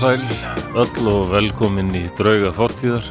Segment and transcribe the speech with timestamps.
[0.00, 0.22] Sæl,
[0.78, 3.04] öll og velkomin í drauga fortíðar.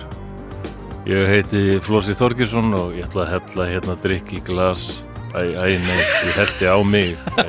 [1.10, 4.84] Ég heiti Flósi Þorgirsson og ég ætla að hella hérna drikk í glas.
[5.34, 7.12] Æ, æ, nei, ég heldi á mig.
[7.38, 7.48] Æ,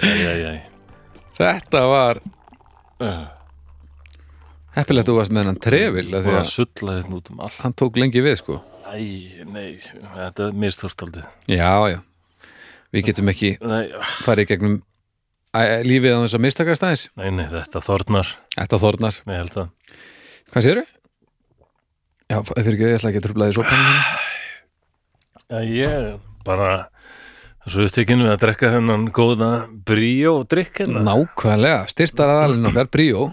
[0.00, 0.54] æ, æ, æ.
[1.36, 2.20] Þetta var
[4.74, 7.58] heppilegt þú varst með hann trefil því Og að að sulla þetta út um allt.
[7.64, 8.60] hann tók lengi við sko
[8.94, 8.98] Æ,
[9.50, 9.80] nei,
[10.14, 11.24] þetta er mistúrstaldið.
[11.50, 11.98] Já, já,
[12.94, 13.54] við getum ekki
[14.24, 14.76] farið gegnum
[15.86, 19.68] lífið á þess að mistakast aðeins nei, nei, þetta þornar, Þetta þornar, ég held að.
[20.52, 20.84] hvað séru?
[22.32, 23.88] Já, fyrir ekki, ég ætla ekki að trubla því sopan
[25.54, 26.06] Já, ég
[26.44, 26.70] bara,
[27.68, 29.50] svo upptekinn við að drekka þennan góða
[29.86, 31.02] bríó drikk hérna.
[31.06, 33.26] Nákvæmlega, styrtar aðalinn okkar, Bríó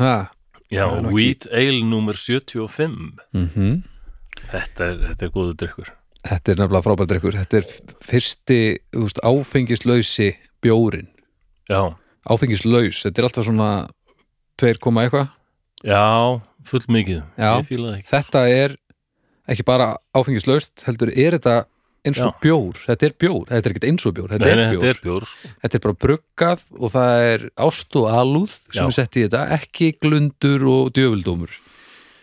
[0.00, 0.30] Já,
[0.70, 3.18] Það Wheat Ale nummer 75.
[3.34, 3.80] mm
[4.50, 5.88] Þetta er, þetta er góðu drikkur.
[6.26, 7.66] Þetta er nefnilega frábært drikkur Þetta er
[8.06, 8.60] fyrsti,
[8.94, 10.30] þú veist, áfengislausi
[10.64, 11.09] bjórin
[12.30, 13.70] Áfengislaus, þetta er alltaf svona
[14.60, 15.28] 2, koma eitthvað
[15.88, 16.02] já,
[16.68, 17.22] full mikið.
[18.10, 18.74] Þetta er
[19.50, 21.54] ekki bara áfengislaust heldur er þetta
[22.06, 24.60] eins og bjór þetta er bjór, þetta er ekkert eins og bjór þetta, Nei, er,
[24.60, 24.84] nei, bjór.
[24.84, 25.50] þetta er bjór, sko.
[25.64, 28.84] þetta er bara bruggað og það er ást og alúð sem Já.
[28.86, 31.56] er sett í þetta, ekki glundur og djöfuldómur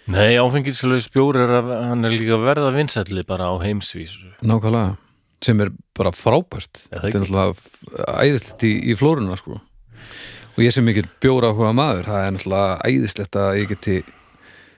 [0.08, 4.32] Nei, áfengislaus bjór er að, hann er líka verða vinsælli bara á heimsvísu.
[4.42, 4.96] nákvæmlega,
[5.44, 9.60] sem er bara frábært þetta er náttúrulega æðislegt í, í flóruna sko.
[10.56, 13.98] og ég sem mikill bjór áhuga maður það er náttúrulega æðislegt að ég geti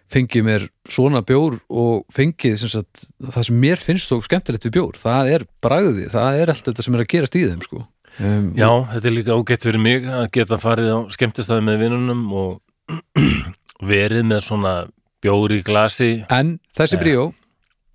[0.10, 4.76] fengið mér svona bjór og fengið sem sagt, það sem mér finnst þó skemmtilegt við
[4.80, 7.84] bjór, það er bragði það er allt þetta sem er að gerast í þeim sko.
[8.18, 12.24] um, Já, þetta er líka ágætt fyrir mig að geta farið á skemmtistæði með vinnunum
[12.34, 12.96] og
[13.94, 14.74] verið með svona
[15.22, 16.12] bjór í glasi.
[16.34, 17.30] en þessi bríó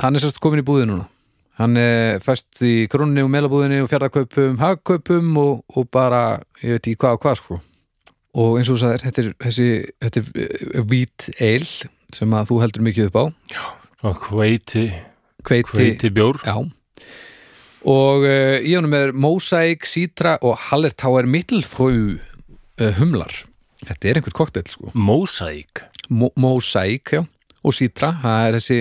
[0.03, 1.09] hann er sérst komin í búði núna
[1.61, 6.89] hann er fest í krónni og melabúðinni og fjardaköpum, hagköpum og, og bara, ég veit
[6.89, 7.59] ekki hvað og hvað sko.
[8.35, 9.69] Og eins og þú sagðir, þetta er þessi,
[10.03, 10.47] þetta er
[10.81, 13.25] uh, wheat ale sem að þú heldur mikið upp á.
[14.01, 14.87] Svona hveiti,
[15.47, 16.41] hveiti, bjór.
[16.43, 16.57] já.
[17.85, 23.31] Og uh, í honum er Mosaic, Citra og Hallertauer Mittelfrú uh, humlar.
[23.85, 24.91] Þetta er einhver koktel sko.
[24.97, 25.85] Mosaic.
[26.11, 27.23] Mo Mosaic, já,
[27.63, 28.81] og Citra það er þessi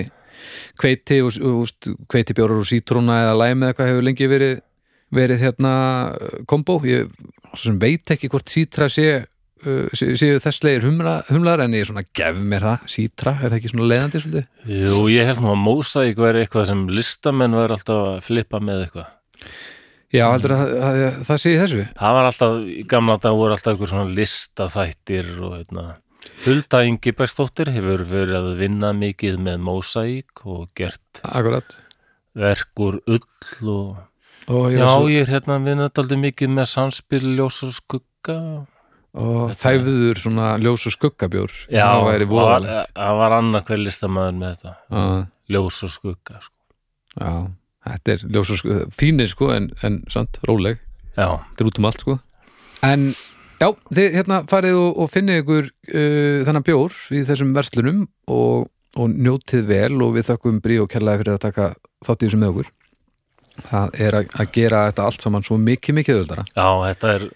[0.80, 4.56] hveiti og, og hveiti bjórar og sítrúna eða læmi eða hvað hefur lengi verið
[5.14, 5.74] verið hérna
[6.50, 7.10] kombo ég
[7.78, 12.40] veit ekki hvort Citra sé uh, sé- séu þesslegir humla, humlar en ég svona gef
[12.40, 14.48] mér það Citra, er það ekki svona leiðandi svolítið?
[14.80, 18.82] Jú, ég held nú að Mosaic væri eitthvað sem listamenn væri alltaf að flippa með
[18.88, 19.12] eitthvað.
[20.14, 21.84] Já, heldur að, að, að það sé í þessu?
[21.98, 22.58] Það var alltaf,
[22.90, 25.86] gamla dag voru alltaf einhver svona listaþættir og hérna,
[26.44, 31.78] Hulda Ingi Bergsdóttir hefur verið að vinna mikið með Mosaic og gert Akkurat.
[32.34, 34.02] verk úr ull og
[34.48, 37.72] og, ég já, svo, ég er hérna að vinna alltaf mikið með samspil ljós og
[37.72, 38.38] skugga.
[39.14, 41.52] Og þæfður svona ljós og skuggabjór.
[41.70, 42.90] Já, það væri voðalegt.
[42.98, 44.72] það var annað hver listamæður með þetta.
[44.90, 45.04] Já.
[45.54, 46.56] ljós og skugga sko.
[47.14, 47.32] Já,
[47.88, 50.82] þetta er ljós og skugga fínir sko en, en samt róleg.
[51.14, 52.18] Þetta er út um allt sko.
[52.84, 53.06] En
[53.60, 58.00] já, þið hérna farið og, og finnið ykkur uh, þennan bjór í þessum verslunum
[58.30, 61.68] og, og njótið vel og við þökkum brí og kærlega fyrir að taka
[62.06, 62.72] þátt í þessu með okkur.
[63.70, 67.26] Það er að, að gera þetta allt saman svo mikið mikið öðuldara já, þetta er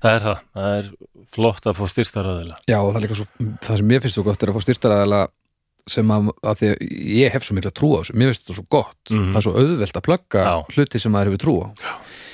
[0.00, 0.86] það er það, það er
[1.36, 3.26] flott að fá styrstaraðila já og það er líka svo,
[3.66, 5.20] það sem mér finnst svo gott er að fá styrtaræðala
[5.90, 6.82] sem að, að því að
[7.20, 9.00] ég hef svo mikla trú á þessu, mér finnst þetta svo gott.
[9.10, 9.28] Mhm.
[9.34, 10.54] það er svo auðvelt að plugga Já.
[10.76, 11.66] hluti sem maður hefur trú á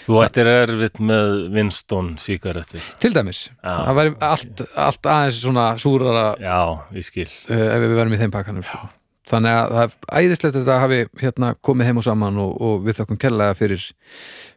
[0.06, 2.84] Þú ættir erfitt með Winston sígarettur.
[3.02, 3.72] Til dæmis, Já.
[3.88, 6.60] það væri allt, allt aðeins svona súrara Já,
[6.94, 7.26] ég skil.
[7.50, 8.62] uh, ef við verðum í þeim pakkanum.
[8.68, 8.86] Sko.
[9.26, 12.84] þannig að það er æðislegt að þetta hafi hérna komið heim og saman og, og
[12.86, 13.86] við þakkum kærlega fyrir,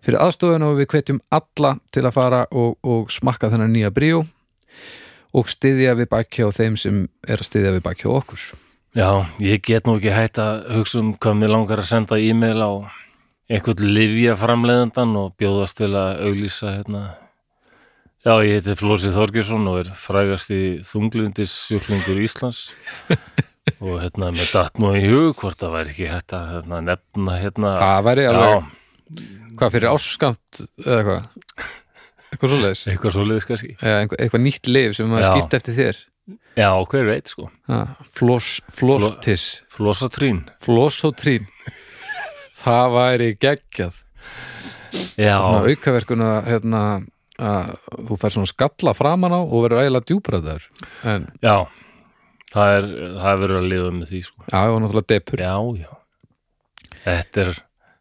[0.05, 4.21] fyrir aðstofun og við hvetjum alla til að fara og, og smakka þennan nýja bríó
[5.33, 8.45] og styðja við bakki á þeim sem er að styðja við bakki á okkur.
[8.97, 9.09] Já,
[9.41, 12.71] ég get nú ekki hægt að hugsa um hvað mér langar að senda e-mail á
[13.49, 17.03] einhvern livja framleiðandan og bjóðast til að auglýsa hérna.
[18.25, 22.67] Já, ég heiti Flósi Þorgjursson og er frægast í þunglindis sjúklingur Íslands.
[23.85, 27.35] Og hérna með datt nú í hug hvort það væri ekki hægt að hérna, nefna
[27.37, 29.27] hérna það væri alveg, Já,
[29.59, 31.27] hvað fyrir áskamt eða hvað
[32.29, 32.81] eitthvað svoleiðis?
[32.89, 33.69] Eitthvað svo liðis kannski.
[33.77, 36.01] Eða eitthvað, eitthvað nýtt lif sem maður skipt eftir þér?
[36.59, 37.47] Já, hver veit sko.
[37.69, 37.79] Ha,
[38.19, 39.45] floss, flostis.
[39.73, 41.47] Flósatrín flossotrín
[42.63, 44.03] það væri geggjað.
[45.19, 46.83] Já, svona aukaverkun að hérna,
[47.39, 47.71] að
[48.09, 50.65] þú fær svona skalla framan á og verður ægilega djúbræðar
[51.13, 51.55] en já.
[52.49, 54.43] Það er, það er verið að lifa með því sko.
[54.49, 55.91] Já, ég var náttúrulega depur Já, já.
[57.03, 57.51] Þetta er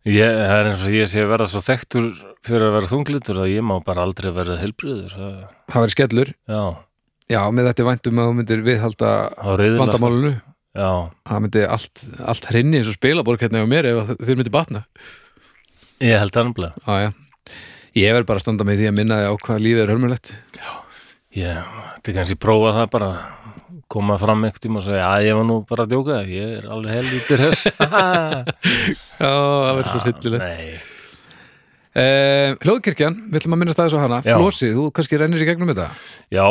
[0.08, 2.04] Ég, það er eins og ég sé að vera svo þekktur
[2.46, 5.10] fyrir að vera þunglitur að ég má bara aldrei verða helbriður.
[5.12, 6.30] Það, það væri skellur.
[6.48, 6.62] Já,
[7.34, 9.10] já, með þetta væntum að þú myndir viðhalda
[9.42, 10.30] vandamálunu
[10.78, 14.84] það myndi allt, allt hrinni eins og spilaborg hérna á mér ef þið myndi batna
[16.04, 16.52] ég held það.
[16.86, 17.10] Já, já.
[17.98, 20.30] Ég verð bara að standa með því að minna þig á hvað lífið er hörmulegt.
[21.38, 23.10] Ég, þetta er kannski prófa það bara
[23.88, 26.68] koma fram einhvern tíma og segja að ég var nú bara að djóka, ég er
[26.74, 27.42] alveg helvítur.
[29.22, 30.87] Já, það verður svo sillilegt.
[31.94, 34.18] Eh, Hljóðkirkjan, við ætlum að minnast aðeins á hana.
[34.22, 34.36] Já.
[34.36, 35.88] Flósi, þú kannski rennir í gegnum þetta.
[36.30, 36.44] Já,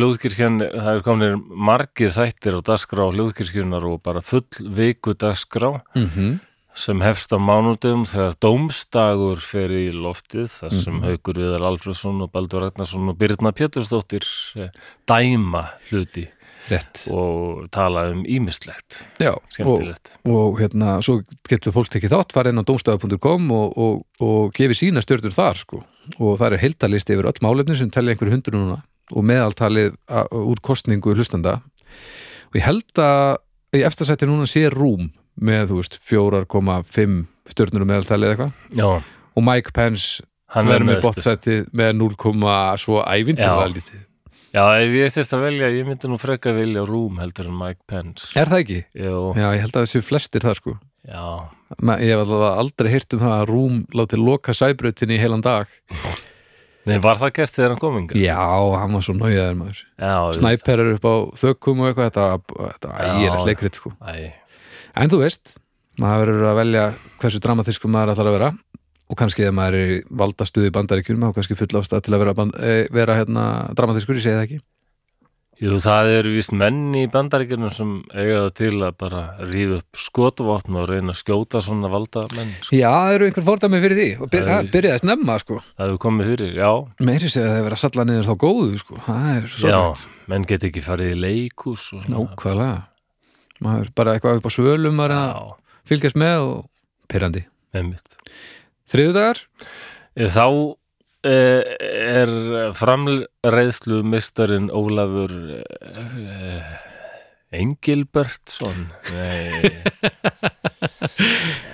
[0.00, 1.36] Ljóðkirkjan, það er kominir
[1.68, 6.38] margir þættir á dagskrá Ljóðkirkjunar og bara full viku dagskrá Mm -hmm.
[6.74, 11.02] sem hefst á mánudum þegar dómstagur fer í loftið þar sem Mhm.
[11.04, 14.22] Haukur Viðar Alfreðsson og Baldur Ragnarsson og Birna Pétursdóttir
[14.56, 14.70] eh,
[15.06, 16.28] dæma hluti
[16.68, 17.02] Rétt.
[17.14, 19.32] og tala um ímislegt, Já,
[19.64, 19.82] og,
[20.28, 24.76] og hérna, svo getur fólk tekið þátt, fara inn á domstafu.com og, og, og gefi
[24.76, 25.82] sína stjördur þar, sko.
[26.18, 28.78] Og það er heiltalist yfir öll málefni sem telja einhverju hundur núna
[29.08, 29.94] og meðaltalið
[30.36, 31.58] úr kostningu hlustanda.
[32.50, 33.38] Og ég held að
[33.76, 37.20] í efstasætti núna sé rúm með, þú veist, 4,5
[37.52, 38.58] stjörnur og meðaltalið eitthvað.
[39.38, 40.24] Og Mike Pence
[40.54, 42.14] hann verður með bottsætti með 0,
[42.80, 44.04] svo ævintilega lítið.
[44.54, 47.82] Já, ef ég þyrst að velja, ég myndi nú freka vilja Rúm heldur en Mike
[47.90, 48.30] Pence.
[48.38, 48.78] Er það ekki?
[48.96, 50.76] Jú, Já, ég held að þessu flestir það, sko.
[51.08, 51.24] já,
[51.84, 55.42] Ma- Ég hef allavega aldrei heyrt um það að rúm látið loka sæbrautinni í heilan
[55.44, 55.68] dag.
[56.88, 58.16] Nei, var það gert þegar hann kom inga?
[58.16, 58.38] Já,
[58.80, 59.82] hann var svo nájaður maður.
[60.00, 62.28] Já, Snæper er upp á þökkum og eitthvað, þetta,
[62.72, 63.10] þetta Já.
[63.18, 63.92] ægilegt leikrit, sko.
[64.00, 64.32] Æ,
[64.96, 65.58] En þú veist,
[66.00, 66.86] maður verður að velja
[67.20, 68.48] hversu dramatísku maður ætlar að vera
[69.08, 72.34] og kannski ef maður er í valdastuði bandaríkjum þá kannski full ástæð til að vera,
[72.36, 73.44] band, e, vera hérna,
[73.76, 74.60] dramatískur, ég segi það ekki.
[75.58, 79.98] Jú, það eru víst menn í bandaríkjunum sem eiga það til að bara rífa upp
[79.98, 82.52] skotvopn og reyna að skjóta svona valda menn.
[82.60, 82.76] Sko.
[82.78, 85.58] Já, það eru einhver fordæmi fyrir því og byr, Það byrjaði að snemma, sko.
[85.72, 86.70] Það hefur komið fyrir, já,
[87.08, 89.00] Meiri segja að það er að salla niður þá góðu, sko.
[89.64, 89.80] Já,
[90.30, 91.34] menn get ekki farið í
[91.82, 92.06] svona.
[92.14, 92.78] Nákvæmlega.
[93.66, 95.18] Maður bara eitthvað upp á svölum að
[95.90, 96.62] fylgjast með og
[97.10, 97.48] pyrrandi.
[98.88, 98.92] Einmitt.
[98.92, 99.38] Þriðudagar?
[100.16, 100.46] Eh, Þá
[101.24, 101.62] eh,
[102.24, 102.30] er
[102.78, 105.32] framreiðslu mistarinn Ólafur
[105.62, 106.62] eh,
[107.58, 109.58] Engilbertsson Nei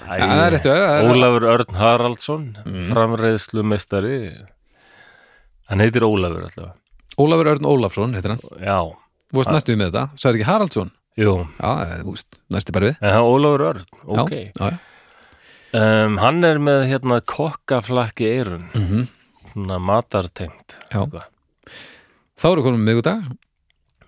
[0.04, 0.06] Æ,
[0.54, 0.70] réttu,
[1.10, 2.84] Ólafur Örn Haraldsson Mhm.
[2.92, 4.18] framreiðslu mistari
[5.70, 6.72] hann heitir Ólafur allavega
[7.18, 8.42] Ólafur Örn Ólafsson, heitir hann.
[8.60, 8.78] já,
[9.32, 10.90] Þú veist næstu með þetta, sagði ekki Haraldsson?
[11.16, 11.32] Já,
[12.02, 12.96] þú veist, næstu bara við.
[13.00, 14.36] en það er Ólafur Örn ok, Já,
[14.70, 14.78] já,
[15.74, 19.08] um, hann er með hérna kokkaflakki eirun mm -hmm.
[19.52, 20.76] svona matartengt.
[20.90, 23.24] Þá eru konum miðgudag.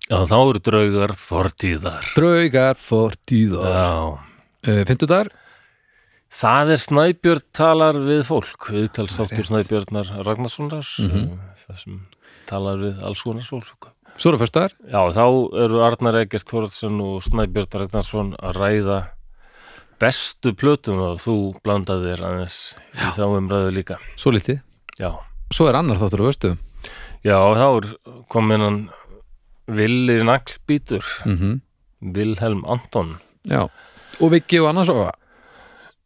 [0.07, 2.05] Já, þá eru draugar fortíðar.
[2.15, 4.21] Draugar fortíðar.
[4.67, 5.31] Uh, Fymtudagar?
[6.37, 9.47] Það er Snæbjörn talar við fólk, viðtalsáttur.
[9.47, 11.39] Snæbjörnar Ragnarssonar, Mhm.
[11.67, 12.01] það sem
[12.47, 13.93] talar við alls konar fólk.
[14.17, 14.73] Svo eru föstudagar?
[14.91, 15.27] Já, þá
[15.65, 19.09] eru Arnar Egert Þorðsson og Snæbjörn Ragnarsson að ræða
[20.01, 21.35] bestu plötum og þú
[21.65, 22.57] blandaðir aðeins
[22.95, 23.97] í þá umræðu líka.
[24.21, 24.61] Svo lítið.
[25.01, 25.11] Já,
[25.55, 26.51] Svo er annar þáttur á vöstu.
[27.25, 27.87] já þá er
[28.33, 28.79] komin hann
[29.67, 31.61] Villi Naglbítur, Mm
[32.01, 33.17] Vilhelm Anton.
[33.49, 33.65] Já.
[34.21, 35.01] Og Viki og annars og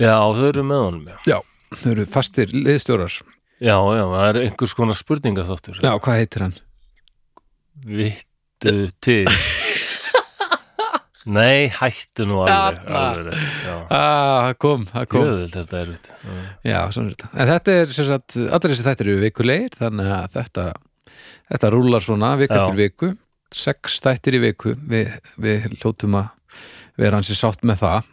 [0.01, 1.17] Já, þau eru með honum, já.
[1.27, 1.39] Já.
[1.77, 3.13] Þau eru fastir liðstjórar.
[3.61, 5.81] Já, já, það er einhvers konar spurningaþáttur.
[5.83, 6.55] Já, hvað heitir hann?
[7.85, 9.27] Vittu til
[11.29, 13.41] Nei, hættu nú alveg, alveg.
[13.93, 15.25] Ah, kom, það kom.
[15.27, 16.07] Jöðvild, þetta er vitt
[16.65, 17.29] Já, svona er þetta.
[17.35, 20.65] En þetta er, sem sagt, allir þessi þættir eru vikulegir, þannig að þetta,
[21.53, 22.63] þetta rúlar svona viku Já.
[22.63, 23.11] eftir viku.
[23.53, 24.73] Sex þættir í viku.
[24.89, 25.11] Við,
[25.45, 26.57] við hljótum að
[27.05, 28.09] vera hansi sátt með það.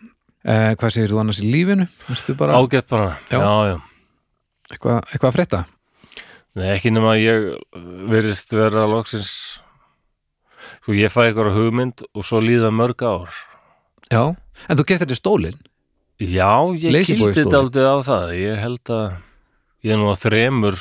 [0.47, 1.87] Eh, hvað segir þú annars í lífinu?
[2.39, 3.39] Bara Ágætt bara, Já.
[3.39, 3.77] já,
[4.71, 5.63] eitthvað, eitthvað að frétta?
[6.57, 7.47] Nei, ekki nema að ég
[8.11, 9.31] verðist vera loksins
[10.87, 13.33] Sko, ég fæ eitthvað hugmynd og svo líða mörg ár
[14.07, 14.21] Já,
[14.71, 15.57] en þú keftir þetta stólinn?
[16.23, 17.51] Já, ég kildi story.
[17.51, 19.17] daldið á það Ég held að
[19.83, 20.77] ég er nú að þremur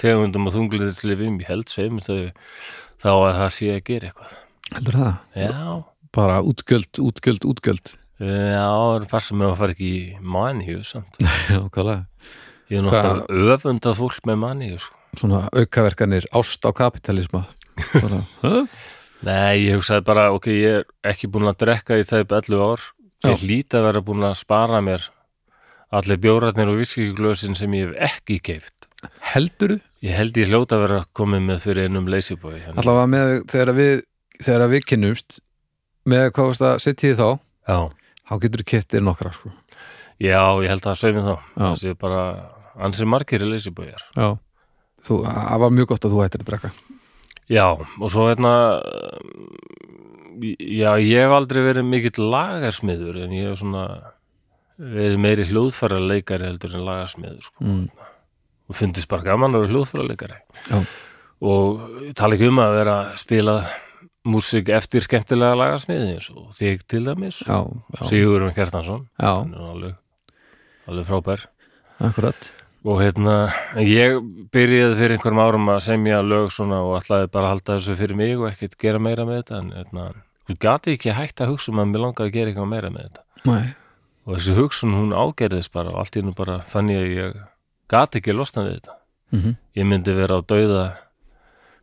[0.00, 4.32] tegundum og þungliðislifum ég held sveimur þá að það sé að gera eitthvað
[4.72, 5.12] Heldur það?
[5.36, 5.66] Já,
[6.16, 7.92] Bara útgjöld, útgjöld, útgjöld.
[8.24, 11.20] já, það er passa með að fara ekki í maníu samt
[11.52, 12.06] Já, hvaðlega?
[12.72, 14.96] Ég er náttúrulega öfundað fólk með maníu sko.
[15.20, 17.44] Svona aukaverkanir ást á kapitalisma.
[18.00, 18.22] Bara?
[19.22, 22.86] Nei, ég hugsaði bara, ok, ég er ekki búin að drekka í þau 11 ár
[23.22, 23.42] ég Já.
[23.44, 25.04] hlýt að vera búin að spara mér
[25.94, 28.88] allir bjóratnir og viskiglösin sem ég hef ekki keift
[29.32, 29.80] Heldurðu?
[30.02, 33.94] Ég held ég hljóta að vera komið með fyrir einum leysibói allavega með þegar við
[34.42, 35.38] þegar við kynnumst
[36.10, 37.26] með hvað varst að setja í þá
[37.70, 37.78] Já,
[38.26, 39.52] þá getur þú keftir nokkra sko.
[40.22, 41.62] Já, ég held að sögum þá Já.
[41.62, 42.22] það sé bara
[42.82, 44.28] ansið margir í leysibójar Já,
[45.06, 46.72] þú, það var mjög gott að þú hættir að drekka
[47.52, 48.54] Já, og svo hérna
[50.40, 53.84] já, ég hef aldrei verið mikill lagarsmiður en ég hef svona
[54.82, 57.64] verið meiri hljóðfæra leikari heldur en lagarsmiður sko.
[57.66, 57.84] mm.
[58.72, 60.38] og fundist bara gaman að vera hljóðfæra leikari
[60.70, 60.78] Já,
[61.52, 63.56] og ég tala ekki um að vera að spila
[64.32, 67.42] músík eftir skemmtilega lagarsmiði eins og þig til dæmis.
[69.42, 69.96] Hann er alveg,
[70.86, 71.48] alveg frábær.
[72.02, 73.36] Akkurat og hérna,
[73.78, 74.18] ég
[74.54, 78.18] byrjaði fyrir einhverjum árum að semja lög svona og ætlaði bara að halda þessu fyrir
[78.18, 80.08] mig og ekkert gera meira með þetta en hérna,
[80.48, 83.06] þú gati ekki hægt að hugsa um að mér langaði að gera eitthvað meira með
[83.08, 83.26] þetta.
[83.46, 83.74] Nei,
[84.26, 87.40] og þessi hugsun hún ágerðist bara og allt í nú bara fann ég að ég
[87.92, 88.98] gati ekki losna við þetta.
[89.32, 90.84] Mm ég myndi vera á dauða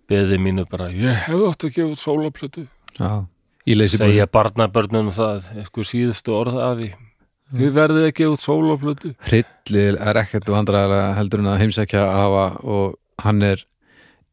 [0.09, 2.65] beði mínu bara, ég hefði átt að gefa út sólaplötu
[3.69, 6.89] Í segja barnabörnum það eitthvað síðustu orða af því
[7.55, 12.45] þið verðið að gefa út sólaplötu Hryllil er ekkert vandræðilega heldur en að heimsækja hafa
[12.61, 13.65] og hann er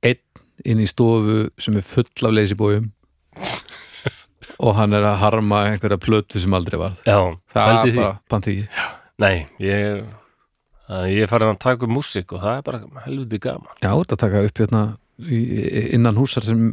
[0.06, 0.20] einn
[0.66, 2.90] inn í stofu sem er full af leysibójum
[4.64, 7.00] og hann er að harma einhverja plötu sem aldrei varð.
[7.04, 7.18] Já,
[7.52, 7.96] það er því.
[7.98, 8.68] bara pantíki
[9.20, 10.04] Nei, ég
[10.92, 13.72] að ég farin að taka upp músík og það er bara helviti gaman.
[13.80, 14.82] Já, þú ert að taka upp hérna
[15.96, 16.66] innan húsar sem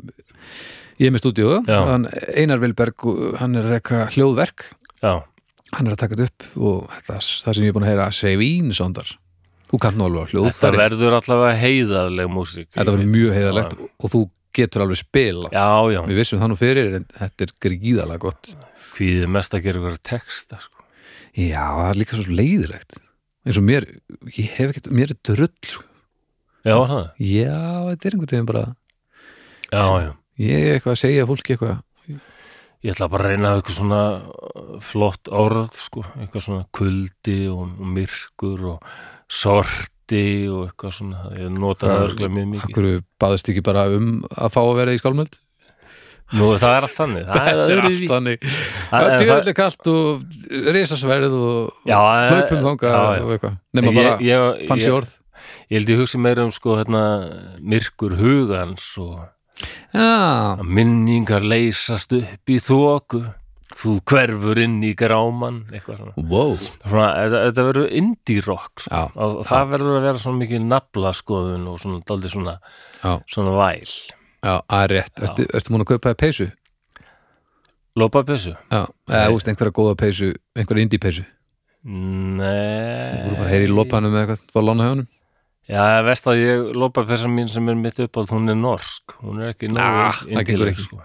[1.00, 3.08] ég er með stúdíu Einar Vilberg,
[3.40, 4.68] hann er að reka hljóðverk.
[5.00, 5.24] Já,
[5.74, 8.08] hann er að taka þetta upp og þetta, það sem ég er búin að heyra
[8.14, 9.14] Sevín sondar
[9.74, 10.80] þú kannt nú alveg þetta hljóðfæri.
[10.84, 12.68] Verður allavega heiðarleg músík.
[12.76, 14.22] Þetta verður mjög heiðalegt og þú
[14.54, 15.66] getur alveg spila Já,
[15.96, 18.52] já, við vissum það nú fyrir en þetta er gríðalega gott.
[18.94, 20.86] Hvíðið mest að gera ykkur texta sko.
[21.34, 23.00] já, það er líka svo leiðilegt.
[23.44, 23.88] Eins og mér,
[24.38, 25.88] ég hef ekkert mér er drull, sko.
[26.64, 27.08] Já, það?
[27.20, 27.58] Já,
[27.90, 28.64] þetta er einhvern veginn bara
[29.74, 30.12] Já, já.
[30.44, 31.82] Ég er eitthvað að segja fólki eitthvað
[32.84, 37.38] Ég ætla bara að reyna að eitthvað svona uh, flott orð, sko, eitthvað svona kuldi
[37.48, 38.90] og, og myrkur og
[39.32, 42.68] sorti og eitthvað svona, ég nota það örglega mjög mikið.
[42.74, 42.90] Akkur
[43.24, 45.40] baðast ekki bara um að fá að vera í skálmöld?
[46.34, 48.46] Nú, það er allt þannig, það er öðru allt þannig.
[48.90, 50.40] Það- er djöðlega kalt og
[50.76, 51.90] risasverð og
[52.34, 53.24] hlaupum já.
[53.24, 53.58] og eitthvað.
[53.94, 55.14] Ég- bara ég- fanns í orð.
[55.72, 57.04] Ég held ég hugsi meira um, sko, hérna,
[57.64, 59.24] myrkur hugans og
[59.94, 63.20] Já, að minningar leysast upp í þoku,
[63.74, 66.24] þú hverfur inn í gráman, eitthvað svona.
[66.30, 67.06] wow svona
[67.36, 68.90] þetta, verður indie rock, sko.
[68.90, 72.56] Já, og það verður að vera svona mikið nafla skoðun og svona daldið svona,
[73.04, 73.94] Já, svona væl.
[74.44, 76.50] já, það er rétt Ertu, ertu múin að kaupa peysu?
[77.94, 78.56] Lópapessu?
[78.74, 81.26] Já, eða þú veist einhverja góða peysu einhverja indie peysu
[81.84, 82.48] Nei.
[83.14, 85.10] Þú voru bara að heyra í lopanum eða eitthvað, var lána hjá honum
[85.70, 89.40] Já, veist að ég, lópapessa mín sem er mitt upp á, hún er norsk, hún
[89.42, 90.84] er ekki nógu Ah, það gengur ekki.
[90.90, 91.00] sko.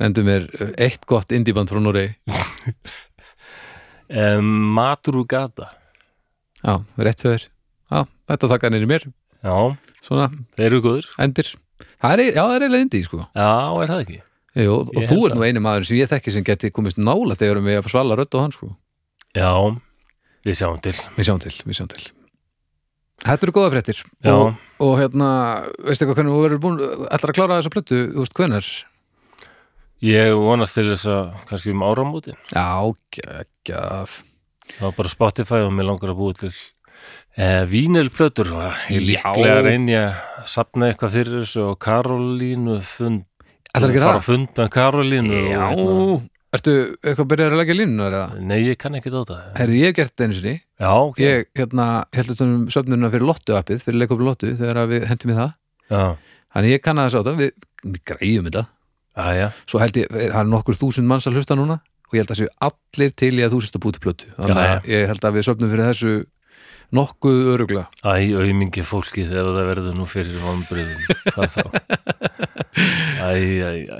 [0.00, 0.46] Endum er
[0.80, 2.14] eitt gott indie band frá Noregi
[4.08, 4.44] Um,
[4.76, 5.72] Maturugata.
[6.62, 7.48] Já, rétt fyrir
[7.90, 9.02] Já, þetta þakka í mér
[9.42, 9.56] Já,
[10.06, 11.08] Svona, þeir eru góður.
[11.18, 11.48] endir
[12.00, 13.48] Það er, já, það er eiginlega indie, sko Já,
[13.82, 14.18] er það ekki?
[14.62, 17.00] Jú, og Ég þú held ert nú eini maður sem ég þekki sem geti komist
[17.02, 18.70] nála þegar við að svala rödd og hann sko.
[19.36, 19.50] Já,
[20.46, 20.94] við sjáum til.
[21.18, 22.06] Við sjáum til, við sjáum til
[23.24, 25.28] Þetta eru góða fréttir og, og hérna,
[25.86, 28.68] veistu eitthvað hvernig þú verður búin ætlar að klára þessa plötu, þú veist hvenær
[30.04, 32.36] Ég vonast til þess að kannski um áramótin.
[32.52, 34.18] Já, geggjað
[34.66, 38.50] Það var bara Spotify og mér langar að búa til eh, vínilplötur.
[38.92, 40.16] Ég líklega reyni að
[40.50, 43.24] sapna eitthvað fyrir þessu og Karolínu fund.
[43.72, 44.20] Ætlar að gera fara það?
[44.20, 45.38] að funda Karolínu.
[45.38, 48.40] og Já, hérna- ertu eitthvað byrjar að leggja línunar eða?
[48.50, 49.36] Nei, ég kann ekki þetta.
[49.58, 51.20] Herðu, ég hef gert það einu sinni Já, ok.
[51.24, 51.86] Ég, hérna,
[52.16, 55.36] heldur þetta um söfnununa fyrir Lottu appið, fyrir leikoplu Lottu þegar að við hendum í
[55.38, 55.52] það
[55.92, 56.02] Já,
[56.56, 58.64] Þannig ég kann að þess á þetta, við, greiðum þetta
[59.16, 59.48] aðja.
[59.70, 62.40] svo held ég, það er nokkur þúsund manns að hlusta núna og ég held að
[62.42, 65.24] séu allir til í að þú sérst að búti plötu þannig Já, að ég held
[65.26, 66.12] að við söfnum fyrir þessu
[66.96, 71.02] nokkuð örugla Æ, aumingi fólkið ef það verður nú fyrir vonbröðum.
[71.32, 71.62] Hvað þá?
[73.26, 73.98] Æ, æ, æ.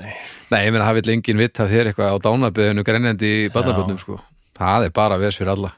[0.51, 3.99] Nei, ég meina, það vill enginn vitt að þér eitthvað á dánabeðinu grennandi í barnaböndum
[3.99, 4.19] sko.
[4.57, 5.73] það er bara ves fyrir alla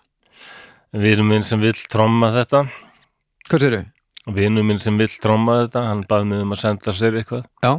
[0.90, 2.64] Vinur minn sem vill tromma þetta.
[3.46, 3.76] Hvað sér
[4.34, 7.44] Vinur minn sem vill tromma þetta, hann bað mig um að senda sér eitthvað.
[7.62, 7.72] Já,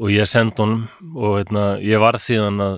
[0.00, 2.76] og ég sendi honum og hérna, ég var síðan að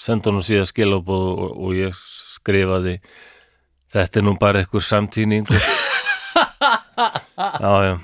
[0.00, 1.96] senda honum síðan skilabóð og, og ég
[2.36, 2.98] skrifaði
[3.94, 5.46] þetta er nú bara eitthvað samtíning
[7.60, 7.94] já, já.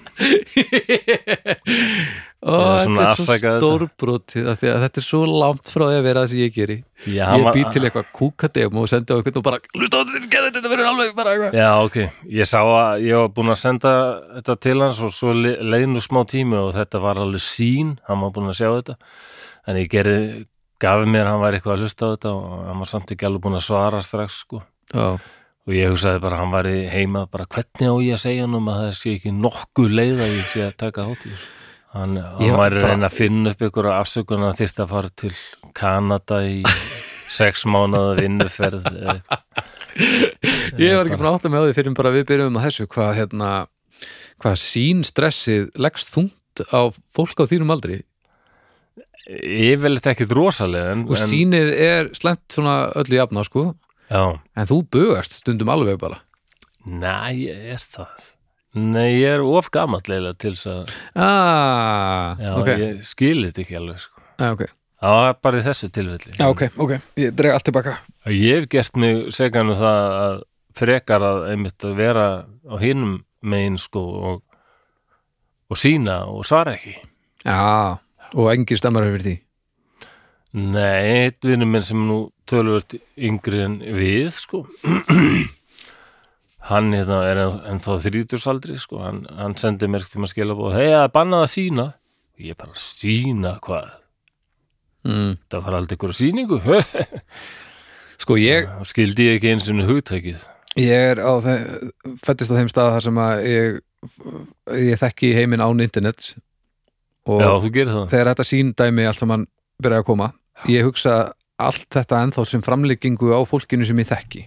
[2.47, 6.41] Ó, þetta er svo stórbrotið þetta er svo langt frá því að vera það sem
[6.45, 6.77] ég geri.
[7.11, 10.43] Já, Ég bý til eitthvað kúkadem og sendi á eitthvað og bara, hlusta á þetta,
[10.55, 11.57] þetta, verður alveg bara eitthvað.
[11.59, 11.99] Já, ok,
[12.39, 13.95] ég sá að ég var búin að senda
[14.37, 17.97] þetta til hans og svo le- leið nú smá tími og þetta var alveg sín,
[18.07, 18.99] hann var búin að sjá þetta.
[19.67, 20.19] En ég gerði,
[20.83, 23.43] gafi mér hann var eitthvað að hlusta á þetta og hann var samt ekki alveg
[23.49, 24.63] búin að svara strax sko.
[24.95, 25.09] Já,
[25.67, 28.55] og ég hugsaði bara að hann var heima bara hvernig á ég að segja hann
[28.59, 31.33] um að það sé ekki nokkuð leið að ég sé að taka þessu?
[31.97, 35.33] Hann, hann að bara- reyna að finna upp ykkur afsökun að þyrst að fara til
[35.75, 36.59] Kanada í
[37.39, 38.85] sex mánuða vinnuferð.
[40.79, 42.87] Ég var ekki búin að átta mig á því fyrir bara við byrjum að þessu
[42.93, 43.51] hvað hérna
[44.45, 46.81] hvað sín stressið leggst þungt á
[47.17, 48.03] fólk á þínum aldri?
[49.27, 53.65] Yfirleitt ekkit rosalega en, og sínið er slemt svona öllu jafna sko
[54.11, 54.23] já,
[54.57, 56.23] en þú bugast stundum alveg bara.
[56.87, 58.33] Næ, ég er það.
[58.77, 60.91] Nei, ég er of gamall eiginlega til þess að
[61.25, 64.27] ah, já, ok, ég skil þetta ekki alveg sko.
[64.37, 64.67] ah, ok.
[64.97, 66.35] Það var bara í þessu tilfelli.
[66.39, 67.97] Já, ok, ok, ég dreg allt tilbaka.
[68.33, 70.37] Ég hef gert mig segan um það að
[70.77, 74.41] frekar að einmitt að vera á hinum megin sko og,
[75.73, 76.97] og sína og svara ekki.
[77.45, 78.01] Já,
[78.33, 79.37] og engin stemmar fyrir því.
[80.57, 82.97] Nei, eitt vinnur minn sem nú tölvöld
[83.29, 84.65] yngri en við, sko.
[86.71, 89.01] hann hérna, er en, en þá þrítursaldri, sko.
[89.05, 91.87] Hann, hann sendi mér til að skila búið, hei, það er bannað að sína.
[92.43, 93.93] Ég bara, sína hvað?
[95.07, 95.37] mm.
[95.53, 96.59] Það var aldrei ykkur síningu.
[98.21, 100.45] Sko, ég, Þá skildi ég ekki eins og hugtækið.
[100.81, 103.77] ég er á þeim fættist á þeim stað þar sem að ég
[104.89, 106.35] ég þekki heiminn án internets
[107.29, 108.03] og Já, það.
[108.13, 109.45] þegar þetta síndæmi allt saman
[109.83, 110.29] byrjaði að koma
[110.73, 111.15] ég hugsa
[111.63, 114.45] allt þetta ennþá sem framleggingu á fólkinu sem ég þekki.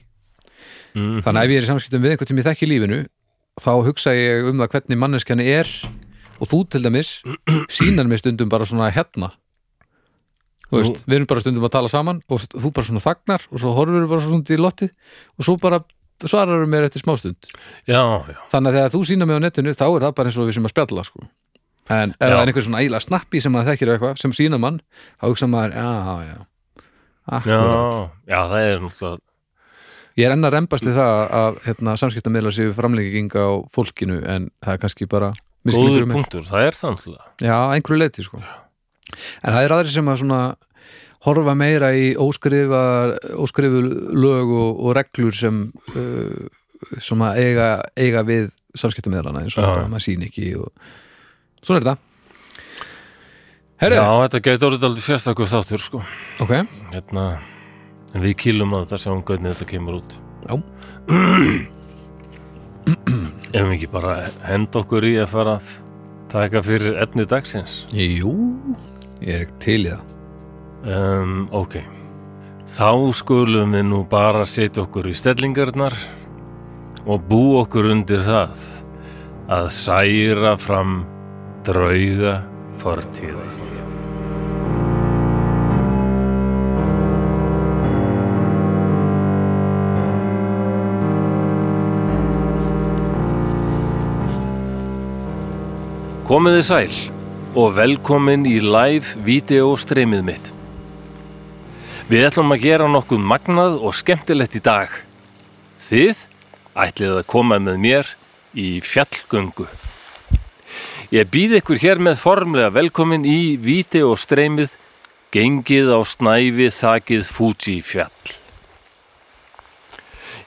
[0.97, 2.99] Mm þannig að ef ég er í samskiptum við einhvern sem ég þekki í lífinu
[3.59, 5.69] þá hugsa ég um það hvernig manneskjani er
[6.39, 7.11] og þú til dæmis
[7.77, 9.31] sínar mér stundum bara svona hérna.
[10.69, 13.61] Þú veist, við erum bara stundum að tala saman og þú bara svona þagnar og
[13.61, 14.91] svo horfur bara svona í lottið
[15.37, 15.81] og svo bara
[16.27, 17.49] svarar mér eftir smástund
[17.87, 18.37] Já, já.
[18.51, 20.57] þannig að þegar þú sínar mig á netinu þá er það bara eins og við
[20.57, 21.21] sem að spjalla sko.
[21.89, 24.81] en ef það er einhver svona ægilega snappi sem maður þekkir eitthvað sem sínar mann
[25.15, 25.89] þá hugsa maður, já,
[26.27, 26.37] já Já,
[27.29, 28.15] Akkurat.
[28.25, 29.25] já, það er náttúrulega,
[30.19, 34.49] Ég er enn að rembast við það að hérna, samskiptamiðla séu framlegging á fólkinu en
[34.59, 35.29] það er kannski bara
[35.69, 37.29] góður um punktur, það er það náttúrulega.
[37.45, 38.41] Já, einhverju leiti sko.
[39.39, 40.41] En það er aðri sem að svona
[41.27, 42.83] horfa meira í óskrifa
[43.39, 43.81] óskrifu
[44.15, 45.65] lög og, og reglur sem
[45.95, 46.47] uh,
[47.03, 49.69] sem að eiga, eiga við samskiptamiðlana eins og Já.
[49.69, 50.69] þetta, maður sín ekki og
[51.59, 52.08] svona er þetta
[53.79, 56.01] Herri, Já, þetta gæti orðið aldrei sérstakur þáttur, sko.
[56.43, 56.49] ok,
[56.91, 57.25] hérna
[58.13, 60.15] en við kýlum á þetta sjáum hvernig þetta kemur út.
[60.43, 60.53] Já.
[63.55, 65.71] ef við ekki bara henda okkur í að fara að
[66.29, 67.85] taka fyrir efni dagsins?
[67.95, 68.33] Jú
[69.25, 70.03] ég til í það.
[70.89, 71.79] Um, ok.
[72.69, 75.95] Þá skulum við nú bara setja okkur í stellingarnar
[77.09, 78.59] og bú okkur undir það
[79.49, 81.01] að særa fram
[81.65, 82.37] drauga
[82.79, 83.59] fortíðar
[96.29, 96.97] Komiði sæl
[97.57, 100.51] og velkomin í live vídeo streymið mitt.
[102.05, 104.93] Við ætlum að gera nokkuð magnað og skemmtilegt í dag.
[105.89, 106.21] Þið
[106.85, 108.17] ætlið að koma með mér
[108.53, 109.65] í fjallgöngu.
[111.09, 114.75] Ég býð ykkur hér með formlega velkomin í vídeo streymið
[115.33, 118.29] gengið á snæfi þakið Fuji fjall.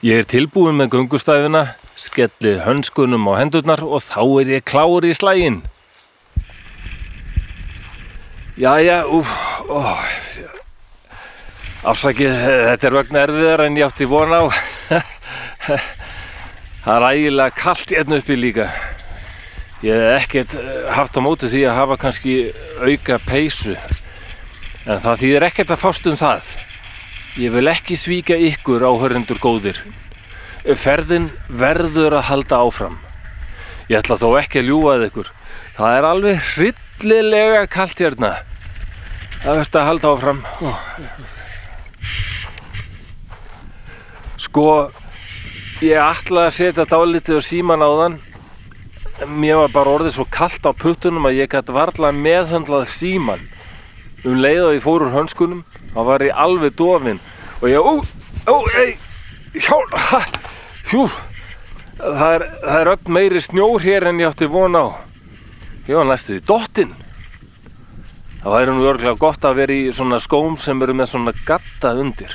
[0.07, 5.11] Ég er tilbúin með göngustæfina, skellið hönskunum á hendurnar og þá er ég klár í
[5.11, 5.59] slægin.
[8.55, 9.27] Jæja, úf,
[9.67, 9.99] ó,
[11.91, 14.47] afsakið, þetta er vegna erfiðar en ég átti von á.
[16.83, 18.71] Það er ægilega kalt hérna uppi líka.
[19.83, 22.35] Ég hef ekkert eh, haft á móti því að hafa kannski
[22.79, 23.73] auka peysu.
[24.87, 26.53] En það þýðir ekkert að fást um það.
[27.43, 29.81] Ég vil ekki svíka ykkur áhörundur góðir.
[30.79, 32.97] Ferðin verður að halda áfram.
[33.91, 35.31] Ég ætla þó ekki að ljúga að ykkur.
[35.75, 38.33] Það er alveg hryllilega kalt hérna.
[39.43, 40.43] Það verður að halda áfram.
[44.47, 44.67] Sko,
[45.83, 48.23] ég ætla að setja dálítið á síman á þann.
[49.21, 53.43] Mér var bara orðið svo kalt á puttunum að ég gæti varla meðhöndlað síman.
[54.25, 55.61] Um leið og ég fór úr hönskunum,
[55.93, 57.21] þá var ég alveg dofinn.
[57.61, 57.93] Og ég, ó,
[58.49, 58.95] ó, ei,
[59.53, 60.23] hjál, ha,
[60.89, 61.05] hjú,
[61.99, 64.85] það er, það er öll meiri snjór hér en ég átti von á.
[65.85, 66.97] Ég var næstu í dottinn.
[68.41, 71.93] Það væri nú örglega gott að vera í svona skóm sem eru með svona gatta
[72.01, 72.33] undir.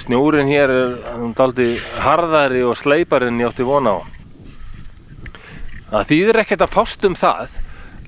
[0.00, 3.96] Snjórin hér er um daldi harðari og sleipari en ég átti von á.
[5.92, 7.58] Það þýðir ekkert að fást um það.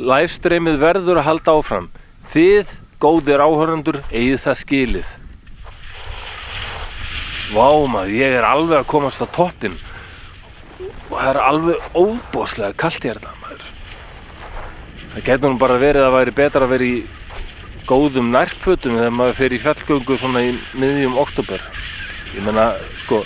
[0.01, 1.90] Livestreamið verður að halda áfram.
[2.33, 2.73] Þið,
[3.05, 5.12] góðir áhörundur, eigið það skilið.
[7.55, 9.77] vá maður, ég er alveg að komast á toppin
[11.11, 13.66] og það er alveg óbóðslega kalt hérna maður
[15.12, 16.97] það getur nú bara verið að það væri betra að vera í
[17.88, 21.68] góðum nærfötum þegar maður fer í fjallgöngu svona í miðjum oktober
[22.33, 22.73] ég meina,
[23.05, 23.23] sko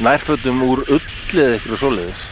[0.00, 1.02] nærfötum úr ull
[1.34, 2.24] eða ykkur svoleiðis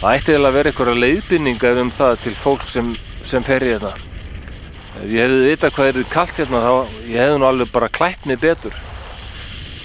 [0.00, 2.94] það ætti eiginlega að vera ykkur leiðbynningar um það til fólk sem,
[3.28, 3.90] sem fer í þetta.
[5.00, 6.72] Ef ég hefði vitað hvað er kallt hérna þá
[7.04, 8.78] ég hefði nú alveg bara klætt mig betur.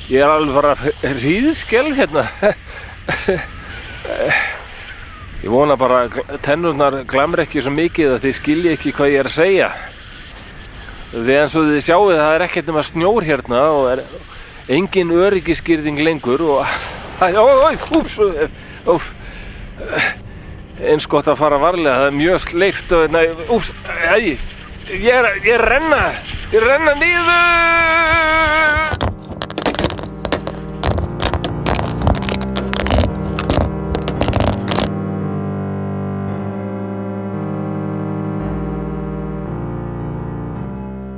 [0.08, 2.24] Ég er alveg bara hríðskelf hérna.
[5.46, 9.20] Ég vona bara að tennurnar glamur ekki svo mikið að þið skilji ekki hvað ég
[9.22, 9.68] er að segja.
[11.12, 14.02] Því eins og þið sjáu það er ekkert nema snjór hérna og er
[14.80, 16.66] engin öryggiskýrðing lengur og
[17.22, 18.18] Æ, ó, ó, úps,
[18.90, 19.12] úps
[20.86, 23.22] eins gott að fara varlega það er mjög sleift og næ,
[23.56, 24.36] úps, æ,
[24.92, 26.02] ég er, ég er renna
[26.52, 27.34] ég er renna niður.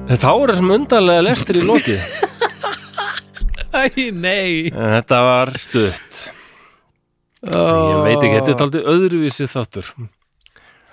[0.08, 2.00] Þetta ára sem undarlega lestir í lokið
[3.76, 4.72] Æ, nei.
[4.72, 6.37] Þetta var stutt
[7.45, 9.91] Ég veit ekki, þetta er aldrei öðruvísi þáttur.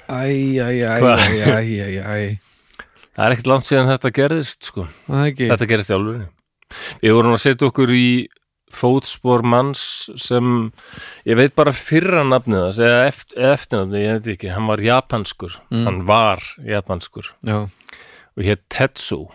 [0.04, 0.24] Æ,
[0.60, 1.24] æ, æ, Hvað?
[1.24, 2.38] æ, æ, æ, æ.
[3.14, 4.84] Það er ekkert langt síðan þetta gerðist sko.
[5.08, 6.24] Er Þetta gerðist í alvöru
[7.04, 8.06] Við vorum að setja okkur í
[8.74, 9.80] fótspor manns
[10.18, 10.72] sem
[11.28, 15.54] ég veit bara fyrra nafnið þess eða, eft, eftirnafnið, ég veit ekki hann var japanskur,
[15.70, 15.84] Mm.
[15.86, 17.28] hann var japanskur.
[17.46, 17.60] Já,
[18.36, 19.28] og hétt Tetsu.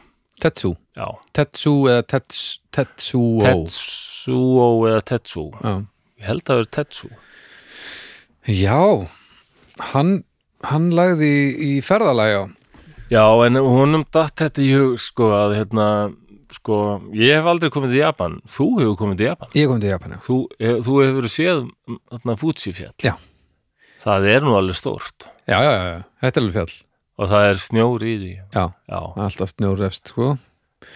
[0.43, 0.73] Tetsu?
[0.97, 3.39] Já, Tetsu eða tets, Tetsuo?
[3.47, 5.85] Tetsuo eða Tetsu Já,
[6.19, 7.09] Ég held að það er Tetsu.
[8.49, 8.79] Já
[9.93, 10.15] hann,
[10.67, 12.43] hann lagði í, í ferðalagi á.
[13.09, 15.85] Já, en honum datt þetta í hug sko að hérna
[16.53, 16.75] sko,
[17.17, 18.35] ég hef aldrei komið til Japan.
[18.49, 19.53] Þú hefur komið til Japan?
[19.57, 20.21] Ég kom til Japan, já.
[20.25, 21.63] Þú, hef, þú hefur séð
[22.11, 23.15] þarna Fuji fjall Já.
[24.03, 25.29] það er nú alveg stórt.
[25.49, 26.77] Já, já, já, já, þetta er alveg fjall.
[27.19, 28.33] Og það er snjór í því.
[28.55, 30.35] Já, já, alltaf snjórefst, sko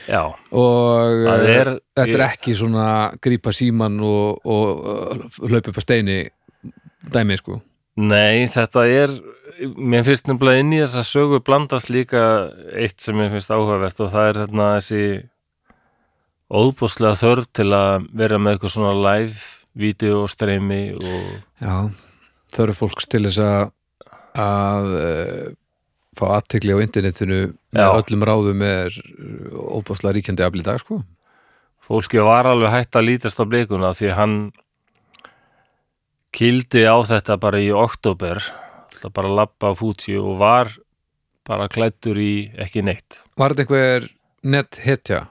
[0.08, 2.88] já, Og eh, er þetta er ekki svona
[3.24, 6.17] grípa síman og, og uh, hlaupa upp að steini
[7.13, 7.60] dæmi, sko.
[8.00, 9.13] Nei, þetta er
[9.78, 12.24] mér finnst nefnilega inn í þessa sögu blandast líka
[12.74, 15.04] eitt sem mér finnst áhugavert og það er hérna þessi
[16.54, 19.38] óbúslega þörf til að vera með eitthvað svona live
[19.80, 21.30] vídeostreymi og
[21.63, 21.78] Já,
[22.62, 23.72] eru fólks til þess að
[24.34, 25.50] að uh,
[26.17, 27.39] fá aðtekli á internetinu
[27.73, 27.91] með Já.
[27.99, 28.97] öllum ráðum er
[29.54, 31.02] óbúslega ríkjandi afl í dag, sko.
[31.84, 34.36] Fólki var alveg hægt að lítast á blikuna því hann
[36.34, 38.39] kildi á þetta bara í oktober
[39.04, 40.71] það bara labba á Fuji og var
[41.47, 43.19] bara klættur í ekki neitt.
[43.36, 44.08] Var þetta einhver
[44.43, 45.26] net hetja,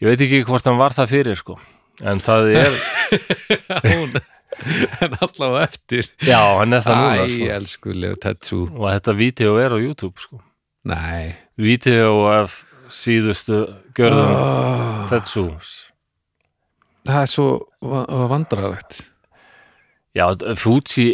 [0.00, 1.58] ég veit ekki hvort hann var það fyrir sko.
[2.04, 2.74] En það er,
[5.04, 6.04] En allavega eftir.
[6.24, 7.46] Já hann er það núna sko.
[7.56, 8.12] elskuleg
[8.72, 10.36] og þetta vídeo er á YouTube sko.
[10.86, 11.24] Nei.
[11.58, 12.50] Vídeo af
[12.92, 13.56] síðustu
[13.96, 15.70] gjörðum oh, Tetsus
[17.06, 17.46] Það er svo
[17.82, 18.92] va- vandræðalegt.
[20.16, 20.24] Já,
[20.56, 21.04] Fuji,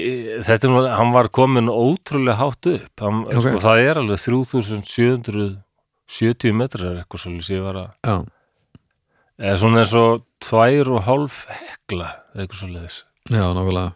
[0.46, 3.00] þetta er nú, hann var komin ótrúlega hátt upp.
[3.02, 3.32] Hann, Ok.
[3.42, 8.16] sko, það er alveg 3770 metrar eitthvað svolítið ég var að Já,
[9.42, 12.94] eða svona eins og tvær og hálf hekla eitthvað svolítið
[13.30, 13.90] já, nákvæmlega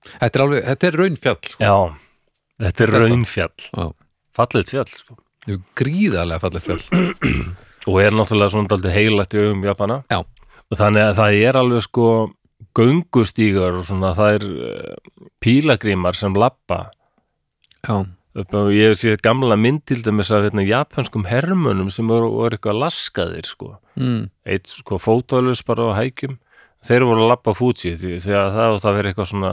[0.00, 1.60] Þetta er alveg, þetta er raunfjall sko.
[1.60, 1.74] Já,
[2.64, 3.88] þetta er Þetta raunfjall Já.
[4.38, 5.16] fallið fjall sko.
[5.44, 6.84] Þetta er gríðarlega fallegt fjall
[7.90, 10.20] og er náttúrulega svona daldið heilagt í augum Japana Já.
[10.24, 12.06] og þannig að það er alveg sko
[12.76, 14.96] göngustígar og svona það er uh,
[15.42, 16.80] pílagrímar sem labba
[17.84, 18.04] Já,
[18.36, 22.78] ég hef séð gamla mynd til dæmis af hérna, japanskum hermönum sem voru, voru eitthvað
[22.84, 23.72] laskaðir sko.
[23.98, 26.36] mm, eitt sko fótólus bara á hækjum
[26.86, 27.54] þeir voru að lappa
[28.24, 29.50] því að það átt að vera eitthvað svona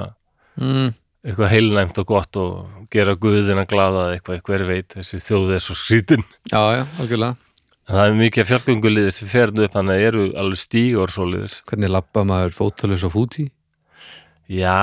[0.61, 0.93] mm,
[1.27, 5.75] eitthvað heilnæmt og gott og gera guðina glada eitthvað, hver veit þessi þjóð er svo
[5.77, 6.23] skrítin.
[6.51, 7.35] Já, já, algjörlega.
[7.87, 11.59] Það er mikið fjallgönguliðis við ferðu upp þannig að eru alveg stígur svoleiðis.
[11.69, 13.45] Hvernig labba maður fótalus á fúti?
[14.47, 14.79] já,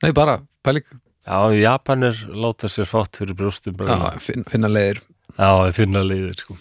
[0.00, 0.84] Nei, bara, pæling.
[1.28, 4.16] Já, Japanir láta sér fátt fyrir brjóstum Já,
[4.48, 5.02] finna leiðir.
[5.36, 6.56] Já, finna leiðir sko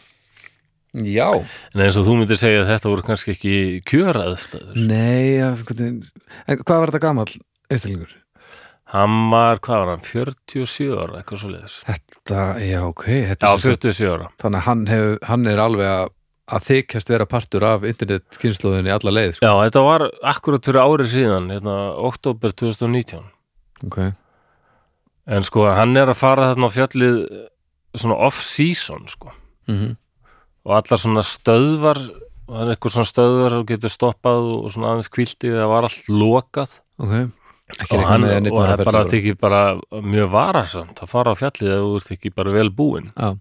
[1.08, 1.28] Já
[1.76, 3.54] En eins og þú myndir segja að þetta voru kannski ekki
[3.90, 4.76] kjöraðstæður.
[4.90, 7.34] Nei, ja, en hvað var þetta gamall
[7.70, 8.16] einstaklingur?
[8.90, 11.76] Hann var, hvað var hann, 47 ára, eitthvað svo leiðis.
[11.86, 14.30] Þetta, já, ok þetta Já, er sem sagt- 47 ára.
[14.42, 16.10] Þannig að hann, hef, hann er alveg að,
[16.50, 19.46] að þykjast vera partur af internetkynnslóðinni alla leið sko.
[19.46, 21.76] Já, þetta var akkurat fyrir árið síðan, hérna,
[22.10, 23.22] oktober 2019.
[23.86, 24.00] Ok,
[25.30, 27.18] En sko, hann er að fara þarna á fjallið
[27.94, 29.30] svona off-season, sko.
[29.70, 29.92] mm
[30.68, 32.00] Og allar svona stöðvar
[32.60, 36.80] er eitthvað svona stöður og getur stoppað og svona aðeins kviltið það var allt lokað?
[37.00, 37.16] Ok.
[37.70, 39.62] Ekki og, hann, og var er bara þykir bara
[40.02, 43.12] mjög varasamt að fara á fjallið ef þú ert ekki bara vel búinn.
[43.14, 43.36] Já,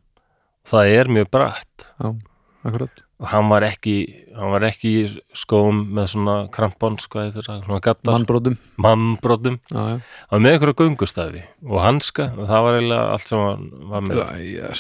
[0.69, 3.05] það er mjög brætt akkurat.
[3.19, 3.95] Og hann var ekki
[4.37, 9.57] hann var ekki í skóm með svona krampons hvað heitir það, svona gattar mannbrótum mannbrotum,
[9.73, 9.97] já, já,
[10.29, 14.05] hann var með einhverja göngustæði og hanska, og það var eiginlega allt sem hann var
[14.07, 14.21] með.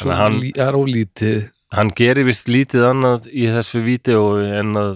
[0.05, 1.41] Það er ólítið
[1.75, 4.95] hann gerir vist lítið annað í þessu vídeo en að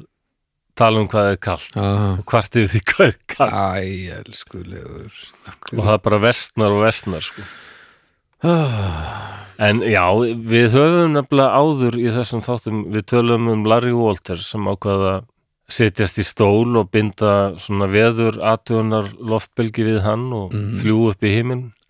[0.78, 1.82] tala um hvað er kallt já,
[2.16, 5.18] og hvart yfir því hvað er kallt æ, elskulegur.
[5.76, 7.44] Og það bara vestnar og vestnar sko.
[8.48, 14.40] ah, en já, við höfum nefnilega áður í þessum þáttum, við tölum um Larry Walter
[14.40, 15.20] sem ákvaða
[15.72, 20.80] setjast í stól og binda svona veður aðtugunar loftbelgi við hann og Mhm.
[20.82, 21.32] fljú upp í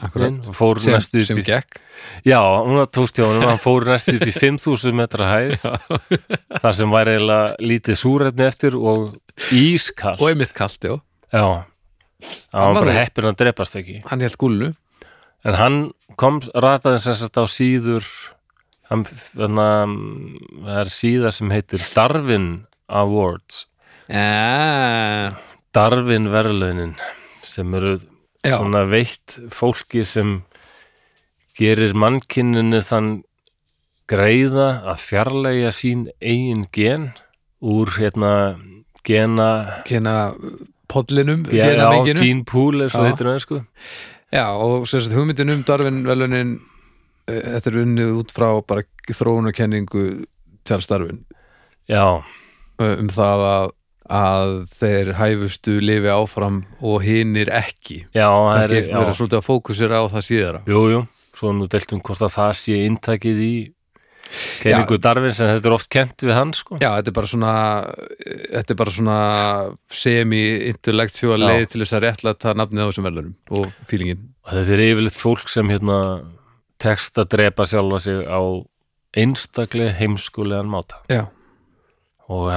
[0.03, 0.47] akkurat.
[0.49, 1.81] Og fór sem, næstu upp sem í gekk.
[2.27, 5.59] Já, hún var tókst hjá honum, hann fór næstu upp í 5000 metra hæð.
[6.63, 9.17] Þar sem væri eiginlega lítið súrefni eftir og
[9.53, 10.99] ískall og einmitt kalt, já,
[11.33, 11.65] Já,
[12.53, 14.03] hann var var bara heppin að drepast ekki.
[14.07, 14.75] Hann held gúlnu.
[15.45, 15.79] En hann
[16.17, 18.05] kom, rataði sem sagt á síður
[18.91, 19.03] hann,
[19.35, 23.65] þannig það er síða sem heitir Darwin Awards
[24.09, 25.35] já,
[25.73, 26.95] Darwin verðlaunin
[27.47, 27.99] sem eru
[28.43, 30.41] já, svona veitt fólki sem
[31.59, 33.13] gerir mannkinninu þann
[34.11, 37.11] greiða að fjarlægja sín eigin gen
[37.63, 38.33] úr hérna
[39.07, 40.33] gena kena
[40.91, 43.13] podlinum gena menginu gene pool er svo Já.
[43.13, 43.63] heitir það sko.
[44.33, 46.57] Já, og sagt, hugmyndin um Darwin velunin
[47.29, 50.25] þetta er unnið út frá bara þróunakenningu
[50.67, 51.23] Charles Darwin.
[51.91, 53.73] Já, uh, um það að,
[54.13, 58.03] að þeir hæfustu lifi áfram og hinir ekki.
[58.13, 59.13] Já, kannski er, já.
[59.17, 60.65] svolítið að fókusera á það síðara.
[60.69, 61.05] Jú, jú,
[61.39, 63.55] svo nú deltum hvort að það sé inntakið í
[64.63, 66.79] kenningu Darwin sem þetta er oft kent við hann sko.
[66.81, 67.55] Já, þetta er bara svona
[68.25, 69.19] þetta er bara svona
[70.03, 74.85] semi-intellectual leið til þess að réttlæta nafnið á þessum velunum og fílingin og þetta er
[74.89, 75.99] yfirleitt fólk sem hérna
[76.83, 78.41] tekst að drepa sjálfa sig á
[79.13, 81.03] einstaklega heimskulegan máta.
[81.13, 81.27] Já,
[82.31, 82.49] og,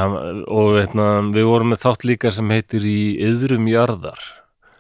[0.46, 4.22] og hérna, við vorum með þátt líka sem heitir í yðrum jarðar.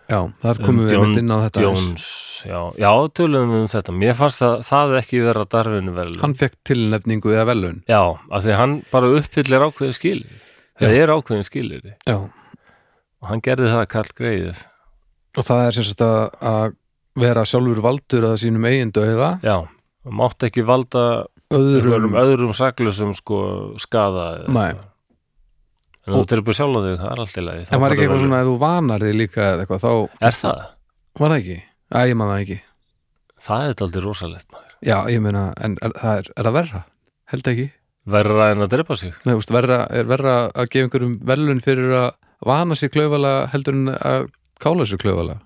[0.06, 1.62] Já, þar komum við Um John mitt inn á þetta.
[1.66, 2.08] Jones,
[2.46, 3.96] já, já, tölum við um þetta.
[4.04, 8.46] Mér fannst það, það ekki vera darfinu vel Hann fekk tilnefningu eða velun já, af
[8.46, 10.42] því að hann bara uppfyllir ákveðin skilir
[10.82, 14.64] það er ákveðin skilir Já, og hann gerði það Karl Greið
[15.36, 16.76] og það er sagt að, að
[17.26, 19.58] vera sjálfur valdur að sínum eigin döiða já,
[20.06, 21.06] og mátt ekki valda
[21.54, 23.40] öðrum, öðrum, öðrum saklusum sko
[23.82, 24.74] skada Nei.
[26.06, 28.42] en þú dreipur sjálf þig, það er allt í lagi en var ekki eitthvað svona
[28.42, 30.66] að þú vanar þig líka eða eitthvað, þá er það?
[31.22, 32.60] var það ekki Æ, ég man það ekki
[33.46, 36.82] það er aldrei rosalegt maður Já, ég meina, en er, það er, er það verra?
[37.32, 37.68] Held ekki
[38.16, 41.94] verra en að dreipa sig Nei, úst, verra, er verra að gefa einhverjum velun fyrir
[41.98, 42.10] að
[42.46, 44.28] vana sér klaufalega heldur en að
[44.62, 45.42] kála sér klaufalega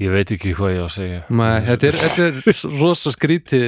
[0.00, 1.20] ég veit ekki hvað ég á að segja.
[1.28, 3.66] Nei, þetta er, þetta er rosa skrítið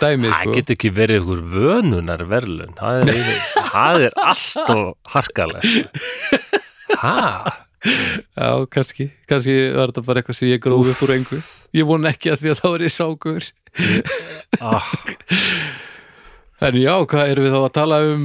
[0.00, 0.54] dæmi, það sko.
[0.58, 3.22] getur ekki verið ykkur vönunar verðlun það er,
[3.72, 6.04] það er alltof harkalegt.
[7.00, 7.16] Ha?
[8.36, 11.38] Já, kannski, kannski var þetta bara eitthvað sem ég gróði upp úr engu.
[11.72, 13.46] Ég von ekki að því að þá er ég sákur.
[14.60, 14.88] Ah,
[16.60, 18.24] En já, hvað erum við þá að tala um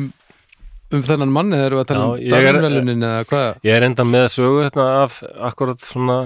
[0.96, 3.48] um þennan mann eða erum við að tala Já, um ég er- dagvelunin eða hvað?
[3.66, 5.16] ég er enda með sögu hérna af
[5.50, 6.18] akkurat svona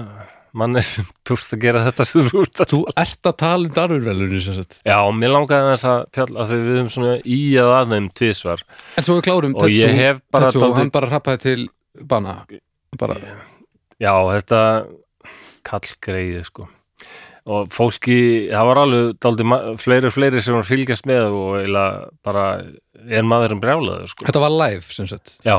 [0.56, 3.74] manni sem túrst að gera þetta sem þú ert að Þú ert að tala um
[3.76, 4.80] darvinvelunin sem sagt.
[4.86, 8.08] Já, mér langaði þess að fjall að því við höfum svona í að að þeim
[8.20, 8.64] tvisvar.
[8.96, 11.68] En svo við klárum og ég hef bara Tetsu, dálítið- hann bara rappaði til
[12.02, 12.36] bana.
[12.98, 13.16] Bara,
[14.00, 14.60] Já, þetta
[15.66, 16.68] kallgreiði sko.
[17.50, 19.44] Og fólki, það var alveg daldi,
[19.80, 22.44] fleiri og fleiri sem var fylgjast með og bara
[23.08, 24.26] er maðurinn brjálaður sko.
[24.28, 25.38] Þetta var live sem sagt.
[25.46, 25.56] Já,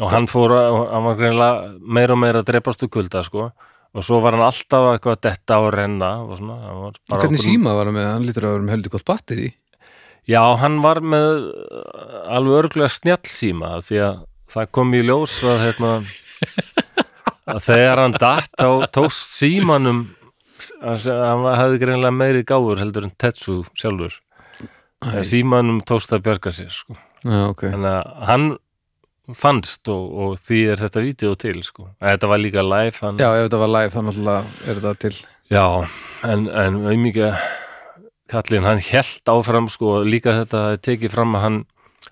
[0.00, 3.50] og hann fór að, meira og meira að dreipast úr kulda sko
[3.94, 6.56] og svo var hann alltaf eitthvað að detta á renna og svona,
[7.10, 8.08] bara Hvernig okkur- síma var hann með?
[8.12, 9.50] Hann lítur að vera með heldur gott batteri
[10.24, 14.20] Já, hann var með uh, alveg örgulega snjallsíma því að
[14.54, 15.90] það kom í ljós að, hérna,
[17.52, 20.04] að þegar hann datt þá tókst símanum
[20.80, 24.16] hann hefði greinilega meiri gáfur heldur en Tetsu sjálfur
[25.04, 25.20] Æ.
[25.28, 26.94] símanum tókst að bjarga sér sko.
[27.26, 28.46] Já, ok þannig að hann
[29.32, 31.86] fannst og, og því er þetta vídeo til sko.
[32.00, 34.94] En þetta var líka live hann, Já, ef þetta var live þannig að er þetta
[35.04, 35.14] til.
[35.52, 35.64] Já,
[36.28, 37.38] en, en auðmikið
[38.34, 41.58] kallinn, hann hélt áfram sko, líka þetta tekið fram að hann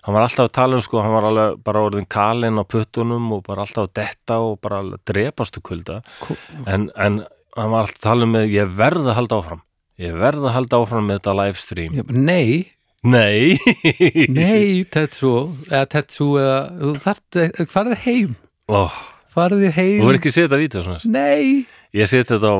[0.03, 3.29] hann var alltaf að tala um sko, hann var alveg bara orðin kalinn á puttunum
[3.37, 6.01] og bara alltaf að detta og bara alveg drepastu kulda.
[6.19, 6.35] Ko-
[6.67, 7.21] en, en
[7.55, 9.61] hann var alltaf að tala um með ég verð að halda áfram.
[10.01, 12.73] Ég verð að halda áfram með þetta livestream Já, Nei,
[13.03, 13.57] Nei.
[14.31, 17.39] Nei, Tetsuo eða Tetsu eða þú þarft,
[17.73, 18.35] farið heim.
[18.71, 18.87] Ó,
[19.33, 19.97] farið heim.
[19.99, 21.01] Þú verður ekki setja svona.
[21.11, 22.57] Nei, Ég setja þetta á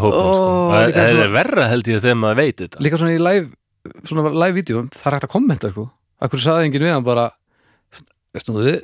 [0.00, 0.52] hópum Ó, sko.
[0.70, 2.84] Það það er verra held ég þegar maður veit þetta.
[2.86, 3.50] Líka svona í live
[4.08, 5.88] svona live-vídeum, það er hægt að kommenta sko.
[6.20, 7.26] Akkur saði enginn við hann bara
[8.34, 8.80] veistu þú þið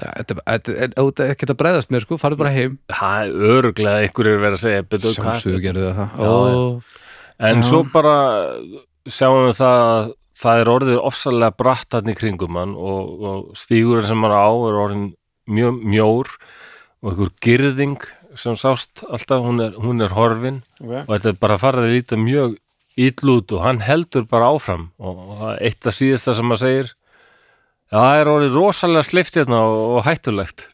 [0.00, 2.76] Þetta er ekkert að bregðast mér sko, farið bara heim.
[2.88, 6.14] Það er öruglega einhverju verið að segja "Bíddu, hvað er Sjálfsögur gerðu það.
[7.50, 7.66] En Já.
[7.68, 8.14] svo bara
[9.14, 13.58] sjáum við það að það er orðið ofsalega bratt hann í kringum hann og, og
[13.58, 15.10] stígurinn sem hann á er orðin
[15.50, 16.32] mjög mjór
[17.00, 18.00] og einhver girðing
[18.38, 21.02] sem sást alltaf, hún er, hún er horfin okay.
[21.02, 22.56] og þetta er bara farið að líta mjög
[23.00, 26.94] ítlút og hann heldur bara áfram og, og eitt af síðasta sem maður segir
[27.90, 30.66] það er orðið rosalega slift hérna og, og hættulegt.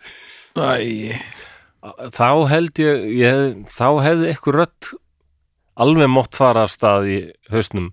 [0.57, 1.17] Æ,
[2.17, 4.91] þá held ég, ég þá hefði eitthvað rödd
[5.87, 7.19] alveg mótt fara af stað í
[7.53, 7.91] hausnum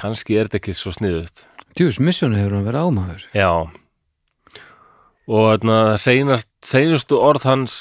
[0.00, 1.44] kannski er þetta ekki svo sniðut
[1.76, 3.50] djús, missjónu hefur hann verið ámaður já.
[5.30, 7.74] Og þarna, seinast, seinastu orð hans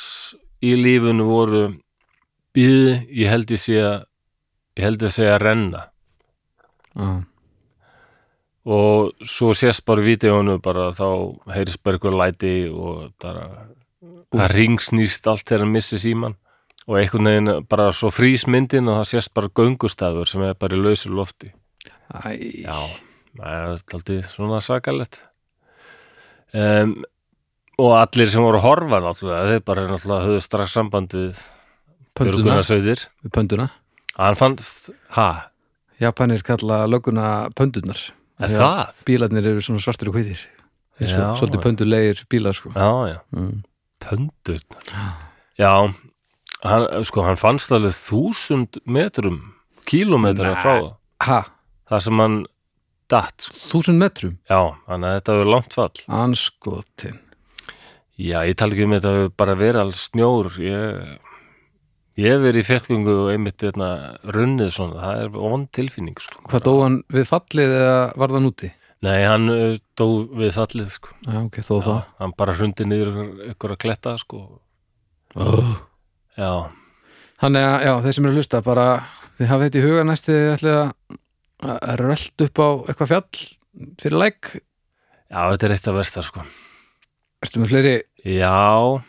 [0.62, 1.64] í lífunu voru
[2.54, 3.98] býði, ég held ég sé að
[4.78, 5.82] ég held ég sé að renna.
[6.94, 7.10] Já,
[8.70, 11.08] og svo sést bara í vídeónu bara þá
[11.56, 13.48] heyrist bara eitthvað læti og bara
[14.30, 16.36] það ringsnýst allt þegar hann missi síman
[16.86, 20.78] og einhvern veginn bara svo frýs myndin og það sést bara göngustafur sem er bara
[20.78, 21.54] í lausu lofti
[22.10, 22.78] Æ, já,
[23.38, 25.20] það er alltaf svona svakalett
[26.58, 26.96] um,
[27.80, 31.44] og allir sem voru að horfa náttúrulega, þeir bara náttúrulega höfðu strax samband við
[32.18, 33.06] pönduna, Björgunarsveitir.
[33.24, 33.70] Við pönduna
[34.18, 35.30] hann fannst, ha,
[36.02, 39.04] Japanir kalla lögguna pöndunar er það?
[39.08, 40.46] Bílarnir eru svona svartir og hvítir.
[41.00, 41.32] Eins Já.
[41.40, 42.72] svolítið pöndulegir bílar sko.
[42.76, 43.20] Já, já.
[43.36, 43.62] Mm.
[44.04, 44.62] Pöndur
[45.60, 45.72] Já,
[46.64, 49.42] hann, sko, hann fannst alveg þúsund metrum
[49.88, 50.60] kílómetra Nei.
[50.60, 50.74] frá.
[50.80, 51.40] Það Ha,
[51.90, 52.38] það sem hann
[53.10, 53.58] datt sko.
[53.72, 57.20] þúsund metrum Já, þannig að þetta hefur langt fall Anskotin
[58.20, 61.14] Já, ég tala ekki um þetta hefur bara verið alls snjór ég,
[62.20, 63.92] ég hef verið í fjettgöngu og einmitt hérna,
[64.36, 66.42] runnið svona, það er vond tilfinning sko.
[66.52, 68.72] Hvað dó hann við fallið eða var það núti?
[69.08, 71.16] Nei, hann uh, dó við fallið sko.
[71.24, 73.22] Já, ok, þó þá hann bara hrundi niður
[73.54, 74.42] ykkur að kletta sko.
[75.40, 75.72] oh.
[76.36, 76.52] Já,
[77.40, 78.86] Þannig að, já, þeir sem eru að hlusta bara,
[79.40, 81.19] þið hafið þetta í huga næstu ætlið að að
[81.60, 83.44] rölt upp á eitthvað fjall
[84.00, 84.52] fyrir læk
[85.30, 86.44] já, þetta er eitt af versta sko.
[87.44, 87.96] Ertu með fleiri,
[88.26, 89.00] Já,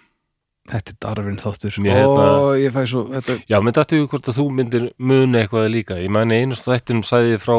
[0.70, 4.08] þetta er darfinn þáttur Mér hérna- Ó, ég fæ svo, þetta Já, menn dættu við
[4.12, 5.98] hvort að þú myndir muni eitthvað líka.
[5.98, 7.56] Ég mæni einu stættinum sæði ég frá,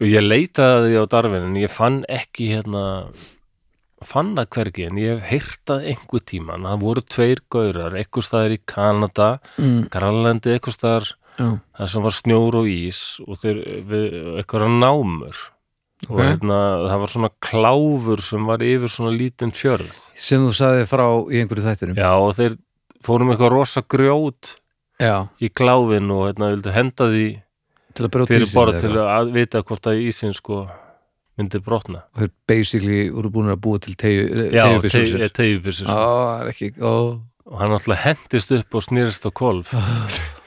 [0.00, 2.84] og ég leitaði því á darfin en ég fann ekki hérna,
[4.04, 6.62] fann það hvergi en ég hef heyrtað einhver tíman.
[6.70, 12.16] Það voru tveir gaurar, eitthvað staðar í Kanada, mm, Grænlandi, eitthvað staðar, það sem var
[12.16, 14.06] snjór og ís og þeir, við,
[14.40, 15.42] eitthvað námur.
[16.08, 16.22] Og ok.
[16.24, 19.98] hérna, það var svona kláfur sem var yfir svona lítinn fjörð.
[20.16, 21.98] Sem þú sagði frá í einhverju þættinum.
[22.00, 22.56] Já, og þeir
[23.04, 24.54] fórum eitthvað rosa grjót
[25.00, 27.26] Já, í kláfin og hérna vildu henda því
[27.96, 30.62] til að brjóta borð eða til að vita hvort að ísinn sko
[31.40, 32.06] myndi brotna.
[32.14, 37.74] Og þeir basically voru búin að búa til Já, það er ekki, ó og hann
[37.74, 39.72] alltaf hendist upp og snýrist á kolf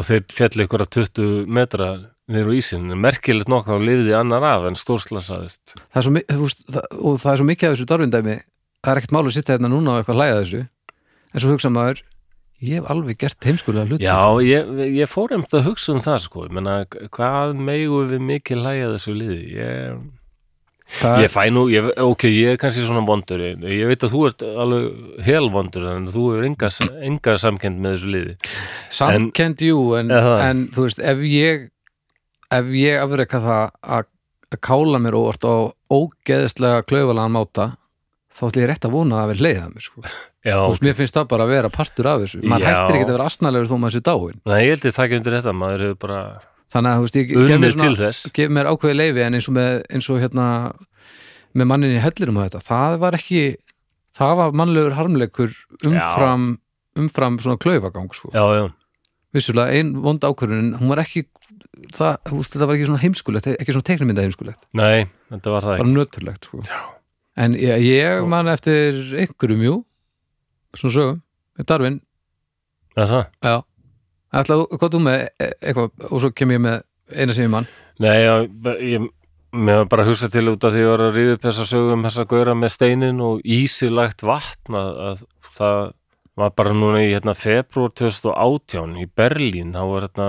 [0.00, 1.90] og þeir fjalli ykkur að 20 metra
[2.30, 5.74] niður á ísinn, merkilegt nokk þá lifði annar af en stórslasaðist.
[5.92, 8.36] Og það er svo mikið af þessu darvindæmi
[8.80, 10.62] það er ekkert máli að sitta hérna núna og eitthvað hlæða þessu.
[11.30, 12.00] En svo hugsa maður
[12.60, 16.18] ég hef alveg gert heimskulega hluti Já, ég, ég fór einmitt að hugsa um það
[16.26, 16.80] sko, menna,
[17.14, 19.38] hvað megu við mikið hlæja þessu liði?
[19.56, 20.02] Ég,
[20.98, 24.22] það, ég fæ nú, ég, ok, ég er kannski svona vondur, ég, veit að þú
[24.28, 26.72] ert alveg helvondur, en þú hefur enga,
[27.10, 28.38] enga samkend með þessu liði.
[29.00, 30.38] Samkend jú en, það?
[30.48, 31.68] en þú veist, ef ég
[32.50, 33.68] ef ég afreka það
[33.98, 34.08] að
[34.50, 37.66] að kála mér óvart á ógeðslega klaufalagan máta
[38.30, 40.02] þá ætlum ég rétt að vona að það verði leiða mér sko.
[40.48, 42.40] Já, þú veist, mér finnst það bara að vera partur af þessu.
[42.48, 45.16] Maður hættir ekki að vera asnalegur þó maður sé dáin Nei, ég held ég takk
[45.18, 46.20] undir þetta, maður hefur bara
[46.70, 49.56] þannig að þú veist, ég gef mér, svona, gef mér ákveði leifi en eins og
[49.56, 50.46] með, eins og hérna
[51.58, 53.42] með mannin í hellirum og þetta, það var ekki
[54.20, 55.54] það var mannlegur harmleikur
[55.88, 56.46] umfram,
[56.98, 58.30] umfram svona klaufagang sko.
[58.34, 58.64] Já, já,
[59.34, 61.24] vissulega ein vond ákvörðunin, hún var ekki
[61.94, 65.66] það, þú veist, þetta var ekki svona heimskulegt ekki svona teiknumynda heimskulegt, nei, þetta var
[65.66, 65.96] það bara ekki.
[65.98, 66.62] nöturlegt sko.
[67.40, 69.76] en ég, ég man eftir einhverjum jú.
[70.78, 71.16] Svona sögum,
[71.66, 71.96] Darvin
[72.94, 73.24] Það er það?
[73.42, 73.54] já,
[74.32, 76.82] ætla, hvað þú með e- eitthvað, og svo kem ég með
[77.16, 77.70] eina sem ég mann
[78.00, 78.34] Nei, já,
[78.80, 79.08] ég
[79.52, 82.04] var bara hugsa til út af því að ég var að ríða upp þessa sögum
[82.06, 85.24] þessa gaura með steinin og ísilagt vatn að, að
[85.58, 85.80] það
[86.40, 89.74] var bara núna í hérna, februar 2018 í Berlín.
[89.74, 90.28] Þá var hérna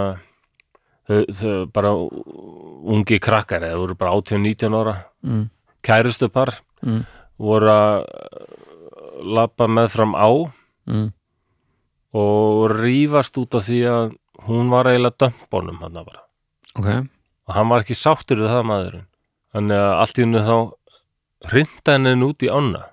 [1.07, 1.93] þau, þau bara
[2.95, 4.95] ungi krakkar eða voru bara 18-19 ára.
[5.27, 5.45] Mm,
[5.85, 7.01] kærustu par mm,
[7.41, 7.95] voru að
[9.37, 10.29] labba með fram á.
[10.89, 11.09] Mm,
[12.17, 14.13] og rífast út af því að
[14.47, 16.23] hún var eiginlega dömbónum hann bara.
[16.75, 16.89] Ok.
[17.47, 19.07] Og hann var ekki sáttur við það maðurinn.
[19.51, 20.55] Þannig að allt í hennu þá
[21.51, 22.83] hrinda henni út í ána.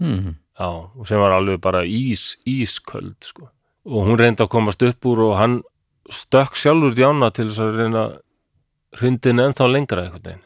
[0.00, 3.48] Mm, já, og sem var alveg bara ís, ísköld sko.
[3.86, 5.60] og hún reyndi að komast upp úr og hann
[6.10, 8.02] stökk sjálfur út í ána til þess að reyna
[8.98, 10.44] hrindin ennþá lengra einhvern veginn.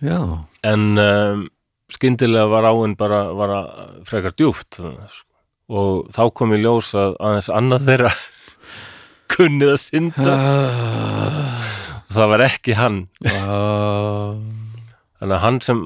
[0.00, 0.20] Já,
[0.64, 1.42] en um,
[1.92, 5.29] skyndilega var áinn bara að frekar djúft þannig, sko.
[5.70, 8.10] Og þá kom í ljós að aðeins annað þeirra
[9.34, 10.34] kunnið að synda.
[10.34, 11.68] Uh,
[12.10, 12.98] og það var ekki hann.
[13.22, 14.40] Uh,
[15.20, 15.82] þannig að hann sem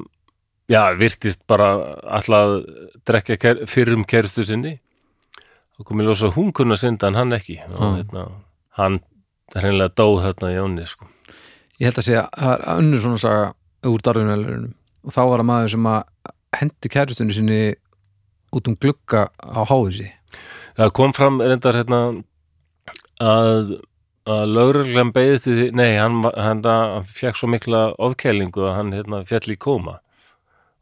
[0.71, 1.69] já, virtist bara
[2.17, 4.77] alltaf að ker, fyrir um kerstu sinni.
[5.79, 7.59] Og kom í ljós að hún kunna synda en hann ekki.
[7.67, 7.95] Og Mm.
[7.99, 8.25] hérna,
[8.79, 8.99] hann
[9.55, 11.05] hreinlega dó þarna í áni sko.
[11.79, 13.47] ég held að segja að það er önnur svona saga
[13.85, 14.69] úr darfinvelunum
[15.05, 16.03] og þá var það maður sem að
[16.55, 17.57] hendi kæristunni sinni
[18.55, 20.11] út um glugga á háðisi
[20.75, 22.01] það kom fram reyndar hérna
[23.21, 23.77] að
[24.25, 28.95] að lögreglan beðið til því, nei, hann, hann, hann fekk svo mikla ofkælingu að hann
[28.95, 29.99] hérna, fjall í kóma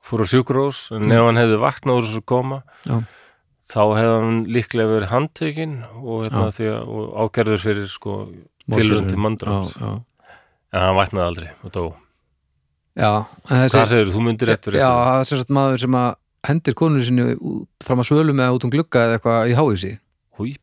[0.04, 3.02] fór á sjúkrós, en ef hann hefði vaknað úr þessu kóma Já.
[3.72, 8.18] þá hefði hann líklega verið handtekinn og, hérna, að, og ágerður fyrir sko,
[8.72, 10.40] tilrönd til mandráns já, já.
[10.72, 11.86] en hann vaknaði aldrei og dó.
[12.94, 13.12] Já,
[13.50, 16.12] þessi hvað segir þú myndir eftir já, það er sérst maður sem að
[16.48, 17.36] hendir konur sinni
[17.84, 19.58] fram að svölum eða út um glugga eða eitthvað í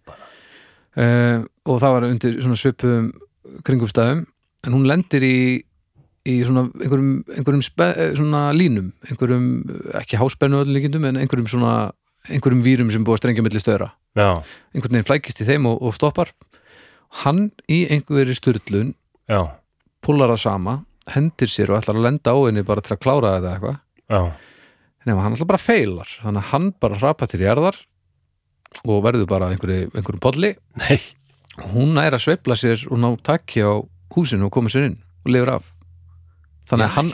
[0.07, 0.29] bara.
[0.99, 3.11] Uh, og það var undir svona svipum
[3.67, 4.25] kringumstæðum
[4.67, 5.37] en hún lendir í,
[6.29, 9.47] í svona einhverjum, einhverjum spe, eh, svona línum einhverjum,
[10.01, 11.75] ekki háspennu öllum líkindum en einhverjum svona
[12.29, 14.29] einhverjum vírum sem búið að strengja milli stöðra já,
[14.75, 16.35] einhvern veginn flækist í þeim og, og stoppar.
[17.23, 18.93] Hann í einhverju styrlun
[20.05, 20.77] púlar það sama,
[21.15, 23.81] hendir sér og ætlar að lenda á henni bara til að klára þetta eitthvað
[25.09, 26.11] nema hann ætlar bara feilar.
[26.21, 27.79] Þannig að hann bara hrapa til jarðar
[28.87, 30.99] og verður bara einhverju, einhverjum podli nei,
[31.59, 33.73] og hún nær að sveifla sér og ná takki á
[34.15, 35.69] húsinu og koma sér inn og lifur af.
[36.71, 37.09] Þannig að hann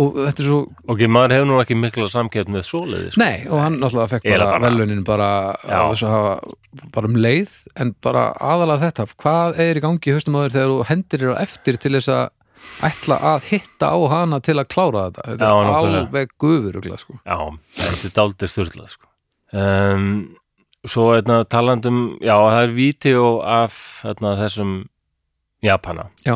[0.00, 0.58] og þetta er svo,
[0.88, 3.20] ok, maður hefur nú ekki mikla samkepp með svoleiði sko.
[3.20, 5.28] nei og hann náttúrulega fekk bara, bara- velunin bara
[5.68, 6.38] hafa
[6.94, 7.52] bara um leið.
[7.76, 11.20] En bara aðalega þetta hvað er í gangi í haustum á þér þegar þú hendir
[11.26, 12.24] þér á eftir til þess að
[12.84, 16.00] ætla að hitta á hana til að klára þetta þetta Já, er nákvæmlega.
[16.04, 17.18] alveg gufurugla sko.
[17.24, 17.38] Já,
[17.80, 19.06] þetta er daldið styrlað sko.
[19.52, 20.08] um,
[20.84, 24.74] Svo eitna, talandum, já, það er vídeo af eitna, þessum
[25.64, 26.34] Japana já,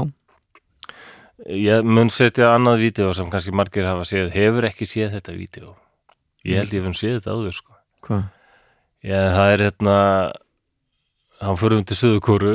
[1.49, 5.74] Ég mun setja annað vídeo sem kannski margir hafa séð Hefur ekki séð þetta vídeo
[6.49, 7.76] Ég held ég hef séð þetta áður sko.
[8.09, 8.24] hvað
[9.05, 9.97] Já, það er hérna
[11.39, 12.55] hann fyrir um til Suðukúru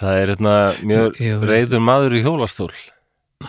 [0.00, 0.54] það er hérna
[0.86, 2.70] mjög Já, reyður maður í hjólastól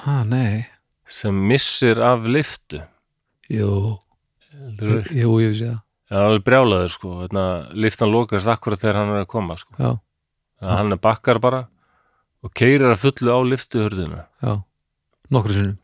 [0.06, 0.66] ah, nei,
[1.08, 2.82] sem missir af liftu
[3.52, 3.98] jú.
[4.82, 5.10] Við?
[5.16, 5.80] jú, ég sé það.
[6.12, 9.72] Það er brjálaður sko, hérna, liftan lokast akkurat þegar hann er að koma sko.
[9.80, 9.92] já,
[10.60, 11.62] Þannig að hann er bakkar bara
[12.44, 14.26] og keirir að fullu á liftuhörðina.
[14.44, 14.54] já,
[15.32, 15.78] nokkru sinnum.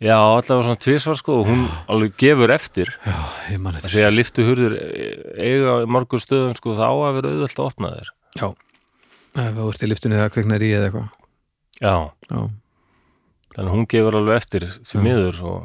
[0.00, 2.88] Já, allavega svona tvisvar sko og hún alveg gefur eftir.
[3.04, 3.18] Já,
[3.52, 4.76] ég man því að liftuhörður
[5.36, 8.12] eiga í margur stöðum sko þá að vera auðvöld að opna þér.
[8.40, 8.46] já,
[9.36, 11.10] ef þú ert í liftunni eða kveiknar í eða eitthvað.
[11.80, 11.94] Já,
[12.30, 12.40] já,
[13.54, 15.60] þannig að hún gefur alveg eftir því miður og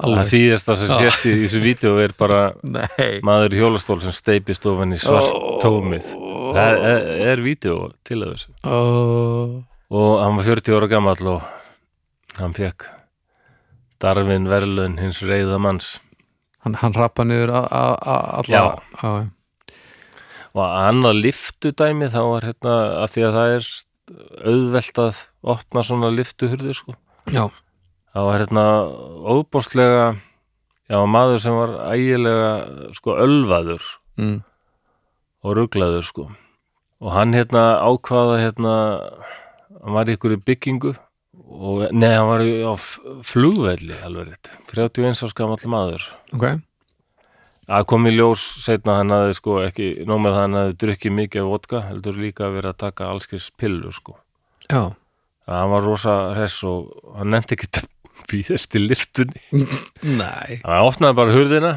[0.00, 0.20] alveg.
[0.20, 2.38] það síðasta sem sést í þessu vídeo er bara
[2.76, 3.18] nei.
[3.26, 5.34] maður hjólastól sem steipist ofan í svart
[5.64, 6.12] tómið.
[6.56, 7.04] Það er,
[7.34, 7.76] er vídeo
[8.08, 8.54] til þessu.
[8.64, 9.58] oh.
[9.90, 11.44] og hann var 40 ára gamall og
[12.40, 12.86] hann fekk
[14.00, 15.98] Darvin verðlun hins reyða manns.
[16.64, 18.62] Hann, hann rappa niður alla Já.
[19.02, 19.10] já,
[20.56, 23.68] og annað liftudæmi þá var hérna að því að það er
[24.50, 25.20] auðvelt að
[25.54, 26.94] opna svona liftuhurðu sko.
[27.30, 27.44] Já,
[28.14, 28.64] það var hérna
[29.36, 30.06] óbóstlega
[30.90, 32.48] já maður sem var ægilega
[32.96, 33.84] sko ölvaður
[34.18, 34.40] mm.
[35.46, 36.26] og ruglaður sko.
[37.00, 38.74] Og hann hérna ákvaða hérna
[39.80, 40.96] hann var í ykkur byggingu
[41.50, 46.04] og nei, hann var í- á f- flugvelli alveg rétt, 31 árs gamall maður.
[46.34, 46.44] Ok
[47.70, 51.52] að kom í ljós setna hann hafði sko ekki, nómið hann hafði drukkið mikið af
[51.52, 54.16] vodka, heldur líka að vera að taka allskis pillu sko.
[54.66, 54.92] Já,
[55.46, 57.88] að hann var rosa hress og hann nefndi ekki að
[58.30, 59.64] býðast í liftunni
[60.04, 60.60] nei.
[60.64, 61.72] Hann opnaði bara hurðina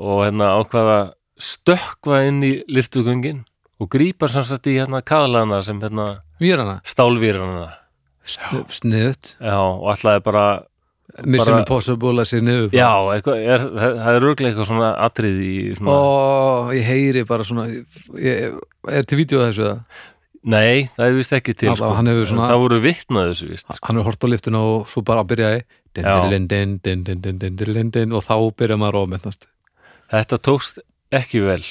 [0.00, 0.98] og hérna ákvaða
[1.40, 3.44] stökkva inn í liftugöngin
[3.80, 7.70] og grípar sem sagt í hérna kaðlana sem hérna Vírana, stálvýrana
[8.24, 10.44] Sn sniðut já og ætlaði bara
[11.24, 15.40] Mission bara, Impossible að sé niður Já, eitthvað, er, það er örglega eitthvað svona atrið
[15.42, 15.96] í svona...
[15.96, 18.56] Ó, ég heyri bara svona ég,
[18.94, 19.76] Er til vídeo þessu eða?
[20.50, 21.90] Nei, það er vist ekki til sko.
[22.30, 23.82] svona, Það voru vittnað þessu vist sko.
[23.88, 25.64] Hann er hort á liftuna og svo bara byrjaði
[28.16, 29.48] og þá byrjaði maður ofmennast
[30.14, 30.80] Þetta tókst
[31.12, 31.62] ekki vel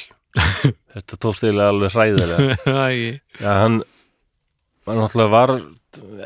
[0.93, 2.59] Þetta tókst eiginlega alveg hræðilega
[3.39, 3.79] Það hann,
[4.89, 5.55] hann alltaf var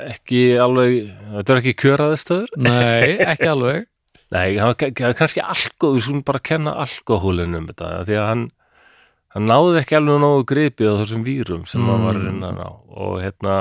[0.10, 0.98] ekki alveg
[1.38, 3.86] þetta var ekki kjöraðistöður Nei, ekki alveg.
[4.34, 8.44] Nei, ka- ka- kannski alkohol, við skulum bara kenna alkohólinn um þetta, því að hann
[9.34, 12.58] hann náði ekki alveg nógu gripið á þessum vírum sem hann var að reyna að
[12.60, 12.68] ná.
[13.04, 13.56] Og hérna,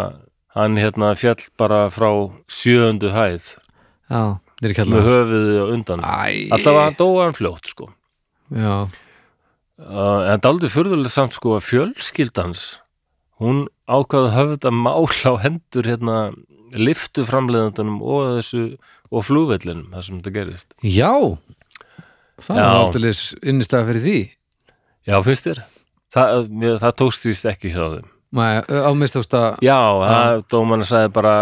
[0.57, 2.11] hann hérna fjall bara frá
[2.53, 3.47] sjöundu hæð.
[4.13, 4.23] Já,
[4.61, 6.05] með höfuðið á undan.
[6.05, 7.89] Æ, allavega hann dóa hann fljótt sko.
[8.53, 8.75] Já,
[9.81, 12.65] uh, en daldið furðulega samt sko að fjölskyldans
[13.41, 16.17] hún ákvaði að höfða mál á hendur hérna
[16.73, 18.63] liftu framleiðandunum og þessu
[19.13, 20.71] og flugvellinum, það sem þetta gerist.
[20.81, 21.13] Já
[22.43, 22.63] Það Já.
[22.63, 24.17] er alltaf innistæða fyrir því.
[25.07, 25.61] Já, finnst þér?
[26.13, 28.09] Það, mér, það tókst víst ekki hjá þeim.
[28.33, 28.45] Mæ,
[28.89, 31.33] ámist þú að Já, það, dómarna sagði bara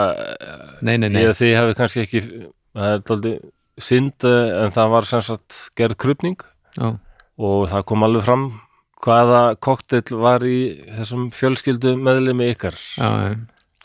[0.82, 1.20] Nei, nei, nei.
[1.22, 3.36] Ég, þið hafi kannski ekki það er daldið
[3.80, 6.42] synd en það var sem sagt gerð krupning
[6.74, 6.88] Já,
[7.38, 8.48] og það kom alveg fram
[9.04, 10.58] hvaða koktel var í
[10.98, 12.76] þessum fjölskyldu meðlimi ykkar?
[12.96, 13.34] Já,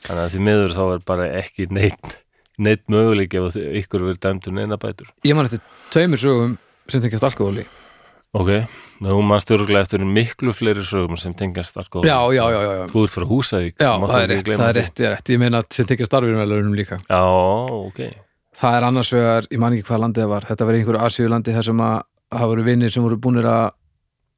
[0.06, 2.20] þannig að því miður þá er bara ekki neitt
[2.62, 5.10] neitt möguleik ef ykkur verið dæmdur neina bætur.
[5.28, 6.54] Ég man eftir tveimur sögum
[6.92, 7.66] sem tengjast alkohóli.
[8.36, 8.50] Ok,
[9.00, 12.84] ná hún mann stjórglega eftir miklu fleiri sögum sem tengjast alkohol Já, já, já, já.
[12.92, 15.32] Þú ert frá Húsavík Já, það er rétt, það er rétt, ég er rétt.
[15.32, 17.00] Ég meina sem tengjast starfirumvelunum líka.
[17.08, 17.22] Já,
[17.78, 18.02] ok.
[18.60, 21.56] Það er annars vegar, ég man ekki hvað landið það var Þetta var einhverju Asíulandi
[21.56, 21.96] þar sem að
[22.36, 23.66] það voru vinnir sem voru búnir að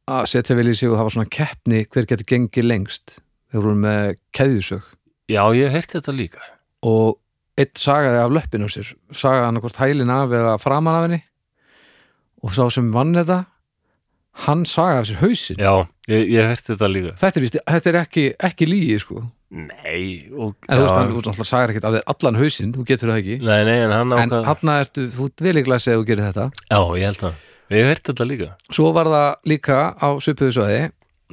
[0.07, 3.17] að setja vel í sig og það var svona keppni hver getur gengið lengst
[3.51, 4.85] þeir voru með keðjusög.
[5.31, 6.43] Já, ég heyrt þetta líka.
[6.87, 7.17] Og
[7.59, 8.93] eitt sagaði af löppinu sér.
[9.11, 11.21] Sagaði hann hvort hælin af eða framan af henni.
[12.45, 13.43] Og sá sem vann þetta
[14.45, 15.63] hann sagaði af sér hausinn.
[15.63, 15.73] Já,
[16.11, 17.15] ég, ég heyrt þetta líka.
[17.17, 19.23] Þetta er, víst, þetta er ekki, ekki lígi sko.
[19.23, 23.13] En Nei, og, þú veist hann, alltaf sagar ekkert af þér allan hausinn, þú getur
[23.13, 23.37] það ekki.
[23.47, 26.07] Nei, nei, en hann en ákvað hann ertu, þú ert vel í glasi ef þú
[26.09, 26.47] gerir þetta.
[26.67, 27.37] Já, ég held að
[27.67, 28.49] Ég hef heyrt þetta líka.
[28.71, 30.83] Svo var það líka á svipuðu svæði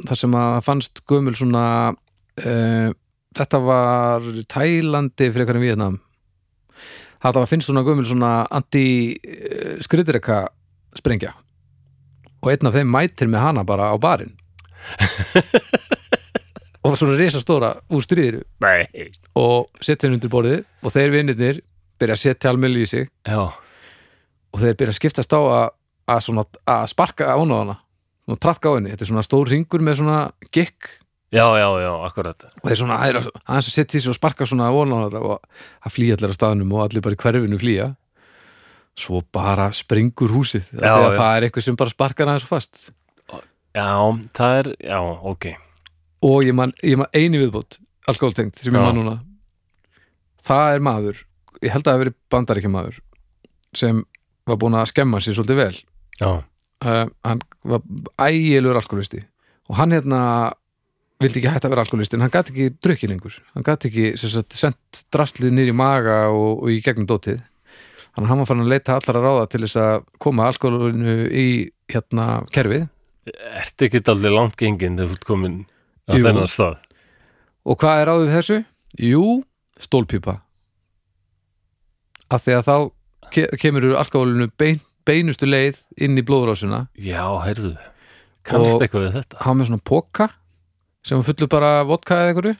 [0.08, 2.90] þar sem að fannst gömul svona uh,
[3.38, 6.00] þetta var Tælandi frekar en Víetnam.
[7.22, 10.42] Þetta var finnst svona gömul svona anti-skriðreka
[10.98, 11.32] sprengja.
[12.44, 14.34] Og einn af þeim mætir með hana bara á barinn.
[16.84, 19.08] Og svona risastóra úr stríðir Nei.
[19.40, 21.62] Og setja henni undir borðið og þeir vinnirnir
[22.00, 23.08] byrja að setja almenni í sig.
[23.24, 23.40] Já,
[24.52, 25.72] og þeir byrja að skiptast á að,
[26.10, 27.76] að, svona, að sparka án á hana
[28.30, 30.88] og trafka á henni, þetta er svona stór ringur með svona gikk.
[31.34, 32.46] Já, já, já, akkurat.
[32.62, 35.36] Og þeir svona aðeins að setja því og sparka svona á þetta og
[35.84, 37.88] að flýja allir á staðnum og allir bara í hverfinu flýja.
[38.94, 40.70] Svo bara springur húsið.
[40.70, 41.18] Já, þegar já.
[41.18, 42.82] það er einhver sem bara sparkar aðeins svo fast.
[43.74, 43.90] Já,
[44.38, 45.00] það er, já,
[45.34, 45.48] ok.
[46.24, 48.86] Og ég man, ég man eini viðbót alkoholtengt sem ég Já.
[48.86, 49.16] man núna.
[50.44, 51.24] Það er maður
[51.64, 53.00] ég held að það hafi verið bandaríkja maður
[53.74, 54.00] sem
[54.48, 55.76] var búin að skemma sér svolítið vel
[56.22, 57.82] uh, hann var
[58.20, 59.24] ægilegur alkoholisti
[59.68, 60.20] og hann hérna
[61.22, 63.36] vildi ekki hætta að vera alkoholisti en hann gæti ekki drukki lengur.
[63.54, 67.40] Hann gæti ekki sagt, sendt drastlið í maga og, og í gegnum dótið.
[68.14, 71.46] Að hann var fann að leita allar að ráða til þess að koma alkoholinu í
[71.90, 72.86] hérna kerfið.
[73.58, 75.56] Ertu ekki aldrei langt gengin þegar þú ert komin
[76.06, 76.24] á Jú.
[76.26, 76.76] þennan stað?
[77.64, 78.58] Og hvað er við þessu?
[79.00, 79.24] Jú,
[79.80, 80.36] stólpípa.
[82.30, 82.76] Af því að þá
[83.34, 87.74] ke kemur alkoholinu bein, beinustu leið inn í blóðrásuna Já, heyrðu,
[88.46, 89.40] kannst eitthvað við þetta?
[89.44, 90.28] var með svona póka
[91.04, 92.54] sem fullur bara vodka eða einhverju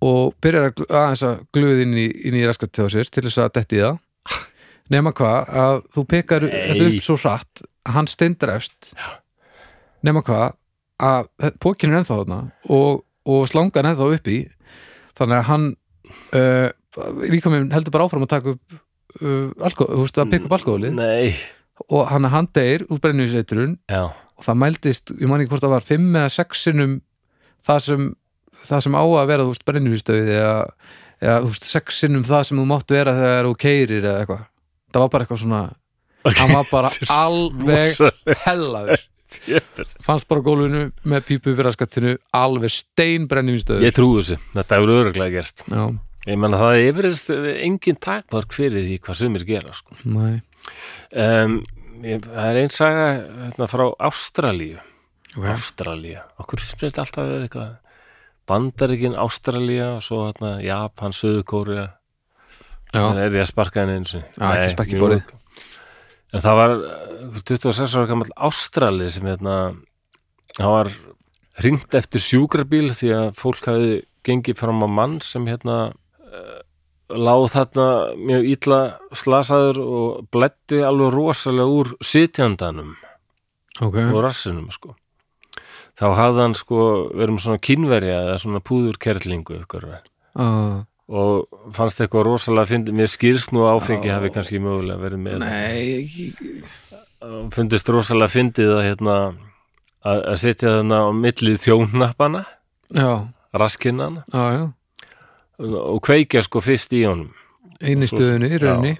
[0.00, 3.50] og byrjar að aðeins að gluð inn í, í raskat til sér til þess að
[3.58, 3.98] detti það.
[4.90, 6.54] Nema hvað að þú pekar Nei.
[6.70, 8.94] þetta upp svo hratt að hann steindræfst.
[10.06, 10.56] Nema hvað
[11.04, 11.28] að
[11.62, 12.40] pókinn er ennþá þarna
[12.72, 14.38] og, og slangan ennþá upp í.
[15.20, 15.68] Þannig að hann
[16.40, 16.68] uh,
[17.28, 18.80] líka með heldur bara áfram að taka upp
[19.20, 21.34] uh, alkohol, þú veist að peka upp alkoholið Nei,
[21.90, 25.74] og hann hann deyr úr brennivísreiturinn já, og það mældist, ég man ekki hvort það
[25.76, 26.96] var fimm eða sex sinnum
[27.66, 28.06] það sem,
[28.64, 30.54] það sem á að vera þú veist brennivístöð eða,
[31.20, 34.44] eða þú veist sex sinnum það sem þú máttu vera þegar þú keirir eða eitthvað.
[34.90, 35.62] Það var bara eitthvað svona,
[36.40, 36.92] hann var bara
[37.24, 38.00] alveg
[38.46, 39.06] hellaður.
[39.30, 39.84] Djöfull.
[40.02, 44.90] fannst bara gólfinu með pípu fyrir raskattinu alveg stein brennivínstöður Ég trúi þessu, þetta hefur
[44.96, 45.62] öruglega gerst.
[45.70, 45.84] Já,
[46.30, 49.96] Ég menna það yfirist engin takmark fyrir því hvað sumir gera sko.
[50.06, 51.56] um,
[52.04, 54.78] ég, Það er einn saga hérna, frá Ástralíu.
[55.36, 55.46] Ok.
[55.46, 57.70] Ástralía, okkur finnst alltaf að vera eitthvað
[58.50, 61.84] Bandaríkin, Ástralía og svo hérna, Japan, Suðukória
[62.90, 64.24] já, Það er ég að sparka henni eins og
[64.98, 65.36] borðið.
[66.30, 69.56] En það var eh, 26 ára gammal Ástrali sem hérna
[70.58, 70.90] hann var
[71.62, 73.92] ringt eftir sjúkrabíl því að fólk hafi
[74.26, 75.92] gengið fram á mann sem hérna
[77.10, 77.86] láð þarna
[78.18, 78.80] mjög illa
[79.16, 82.92] slasaður og blætti alveg rosalega úr sitjandanum
[83.80, 84.94] ok, og rassinum sko.
[85.98, 90.78] þá hafði hann sko verið með svona kynverja eða svona púðurkerlingu ykkur uh,
[91.10, 95.42] og fannst eitthvað rosalega fyndi, mér skýrst nú áfengi hafi kannski mögulega verið með.
[95.42, 96.62] Nei
[97.54, 99.16] fundist rosalega fyndið að hérna
[100.00, 102.44] að, að setja þarna á millið þjónappana
[102.96, 103.10] já,
[103.52, 104.62] raskinnana já, já
[105.60, 107.30] og kveikja sko fyrst í honum.
[107.80, 108.96] Einu stöðinu í rauninni.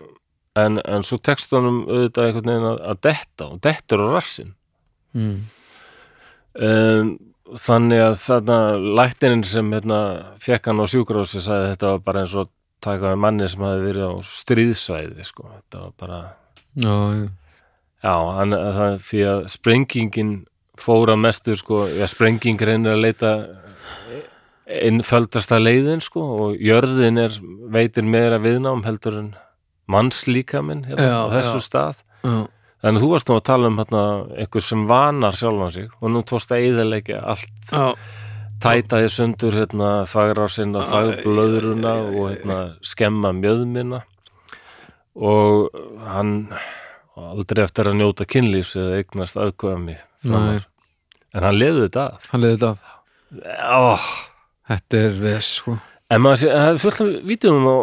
[0.58, 4.48] En, en svo tekst honum auðvitað einhvern veginn að, að detta og dettur á rassin
[5.14, 5.36] mm.
[6.66, 7.12] um,
[7.58, 8.58] þannig að þarna
[9.00, 10.00] læknirinn sem hérna,
[10.42, 12.50] fekk hann á sjúkrósi sagði þetta var bara eins og
[12.82, 15.48] taka með manni sem hafi verið á stríðsvæði sko.
[15.54, 16.20] þetta var bara
[16.74, 17.26] já, já,
[18.02, 20.36] já, hann, það, því að sprengingin
[20.80, 23.32] fór að mestu sko, já, sprenging reynir að leita
[24.70, 27.36] innföldasta leiðin sko, og jörðin er
[27.72, 29.28] veitir meira viðnám heldur en
[29.90, 31.66] mannslíkaminn hérna, á þessu já.
[31.66, 32.02] stað.
[32.22, 32.38] Já,
[32.80, 34.02] Þannig að þú varst nú að tala um hérna,
[34.40, 37.82] einhver sem vanar sjálfan sig og nú tókst að eðalegja allt já,
[38.64, 44.00] tætaði sundur hérna, þvagrásina, þvagblöðruna og hérna, skemma mjöðmina.
[45.20, 45.68] Og
[46.06, 46.34] hann
[47.20, 49.98] aldrei eftir að njóta kynlífs eða eignast aðkvæmi
[50.30, 52.30] en hann leði þetta af.
[52.32, 52.96] Hann leiði þetta af.
[53.76, 54.08] Oh,
[54.70, 55.76] þetta er ves, sko.
[56.10, 57.76] En maður sé, það er fullt af vídeum á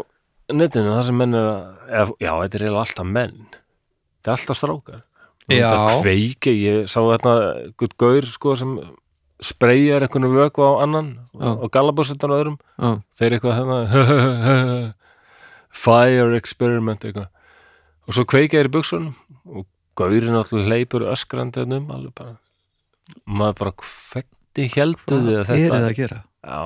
[0.58, 1.50] netinu þar sem menn er
[2.02, 3.38] að já, þetta er eiginlega alltaf menn.
[3.52, 5.04] Þetta er alltaf strákar.
[5.48, 7.36] Þetta kveiki, ég sá þetta
[7.80, 8.74] gutt gaur sko sem
[9.44, 11.52] spreyjar einhvern vöku á annan Já.
[11.54, 12.60] og galabossetan og öðrum.
[12.82, 13.78] Já, þeir eitthvað hérna
[15.86, 17.30] fire experiment eitthvað.
[18.08, 19.14] Og svo kveikja er í buksunum
[19.48, 19.68] og
[19.98, 22.36] gaurinn alltaf hleypur öskrandi þarna um alveg bara
[23.26, 26.62] maður bara hvernig heldur þið að er þetta það að gera já,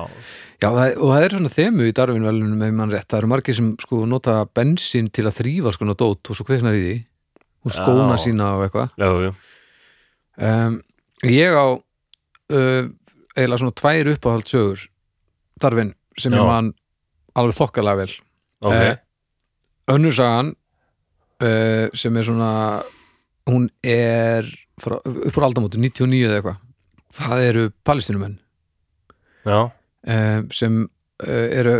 [0.62, 3.56] Já, það, og það er svona þemu í darfinvelunum með mann rétt, það eru margir
[3.58, 6.94] sem sko nota bensín til að þrýfa sko dót og svo kveiknar í því.
[7.66, 8.22] Og skóna Já.
[8.22, 8.94] sína og eitthvað.
[10.38, 10.80] Um,
[11.22, 12.84] Ég á uh,
[13.36, 14.86] eiginlega svona tvær uppáhaldssögur
[15.62, 16.72] darfin sem ég man
[17.38, 18.16] alveg þokkalega vel.
[18.66, 18.74] Ok.
[18.74, 18.96] Eh,
[19.94, 20.50] önnur sagan
[21.42, 22.50] uh, sem er svona
[23.50, 24.50] hún er
[24.82, 26.60] frá, upp á aldamóti 99 eða eitthvað.
[27.12, 28.38] Það eru palestinumenn
[29.46, 31.76] um, sem uh, eru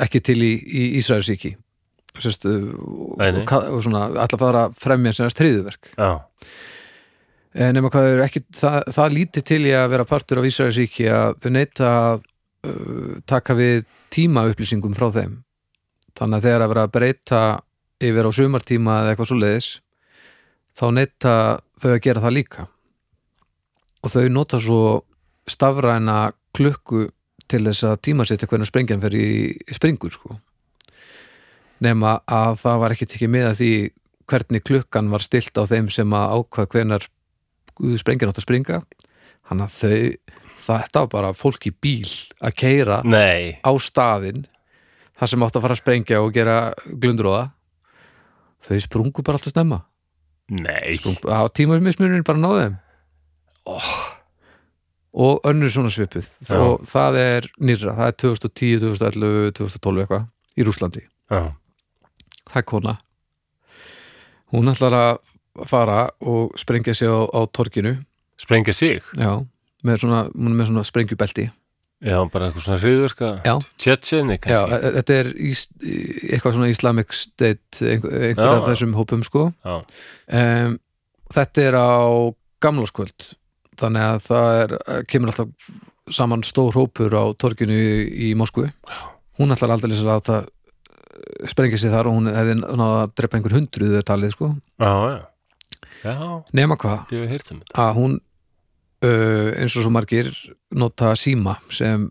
[0.00, 5.28] ekki til í, í Ísraelsíki uh, og, og, svona að fara fremja sem
[5.96, 6.10] já,
[7.54, 11.08] en nema hvað eru ekki það, það lítið til í að vera partur af Ísraelsíki
[11.12, 12.24] að þau neita að
[12.68, 13.84] uh, taka við
[14.14, 15.38] tíma upplýsingum frá þeim.
[16.18, 17.42] Þannig að þegar að vera að breyta
[18.02, 19.68] yfir á sumartíma eða eitthvað svoleiðis
[20.78, 21.34] þá neita
[21.78, 22.66] þau að gera það líka.
[24.02, 24.82] Og þau nota svo
[25.48, 26.18] stafræna
[26.58, 27.06] klukku
[27.48, 29.28] til þess að tímasetja hvernig sprengjan fer í,
[29.72, 30.36] springur sko.
[31.84, 33.72] Nema að það var ekki tekið með að því
[34.28, 37.06] hvernig klukkan var stilt á þeim sem að ákvað hvenar
[38.00, 38.80] sprengjan átt að springa.
[39.48, 40.34] Hann að þau,
[40.66, 42.10] þetta var bara fólk í bíl
[42.44, 43.56] að keira nei.
[43.64, 44.44] á staðinn
[45.18, 46.58] þar sem átt að fara að sprengja og gera
[46.90, 47.48] glundróða
[48.66, 49.80] þau sprungu bara alltaf snemma.
[50.52, 52.76] Nei, sprungu, á tímarismismunin bara náði þeim.
[53.68, 53.96] Oh,
[55.14, 56.26] og önnur svona svipuð.
[56.54, 60.26] Og það er nýrra, það er 2010, 2011, 2012 eitthvað
[60.58, 61.42] í Rúslandi, já,
[62.48, 62.96] það er kona.
[64.52, 67.96] Hún ætlar að fara og sprengja sig á, á torkinu
[68.40, 69.02] sprengja sig?
[69.18, 69.40] Já,
[69.84, 71.48] með svona, með svona sprengjubelti.
[71.98, 73.54] Já, bara eitthvað svona hriðverka Já.
[73.82, 78.92] tjetsinni já, kannski e- þetta er ís, eitthvað svona Islamic State einhver, einhver af þessum
[78.94, 79.48] hópum sko.
[79.66, 80.76] Um,
[81.34, 81.98] þetta er á
[82.62, 83.32] gamláskvöld
[83.78, 84.76] þannig að það er,
[85.10, 85.72] kemur alltaf
[86.18, 88.68] saman stór hópur á torkinu í, í Moskvu.
[89.38, 90.38] Hún ætlar aldrei að láta
[91.48, 94.52] sprengja sig þar og hún hefði náða að drepa einhver hundruð þegar talið sko.
[94.80, 95.18] Já, já.
[95.98, 96.14] Já,
[96.54, 97.10] nema hvað?
[97.50, 98.12] Um að hún
[99.04, 100.30] uh, eins og svo margir
[100.78, 102.08] nota síma sem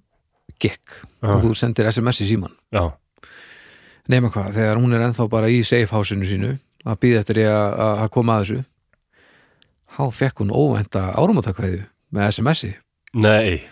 [0.62, 1.34] gekk Já.
[1.34, 2.88] og þú sendir SMS í síman já,
[4.10, 6.54] nema hvað, þegar hún er ennþá bara í safe house-inu sínu
[6.88, 8.64] að býða eftir að koma að þessu
[9.98, 11.84] þá fekk hún óvænta árumátakveðu
[12.14, 12.74] með SMS-i
[13.18, 13.64] nei.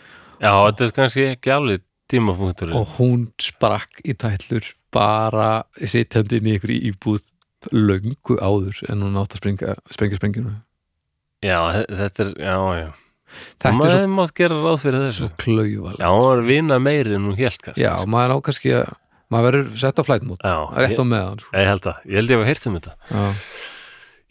[0.41, 2.75] Já, þetta er kannski ekki alveg tímapunkturinn.
[2.75, 7.29] Og hún sprakk í tætlur bara sitjandi inn í ykkur íbúð
[7.73, 10.53] löngu áður en hún átt að springa, sprengja sprengjuna.
[11.45, 12.89] Já, þe- þetta er, já, já.
[13.35, 15.29] Þetta maður svo, mátt gera ráð fyrir þessu.
[15.99, 17.73] já, að vinna meiri en hún kannski.
[17.81, 18.93] Já, maður á kannski að
[19.33, 20.43] maður verður sett á flætmót
[20.77, 21.51] rétt á meðan sko.
[21.57, 22.93] ég held að, ég held ég hef heyrt um þetta.
[23.09, 23.23] Já,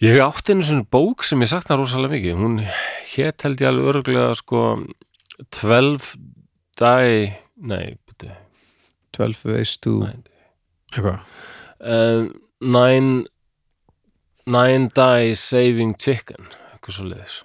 [0.05, 2.35] Ég átti einu svona bók sem ég sakna rosalega mikið.
[2.37, 2.59] Hún
[3.15, 4.63] hét held ég alveg örgulega sko
[5.57, 6.11] 12
[6.77, 8.35] die nei, byrju
[9.17, 11.23] 12 ways to eitthvað.
[11.81, 12.29] Uh,
[12.61, 13.25] nine
[14.45, 17.37] nine die saving chicken eitthvað svo leiðis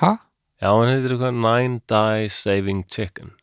[0.00, 0.14] ha?
[0.60, 3.34] já, hann heitir eitthvað nine die saving chicken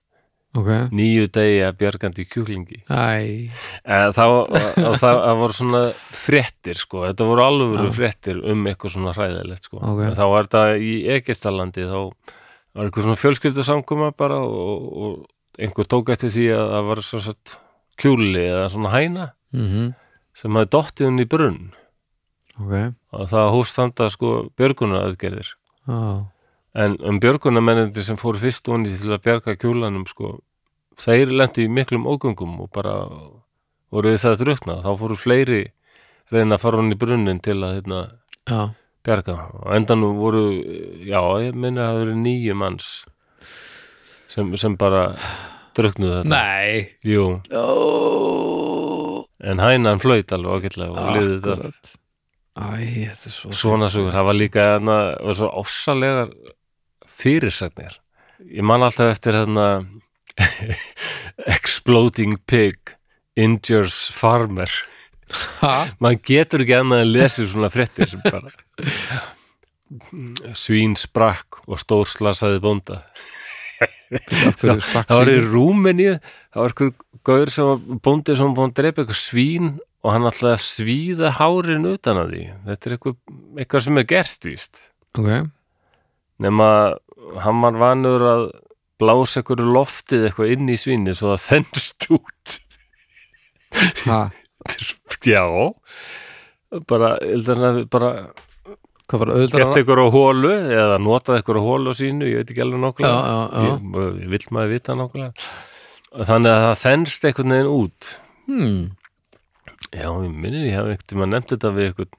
[0.59, 2.79] ok, nýju degi að bjargandi kjúklingi.
[2.87, 3.51] Æ.
[3.83, 4.33] Eh, það,
[5.01, 5.81] það voru svona
[6.15, 7.95] fréttir sko, þetta voru alvöru Já.
[7.99, 9.81] fréttir um eitthvað svona hræðilegt sko.
[9.81, 10.01] Ok.
[10.07, 15.59] En þá var þetta í Egistalandi þá var eitthvað svona fjölskyldu samkoma bara og, og
[15.59, 17.57] einhver tók eftir því að það var svo satt
[18.01, 19.93] kjúli eða svona hæna mm
[20.35, 21.59] sem hafði dottið hún í brunn.
[22.59, 22.73] Ok,
[23.15, 25.53] og það hófst þanda sko björgunar aðgerðir
[25.87, 26.27] á
[26.75, 30.35] en um björgunarmennir sem fóru fyrst onni til að bjarga kjúlanum sko,
[31.01, 32.95] þeir lendi í miklum ógöngum og bara
[33.93, 35.63] voru við það að drukna þá fóru fleiri
[36.33, 37.99] reyna að fara onni í brunnin til að hérna,
[39.05, 39.35] bjarga.
[39.61, 40.45] Og endanum voru
[41.05, 42.87] já, ég minna að það voru nýju manns
[44.31, 45.03] sem, sem bara
[45.77, 46.87] druknuðu þetta nei.
[47.05, 47.65] Jú, ó,
[49.45, 51.93] en hænan flöyt alveg ágætlega og liðið þetta.
[52.55, 52.65] Æ,
[53.11, 56.31] þetta er svo svona sugur, það var líka hérna, var svo ofsalegar
[57.19, 57.99] fyrirsagnir.
[58.47, 59.67] Ég man alltaf eftir hérna
[61.57, 62.95] exploding pig
[63.35, 64.69] injures farmer.
[65.99, 68.51] Maður getur ekki annað að lesa svona fréttir sem bara
[70.57, 73.01] svín sprakk og stór slasaði bónda.
[73.75, 75.39] Sprakk það var í?
[75.45, 76.15] Rúmeníu.
[76.53, 76.93] Það var eitthvað
[77.25, 79.71] gaur sem var bóndi sem búin að drepa eitthvað svín
[80.05, 82.43] og hann ætlaði að svíða hárin utan að því.
[82.69, 83.17] Þetta er eitthvað,
[83.57, 84.83] eitthvað sem er gerst víst.
[85.17, 85.31] Ok,
[86.45, 86.69] nema
[87.41, 88.45] hann var vanur að
[89.01, 92.57] blása eitthvað loftið eitthvað inn í svíni svo það þennst út.
[95.31, 95.43] Já.
[96.89, 97.15] Bara,
[97.91, 98.11] bara
[99.05, 102.81] gert eitthvað á hólu eða notað eitthvað á hólu á sínu, ég veit ekki alveg
[102.81, 108.11] nokkulega vill maður vita nokkulega þannig að það þennst einhvern veginn út.
[108.45, 108.79] Hmm.
[109.91, 112.13] Já, ég minnir ég hef ekkert maður nefnt þetta við eitthvað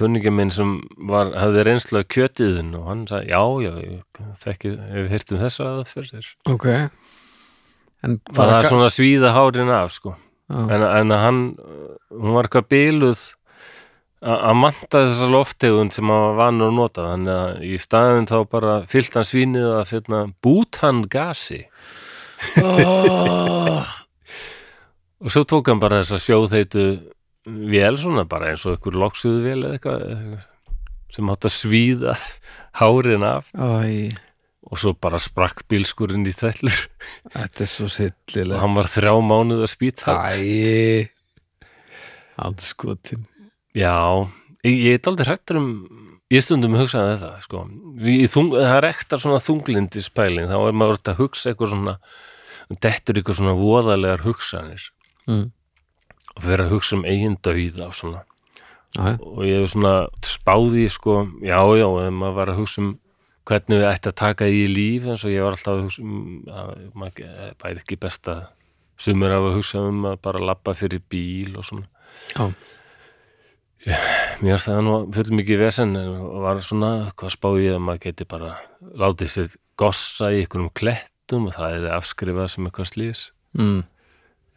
[0.00, 0.78] kunningi minn sem
[1.10, 5.42] var, hafði reynslu af kjötiðin og hann sagði, já, já, ég þekki, hef heyrt um
[5.44, 6.30] þessa aðferðir.
[6.50, 6.68] Ok.
[8.00, 10.16] En það var er svona svíða hárin af sko.
[10.50, 11.42] já, en, en að hann
[12.16, 13.26] hún var eitthvað byluð
[14.20, 17.06] að manta þessa loftegund sem hann var vanur að nota.
[17.12, 21.62] Þannig að í staðin þá bara fyllt hann svínið að finna bútan gasi
[22.60, 23.84] oh,
[25.22, 26.84] og svo tók hann bara þessa sjóðheitu
[27.46, 30.02] vél svona bara eins og einhver loksuðu vél eða eitthvað
[31.14, 32.16] sem átt að svíða
[32.80, 33.48] hárin af.
[33.54, 34.16] Æ,
[34.70, 36.76] og svo bara sprakk bílskurinn í þellur
[37.32, 41.08] þetta er svo og sillilega hann var þrjá mánuð að spýta æ.
[42.40, 43.26] Andskotin.
[43.76, 44.28] Já,
[44.64, 45.72] ég, ég er aldrei hrættur um
[46.30, 47.64] ég stundum hugsaði þetta sko.
[48.00, 51.96] Við, þung, það er ektar svona þunglindi spæling, þá er maður að hugsa eitthvað svona,
[52.78, 54.86] dettur eitthvað svona voðalegar hugsanir.
[55.26, 55.48] Mm.
[56.36, 58.24] Og fyrir að hugsa um eigin dauða og svona,
[58.96, 59.94] já, og ég hef svona
[60.26, 62.90] spáði sko, já, já, ef maður var að hugsa um
[63.50, 66.50] hvernig við ætti að taka í líf eins og ég var alltaf að hugsa um
[66.54, 68.44] að maður eh, væri ekki best að
[69.00, 71.88] sumur af að hugsa um að bara labba fyrir bíl og svona
[72.36, 72.52] já,
[73.80, 76.10] Mér finnst það nú full mikið vesen en
[76.44, 78.50] var svona, hvað spáði ég að maður geti bara
[79.00, 83.22] látið sér gossa í einhverjum klettum og það er afskrifað sem eitthvað slís,
[83.56, 83.78] mm.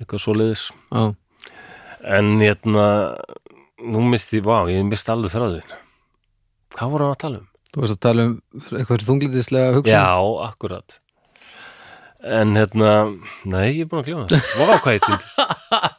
[0.01, 0.65] eitthvað svoleiðis.
[0.91, 1.03] já.
[2.04, 2.86] En hérna,
[3.80, 5.74] nú misti vá, ég misti alveg þráðin.
[6.76, 7.47] Hvað voru að tala um?
[7.74, 8.34] þú veist að tala um
[8.78, 10.10] eitthvað þunglindislega hugsun Já,
[10.45, 10.99] akkurat.
[12.24, 12.91] En hérna,
[13.49, 14.51] nei, ég er búin að gljóma það.
[14.60, 15.41] Vá, hvað ég týndist.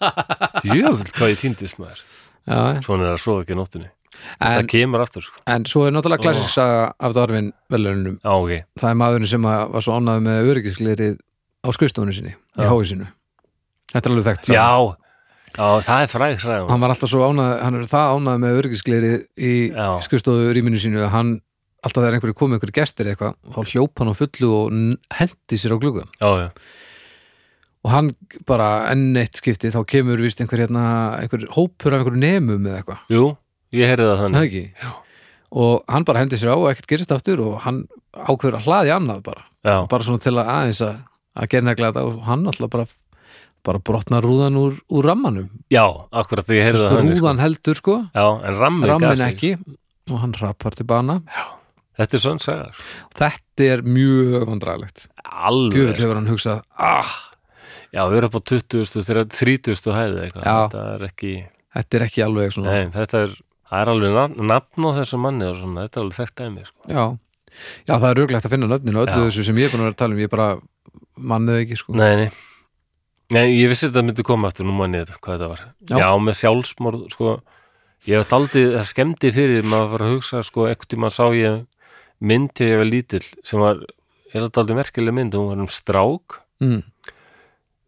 [0.70, 2.00] Jöfull, hvað ég týndist maður.
[2.46, 3.90] já, Svona er að sofa ekki nóttunni.
[4.38, 5.40] það kemur aftur, sko.
[5.50, 8.52] en svo er náttúrulega klassisk saga af Darvin velunum Já, ok.
[8.80, 11.16] það er maðurinn sem var svo ánæður með öryggisglerið
[11.64, 12.68] á skrifstofunni sinni í Já.
[12.70, 13.08] háisinu
[13.92, 14.52] þetta er alveg þekkt.
[14.54, 14.68] Já,
[15.54, 18.60] já, það er fræg fræg hann var alltaf svo ánæður, hann er það ánæður með
[18.60, 19.88] öryggisglerið í Já.
[20.06, 21.34] skrifstofu rýminu sínu að hann
[21.84, 24.80] alltaf þegar einhverju komið einhverju gestir eitthvað þá hljóp hann á fullu og
[25.18, 26.48] hendi sér á gluggan Já, já,
[27.84, 28.10] og hann
[28.48, 30.84] bara enn eitt skipti þá kemur vist einhver hérna
[31.20, 33.02] einhver hópur af einhverju nemum eða eitthvað.
[33.12, 33.24] Jú,
[33.76, 34.92] ég heyrði það það þannig ekki
[35.54, 37.84] og hann bara hendi sér á og ekkert gerist aftur og hann
[38.14, 39.44] ákveður að hlaði annað bara.
[39.62, 40.96] Já, bara svona til að aðeins að,
[41.36, 42.86] að gera neglega þetta og hann alltaf bara
[43.64, 45.48] bara brotna rúðan úr, úr rammanum.
[45.72, 47.04] Já, akkurat því ég heyrði það sko.
[47.08, 49.52] rúðan heldur sko, Já, en rammi rammin gasi, ekki.
[50.12, 51.20] og hann rappar til bana.
[51.94, 52.78] Þetta er svona sagar
[53.14, 57.12] þetta er mjög vandræðilegt Alveg djöfull hefur hann hugsað ah,
[57.94, 59.28] Já, við erum upp á 20.
[59.30, 59.92] 30.
[59.94, 60.40] hæði Já.
[60.42, 61.34] Þetta er ekki
[61.74, 62.72] þetta er ekki alveg svona.
[62.74, 63.36] Nei, þetta er
[63.74, 66.90] er alveg nafn, á þessu manni svona, þetta er alveg þekkt dæmi sko.
[66.90, 67.04] já,
[67.86, 69.26] Já, það er röglegt að finna nöfnin og öllu Já.
[69.28, 70.22] þessu sem ég er búin að vera að tala um.
[70.24, 70.46] Ég bara
[71.14, 71.94] mannið ekki sko.
[71.94, 72.28] Nei, nei
[73.32, 75.96] Nei, ég vissi þetta myndi koma aftur, nú manni þetta, hvað þetta var Já.
[76.02, 77.36] Já, með sjálfsmorð, sko
[78.04, 81.62] Ég hef aldrei, það skemmdi fyrir maður var að hugsa, sko, ekkert tíma sá ég
[82.24, 83.80] mynd þegar ég var lítill sem var,
[84.28, 86.82] ég held aldrei merkileg mynd hún var um strák mm.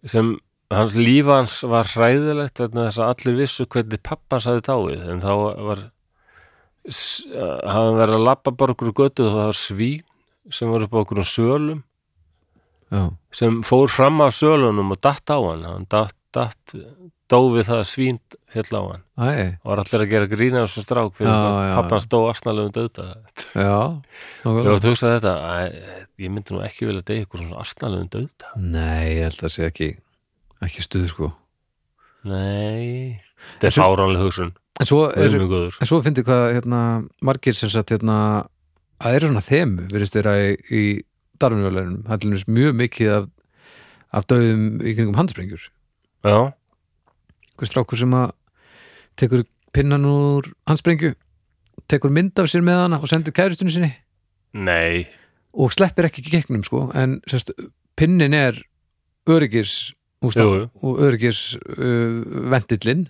[0.09, 0.33] sem,
[0.73, 5.23] hans líf hans var hræðilegt vegna þess að allir vissu hvernig pappans hafði dáið en
[5.25, 5.31] þá
[5.69, 10.05] var uh, hafði verið að labba bara okkur götu og það var svín
[10.55, 11.85] sem var upp á okkur sölum
[12.93, 13.03] Já,
[13.35, 15.65] sem fór fram af sölunum og datt á hann.
[15.67, 16.77] Hann datt, datt
[17.31, 18.19] dófið það að svín
[18.55, 19.05] fjall á hann.
[19.19, 19.29] Æ,
[19.65, 23.07] og var allir að gera grína á þessu strák fyrir að pappan stó asnalegum döðta
[23.57, 23.79] já
[24.45, 25.79] ég var að hugsa þetta að,
[26.23, 29.67] ég myndi nú ekki vilja deyja ykkur svona asnalegum döðta Nei, ég held að sé
[29.67, 29.91] ekki
[30.65, 31.33] ekki stuð sko.
[32.27, 33.19] Nei,
[33.57, 34.55] þetta er fáránlega hugsun.
[34.81, 35.07] En svo
[35.89, 36.81] svo fyndi hvað hérna,
[37.25, 38.17] margir sem sagt hérna,
[39.01, 40.83] að eru svona þemu virðist vera í, í
[41.43, 43.27] darfinvöldunum, það er til dæmis mjög mikið af,
[44.17, 45.69] af döðum í kringum handsprengjur.
[46.27, 46.39] Já,
[47.57, 48.33] hver strákur sem að
[49.21, 49.45] tekur
[49.77, 51.15] pinnan úr handsprengju
[51.91, 53.93] tekur mynd af sér með hana og sendur kærustunni sinni.
[54.57, 55.07] Nei.
[55.57, 57.53] Og sleppir ekki gegnum sko en sérst,
[57.97, 58.59] pinnin er
[59.29, 59.93] öryggis
[60.25, 60.67] úst, Jú, jú.
[60.83, 62.23] og öryggis uh,
[62.53, 63.07] vendillinn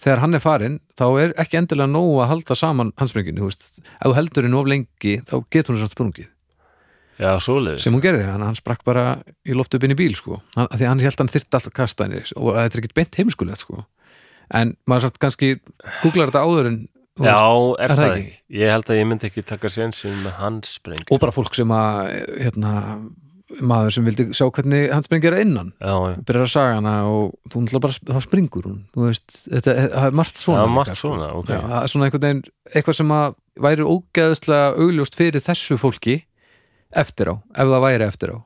[0.00, 3.80] þegar hann er farinn þá er ekki endilega nóg að halda saman handsprengjunni, þú veist,
[3.84, 6.28] ef þú heldur henni of lengi þá getur hún samt sprungið
[7.20, 10.40] já, sem hún gerði, hann, hann sprakk bara í loft upp inn í bíl sko,
[10.56, 13.64] hann, því hann held hann þyrfti alltaf kasta henni og þetta er ekkert beint heimskulegt
[13.64, 13.84] sko.
[14.54, 15.54] En maður samt kannski
[16.04, 16.80] googlar þetta áður en
[17.18, 18.34] já, veist, er það ekki?
[18.60, 22.12] ég held að ég myndi ekki taka sénsinn með handspreng og bara fólk sem að
[22.44, 22.74] hérna,
[23.62, 25.72] maður sem vildi sjá hvernig handsprengja er innan.
[25.80, 30.16] Byrjar að saga hana og þú náttúrulega bara þá springur hún, veist, þetta það er
[30.20, 31.12] margt svona já, margt sko.
[31.14, 32.42] svona ok, Já, það svona einhvern veginn,
[32.72, 33.36] eitthvað sem að
[33.66, 36.16] væri ógeðslega augljóst fyrir þessu fólki
[36.94, 38.38] eftir á, ef það væri eftir á.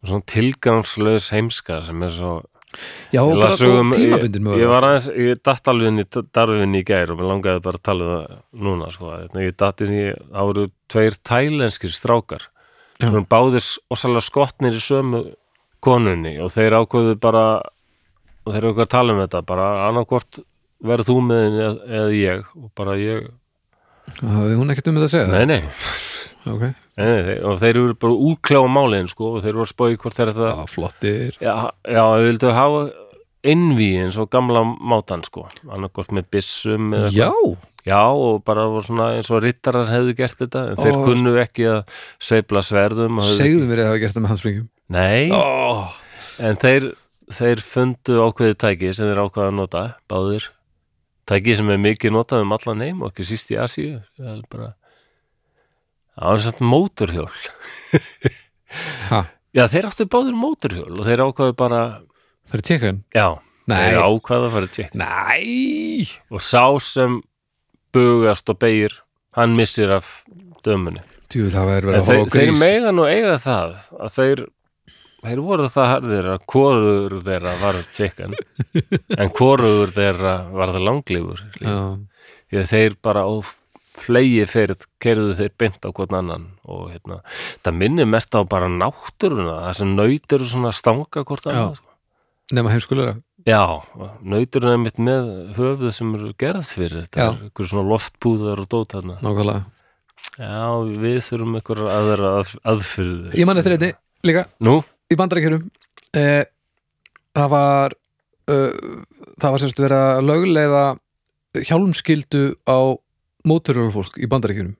[0.00, 2.32] Svona tilgangslaus heimska sem er svo
[3.10, 6.04] Já, og bara um- og tímabundin ég, ég var aðeins, ég datt alveg inn í
[6.30, 9.56] darfinn í gær og mér langaði bara að tala um það núna sko, Hérna, ég
[9.58, 12.46] datt inn í áru tveir tælenskir strákar.
[13.00, 13.10] Já.
[13.10, 15.34] sem báðir ósalega skotnir í sömu
[15.80, 17.44] konunni og þeir ákveðu bara
[18.44, 20.40] og þeir eru eitthvað að tala um þetta bara annarkvort
[20.84, 23.30] verður þú með henni eða, ég og bara ég,
[24.20, 25.28] hafði hún ekkert um þetta að segja?
[25.32, 25.62] Nei nei,
[26.46, 26.62] ok,
[26.96, 29.96] nei, nei þeir, og þeir eru bara útkláfa máliðin sko og þeir eru að spói
[30.00, 31.38] hvort þeir þetta já, flottir.
[31.42, 32.82] Já, já, við vildu hafa
[33.50, 37.30] innví eins og gamla mátan sko annarkvort með byssum eða já,
[37.88, 41.04] já, og bara var svona eins og rittarar hefðu gert þetta en þeir Ó.
[41.08, 44.66] kunnu ekki að sveifla sverðum segðu mér að hafa gert það með handsprengjum.
[44.68, 45.92] Ekki- Nei, oh.
[46.42, 46.88] en þeir,
[47.32, 50.48] þeir fundu ákveðið tæki sem þeir ákveða að nota báðir.
[51.30, 54.72] Tæki sem er mikið notað um allan heim og ekki síst í Asíu það bara
[56.16, 57.28] það var satt móturhjól
[59.56, 61.82] já, þeir áttu báðir móturhjól og þeir ákveðu bara
[62.50, 63.26] það er tjekkan já,
[63.70, 63.78] Nei.
[63.78, 67.20] þeir ákveða að fara að tjekka Næ og sá sem
[67.94, 68.94] bugast og beigir
[69.36, 70.08] hann missir af
[70.66, 71.02] dömunni.
[71.30, 74.42] Þeir, þeir mega nú eiga það að þeir
[75.20, 78.36] þeir voru það harðir að hvoruður þeirra var tjekkan
[79.20, 80.88] en hvoruður þeirra var það
[82.50, 83.34] að þeir bara á
[83.98, 87.20] flegi fyrir kerðu þeir beint á hvern annan og hérna,
[87.64, 91.50] það minnir mest á bara náttúruna, það sem nöytur svona stanga hvort Já.
[91.50, 91.90] annað sko.
[92.56, 93.16] nema heimskulega
[93.48, 93.80] Já,
[94.20, 98.92] nöyturinn er mitt með höfuð sem eru gerð fyrir þetta, ykkur svona loftpúðar og dót
[98.92, 99.16] þarna.
[99.24, 99.62] Nákvæmlega
[100.36, 100.66] Já,
[101.00, 103.30] við þurfum ykkur aðra að, aðfyrðu.
[103.40, 103.94] Ég man eftir einni
[104.28, 104.74] líka Nú,
[105.08, 105.64] í bandarækjurum
[106.20, 106.44] eh,
[107.36, 107.96] það var
[108.52, 109.04] uh,
[109.40, 110.84] það var semst verið að lögleiða
[111.70, 112.78] hjálmskyldu á
[113.48, 114.74] móturjólfólk í bandarækjurum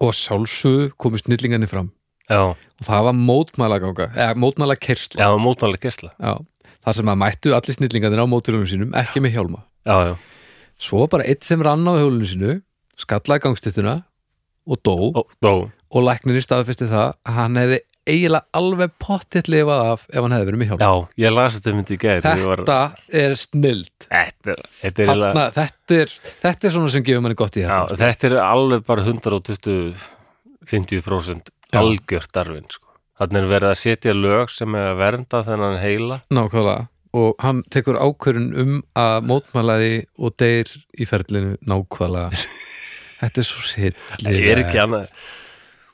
[0.00, 1.90] og sjálfsög komu snillingarnir fram.
[2.30, 6.12] Já, og það var mótmæla ganga eða mótmæla kersla já, mótmæli gæsla.
[6.16, 6.38] Já.
[6.84, 9.64] þar sem að mættu allir snillingarnir á móturjólfum sínum ekki með hjálma.
[9.84, 10.14] Já, já,
[10.78, 12.56] svo var bara eitt sem rann á hjólinu sínu
[13.00, 13.96] skallaði gangstittuna
[14.70, 14.96] og dó.
[15.16, 15.54] Ó, dó.
[15.90, 17.80] og læknir í staðfesti það að hann hefði
[18.10, 21.74] eiginlega alveg pottitt lifað af ef hann hefði verið með hjálma Já, ég las þetta
[21.78, 22.22] myndi í gæð.
[22.26, 22.78] Þetta
[23.22, 27.24] er snild Þetta er, þetta er, eiginlega- Þarna, þetta, er, þetta er svona sem gefur
[27.26, 28.00] manni gott í já, þetta sko.
[28.04, 30.06] þetta er alveg bara 120
[30.70, 31.78] 50% Já.
[31.80, 32.86] algjört darfinn, sko.
[33.20, 36.20] Þannig er verið að setja lög sem er að vernda þennan heila.
[36.32, 36.88] Nákvæmlega
[37.20, 42.30] og hann tekur ákvörun um að mótmælaði og deyr í ferlinu nákvæmlega
[43.20, 45.10] Þetta er svo Það sillilega er ekki annað.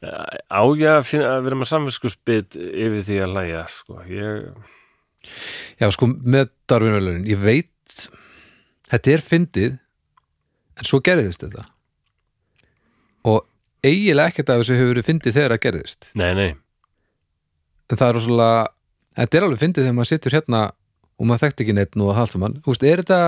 [0.07, 4.01] Á ég að, finna, að vera með samvinskusbytt yfir því að læja, sko.
[4.11, 4.47] Ég,
[5.81, 8.05] Já, sko, með Darwinvölunin, ég veit
[8.93, 9.73] þetta er fyndið
[10.79, 11.65] en svo gerðist þetta.
[13.27, 13.43] Og
[13.87, 16.09] eiginlega ekkert af þessu hefur verið fyndið þegar það gerðist.
[16.19, 16.49] Nei, nei,
[17.91, 18.63] en það er rosalega,
[19.21, 20.63] þetta er alveg fyndið þegar maður situr hérna
[21.17, 23.21] og maður þekkt ekki neitt nú að halda mann, þú veist, er þetta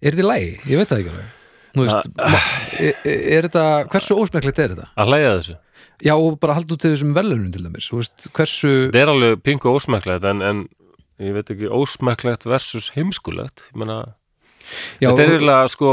[0.00, 0.50] er þetta í lagi?
[0.72, 1.32] Ég veit það ekki alveg.
[1.76, 2.42] Þú veist, ma-
[2.80, 3.00] er,
[3.36, 4.86] er þetta hversu ósmekklegt er þetta?
[4.96, 5.56] að hlæja þessu
[6.04, 9.42] Já, og bara halda út til þessum verðlunum til dæmis, veist, hversu þetta er alveg
[9.46, 10.64] pingu ósmekklegt en, en
[11.24, 13.64] ég veit ekki, ósmekklegt versus heimskulegt.
[13.72, 14.00] Ég meina,
[15.00, 15.92] já, þetta er eiginlega sko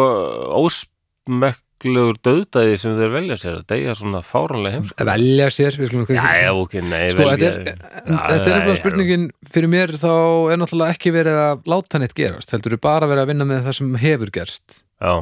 [0.60, 5.08] ósmekklegur döðdæði sem þeir velja sér að deyja svona fáranlega heimskulegt.
[5.14, 9.26] Velja sér, já, já, ok, nei, Sko, velja þetta er, en, þetta er nefnilega spurningin
[9.56, 13.24] fyrir mér þá er náttúrulega ekki verið að láta neitt gerast, heldur þú bara verið
[13.24, 14.84] að vinna með það sem hefur gerst?
[15.00, 15.16] Já,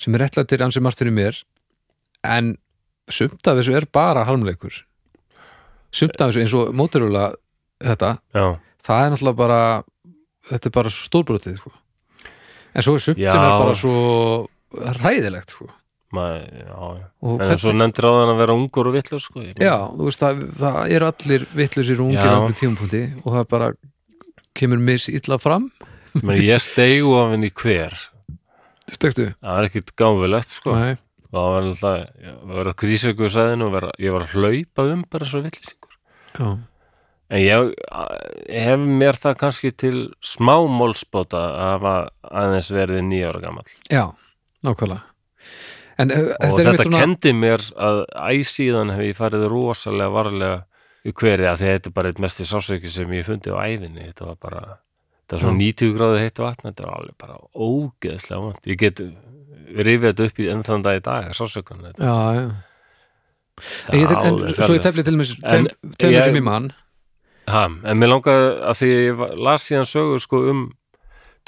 [0.00, 1.44] sem er réttlættir ansið margt fyrir mér.
[2.24, 2.54] En
[3.14, 4.80] sumt af þessu er bara harmleikur.
[5.92, 7.30] Sumt af þessu eins og móturúla
[7.82, 8.46] þetta, já,
[8.84, 9.60] það er náttúrulega bara
[10.50, 11.72] þetta er bara stórbrotið sko.
[12.74, 13.32] en svo er sumt Já.
[13.32, 13.94] sem er bara svo
[15.02, 15.66] ræðilegt sko.
[16.14, 17.06] maður, já, já.
[17.50, 20.40] En svo nefndir á þann að vera ungur og vitlaus sko, já, þú veist það,
[20.58, 23.68] það eru allir vitlusir og ungir á einhverjum tímapunkti og það bara
[24.58, 25.68] kemur mis illa fram.
[26.22, 27.94] Meina, ég stegu af henni hver.
[28.90, 30.74] Stöktu það var ekkit gáfulegt sko.
[30.74, 30.96] Nei,
[31.30, 32.00] það var alltaf,
[32.64, 35.96] að krísöku sæðinu og vera, ég var að hlaupa um bara svo villisingur
[37.30, 37.68] en ég
[38.50, 41.94] hef mér það kannski til smá málsbóta að hafa
[42.42, 43.70] aðeins verið nýjára gamall.
[43.86, 44.10] Já,
[44.66, 45.06] nákvæmlega.
[46.00, 50.58] En uh, og þetta þetta svona kendi mér að æsíðan hef ég farið rosalega varlega
[51.06, 54.30] í hverju að þetta er bara eitt mesti sásauki sem ég fundi á æfinni þetta
[54.30, 54.62] var bara,
[55.22, 59.02] þetta var svona 90 gráðu heitt vatn þetta var alveg bara ógeðslega vant ég get
[59.76, 62.04] rifið þetta upp í enn þann dag í dag, þetta.
[62.04, 62.50] Já, já.
[63.92, 65.66] En, en alveg svo ég tefli til mér En
[65.98, 66.70] tveimur ég- sem ég mann
[67.50, 70.60] Ha, en mér langaði að því ég las síðan sögur sko um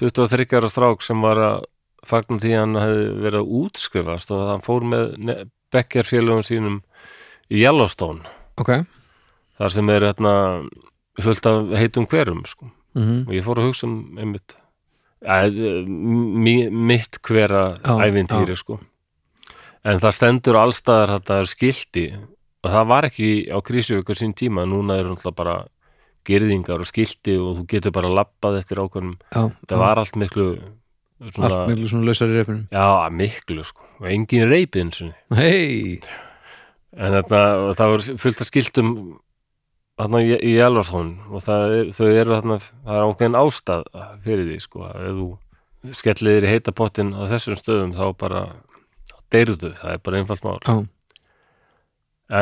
[0.03, 1.65] 23 ára strák sem var að
[2.05, 6.81] fagna því að hann hefði verið að útskrifast og að hann fór með bekkjarfélögum sínum
[7.53, 8.27] í Yellowstone.
[8.59, 8.73] Ok,
[9.61, 10.33] þar sem er hérna
[11.23, 12.67] fullt af heitum hverum sko.
[12.99, 14.57] Mm og ég fór að hugsa um einmitt
[15.23, 18.81] mitt hvera Já, ævintýri sko.
[19.87, 22.07] En það stendur allstaðar þetta er skilti.
[22.63, 24.67] Og það var ekki á krísuvíkur sín tíma.
[24.67, 25.57] Núna er náttúrulega bara
[26.29, 30.47] gerðingar og skilti og þú getur bara labbað eftir ákveðnum, það var allt miklu
[31.33, 32.87] svona, allt miklu svona lausar í reypunum já,
[33.23, 33.89] miklu sko.
[34.03, 34.53] Og engin og
[35.39, 35.99] hei,
[36.95, 37.43] en þarna,
[37.79, 38.93] það var fullt af skiltum
[40.03, 43.89] þarna í, í Yellowstone og er, þau eru þarna það er ákveðin ástæð
[44.27, 45.29] fyrir því sko ef þú
[45.99, 48.43] skellir í heita pottin á þessum stöðum þá bara
[49.33, 50.59] deyrðu, það er bara einfalt mál.
[50.63, 50.75] Já,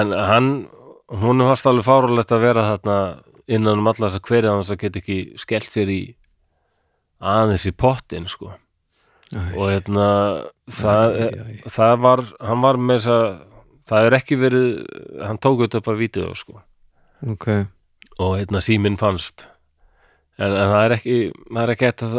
[0.01, 0.49] en hann,
[1.23, 2.97] hún varst alveg fárulegt að vera þarna
[3.51, 6.01] innan um alla þess að hverja hans að geta ekki skellt sér í
[7.21, 8.53] aðeins í pottin sko.
[9.31, 10.07] Já, og hérna
[10.67, 11.69] það, Æ, æ, æ.
[11.71, 13.29] það var, hann var með þess að
[13.91, 14.67] það er ekki verið,
[15.23, 16.59] hann tók þetta upp að vídeo sko
[17.27, 17.49] ok.
[18.21, 19.47] Og hérna síminn fannst.
[20.41, 21.19] En, en það er ekki
[21.51, 22.17] það er ekki hægt að,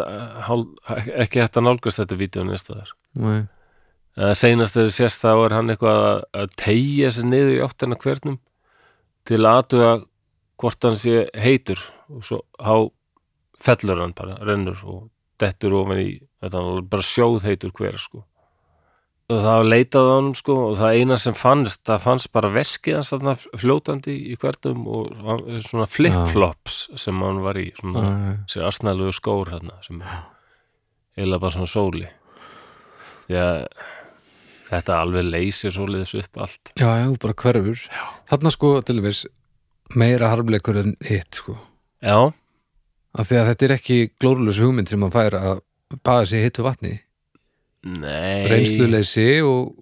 [1.26, 2.94] ekki hægt að nálgast þetta vídeo næsta þar
[4.12, 7.62] en það seinast þegar sést þá er hann eitthvað að, að tegja sig niður í
[7.66, 8.40] áttina hvernum
[9.30, 9.92] til að aðtuga
[10.62, 11.82] hvort hann sé heitur.
[12.12, 12.76] Og svo há
[13.62, 15.06] fellur hann bara, rennur og
[15.42, 16.10] dettur ofan í
[16.44, 16.64] þetta.
[16.92, 18.26] Bara sjóð heitur hver sko
[19.32, 22.52] og það var leitað á hann sko og það eina sem fannst, það fannst bara
[22.52, 28.36] veskið hans þarna fljótandi í hvernum og svona flip-flops sem hann var í, svona já,
[28.54, 30.02] sér arsnælegu skór hérna sem
[31.22, 32.10] eða bara svona sóli.
[33.28, 33.58] Því að
[34.72, 36.74] þetta alveg leysir svoleiðis upp allt.
[36.80, 37.86] Já, já, bara hverfur.
[37.92, 38.04] Já.
[38.32, 39.26] þarna sko til dæmis
[40.00, 41.58] meira harmleikur en hitt sko.
[42.02, 42.32] Já,
[43.12, 45.64] af því að þetta er ekki glórulös hugmynd sem hann fær að
[46.02, 47.00] baða sig hittu vatni
[47.84, 48.46] nei.
[48.52, 49.76] Reynsluleysi og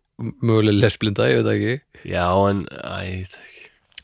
[0.43, 1.75] mögulega lesblinda, ég veit það ekki.
[2.13, 3.25] Já en æ,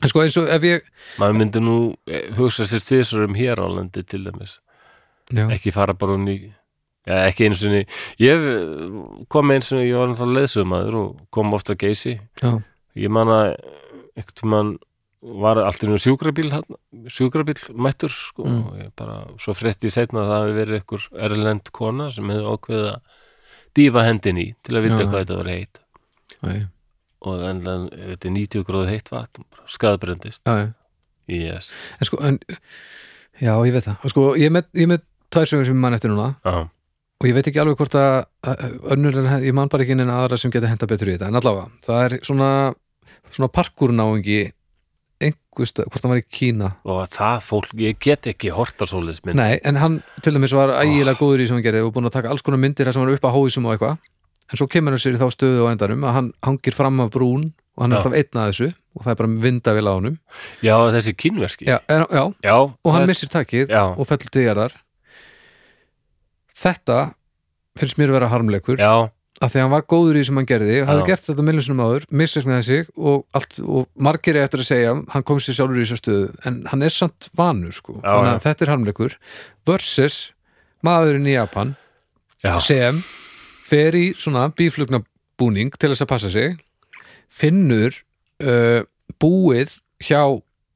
[0.02, 0.86] en sko eins og ef ég
[1.20, 1.76] maður myndi nú
[2.08, 4.58] eh, hugsa sér tvisar um hér á landi til dæmis.
[5.32, 6.36] Já, ekki fara bara hún í
[7.06, 7.84] ja, ekki einu sinni.
[8.22, 8.98] Ég eh,
[9.32, 12.18] kom einu sinni, ég var náttúrulega leðsögumadur og kom ofta að geysi.
[12.42, 12.52] Já,
[12.96, 13.54] ég man að
[14.16, 14.74] einhvern mann
[15.26, 16.52] var allt í nú sjúkrabíl
[17.10, 18.66] sjúkrabíl mættur sko, Mm.
[18.68, 22.28] og ég bara, svo frétti ég seinna að það hafi verið einhver erlend kona sem
[22.30, 23.00] hefði ákveðið að
[23.76, 25.08] dýfa hendin í til að vita Já.
[25.10, 25.80] hvað þetta var heitt.
[26.36, 26.54] Já,
[27.26, 30.72] og en, en þetta er 90 gróð heitt vatn skadbrendist já,
[31.32, 31.70] yes.
[31.98, 32.38] en sko, en
[33.40, 33.98] já, ég veit það.
[34.04, 35.04] Og sko, ég er með, ég er með
[35.34, 36.32] tvær sögur sem ég mann eftir núna.
[36.46, 36.56] Já,
[37.16, 38.64] og ég veit ekki alveg hvort að að-
[38.94, 41.30] önnur en ég man bara ekki en aðra sem geta henda betur í þetta.
[41.32, 42.50] En allavega, það er svona
[43.32, 44.52] svona parkurnáingi
[45.22, 46.72] einhvers, hvort hann var í Kína.
[46.84, 49.38] Og það fólk, ég get ekki horta svoleiðis mynd.
[49.40, 52.16] Nei, en hann til dæmis var ægilega góður í sem hann gerði og búin að
[52.18, 53.98] taka alls konar myndir sem hann var upp á hóisum og eitthvað.
[54.52, 57.10] En svo kemur hann sér í þá stöðu á endanum að hann hangir fram af
[57.16, 58.02] brún og hann er Já.
[58.04, 60.18] alltaf einn að þessu og það er bara vindavél á honum.
[60.64, 61.66] Já, þessi kínverski.
[61.68, 63.82] Já, er, já, já og hann það- missir takið Já.
[63.96, 64.72] og fellur til jarðar
[66.56, 66.98] þetta
[67.76, 68.78] finnst mér að vera harmleikur.
[68.80, 69.10] Já,
[69.40, 71.08] að því að hann var góður í sem hann gerði hafði Já.
[71.10, 75.26] gert þetta millinsunum áður, misreiknaði sig og, allt, og margir er eftir að segja hann
[75.28, 78.36] kom sér sjálfur í þessa stöðu en hann er samt vanur sko, Já, þannig já.
[78.36, 79.18] að þetta er harmleikur
[79.68, 80.18] versus
[80.86, 81.74] maðurinn í Japan
[82.44, 83.02] já, sem
[83.66, 86.56] fer í svona bíflugnabúning til þess að passa sig
[87.32, 88.00] finnur
[88.44, 88.82] uh,
[89.20, 90.22] búið hjá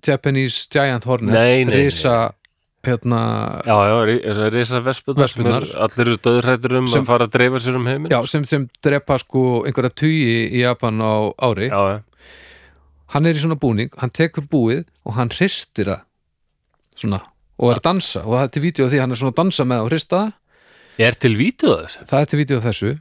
[0.05, 2.19] Japanese Giant Hornets risa
[2.87, 3.21] hérna
[3.67, 7.61] já, já, er það risa vespunar allir eru döðrættur um Sem- að fara að dreifa
[7.61, 8.15] sér um heiminn.
[8.27, 11.69] Sem, sem drepa sko einhverja tugi í Japan á ári.
[11.69, 12.01] Já,
[13.13, 16.03] hann er í svona búning, hann tekur búið og hann hristir það
[16.97, 17.23] svona
[17.61, 18.25] og er að dansa.
[18.25, 20.35] Og það er til af því hann er svona að dansa með og hrista það.
[21.01, 22.93] Er til vídeo þess það er til af þessu.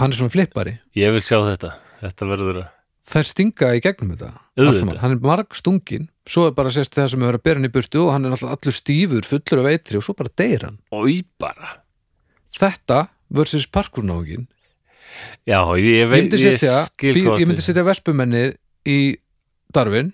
[0.00, 0.78] Hann er svona flippari.
[0.96, 2.68] Ég vil sjá þetta, þetta verður að
[3.10, 4.32] þær stinga í gegnum þetta.
[4.78, 4.98] Saman.
[5.00, 7.72] hann er marg stungin svo er bara sérst það sem er að bera hann í
[7.74, 10.78] burtu og hann er alltaf allur stífur, fullur af eitri og svo bara deyr hann.
[10.94, 11.72] Oi bara.
[12.56, 13.04] Þetta
[13.34, 14.46] versus parkurnávingin
[15.46, 18.54] já, ég, ég ég veit, myndi ég, setja, skil bí- ég myndi setja vespumennið
[18.88, 18.98] í
[19.74, 20.12] Darwin.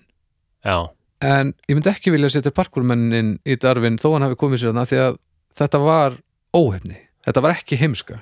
[0.65, 0.89] Já,
[1.23, 4.85] en ég myndi ekki vilja setja parkurmennin í Darwin þó hann hafi komið sér þarna
[4.89, 5.17] því að
[5.61, 6.17] þetta var
[6.57, 6.97] óhefni.
[7.27, 8.19] Þetta var ekki heimska.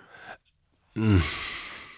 [0.96, 1.20] Mm,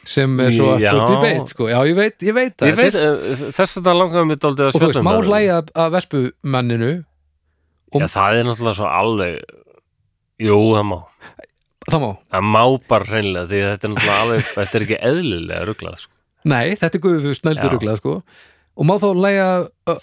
[0.07, 1.67] sem er svo aftur debate sko.
[1.71, 2.71] já, ég veit, ég veit það.
[2.71, 5.13] Ég veit, eh, þess að það langaði mér dálítið að og þú veist, um má
[5.27, 6.91] hlæja að vespumenninu
[7.93, 9.39] og- já, það er náttúrulega svo alveg
[10.47, 10.99] jú, það má.
[11.87, 15.65] Það má, það má bara hreinlega því þetta er náttúrulega alveg þetta er ekki eðlilega
[15.71, 16.13] ruglað sko.
[16.47, 18.21] nei, þetta er guðu snældur ruglað sko.
[18.77, 19.45] Og má þá hlæja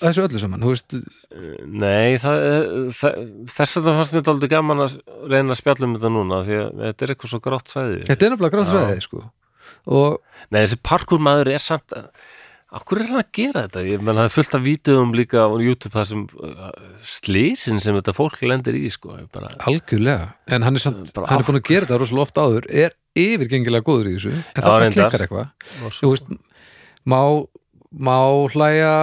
[0.02, 0.94] þessu öllu saman þú veist,
[1.70, 2.40] Nei, það,
[2.90, 3.20] það,
[3.54, 4.96] þess að það fannst mér dálítið gaman að
[5.30, 8.00] reyna að spjalla um þetta núna því að þetta er eitthvað svo grátt sæði
[9.86, 10.22] og
[10.52, 11.94] Nei, þessi parkur maður er samt
[12.74, 13.82] Akkur er hann að gera þetta?
[13.86, 16.72] Ég menn, það er fullt af vídeum líka á YouTube þar sem uh,
[17.06, 21.46] slísin sem þetta fólk lendir í sko, bara, algjörlega, en hann er, samt, hann er
[21.46, 24.34] búin að gera þetta rosalega oft áður er yfirgengilega góður í þessu.
[24.34, 26.34] En það klikkar eitthvað.
[27.06, 27.20] Má,
[27.94, 28.18] má
[28.56, 28.96] hlæja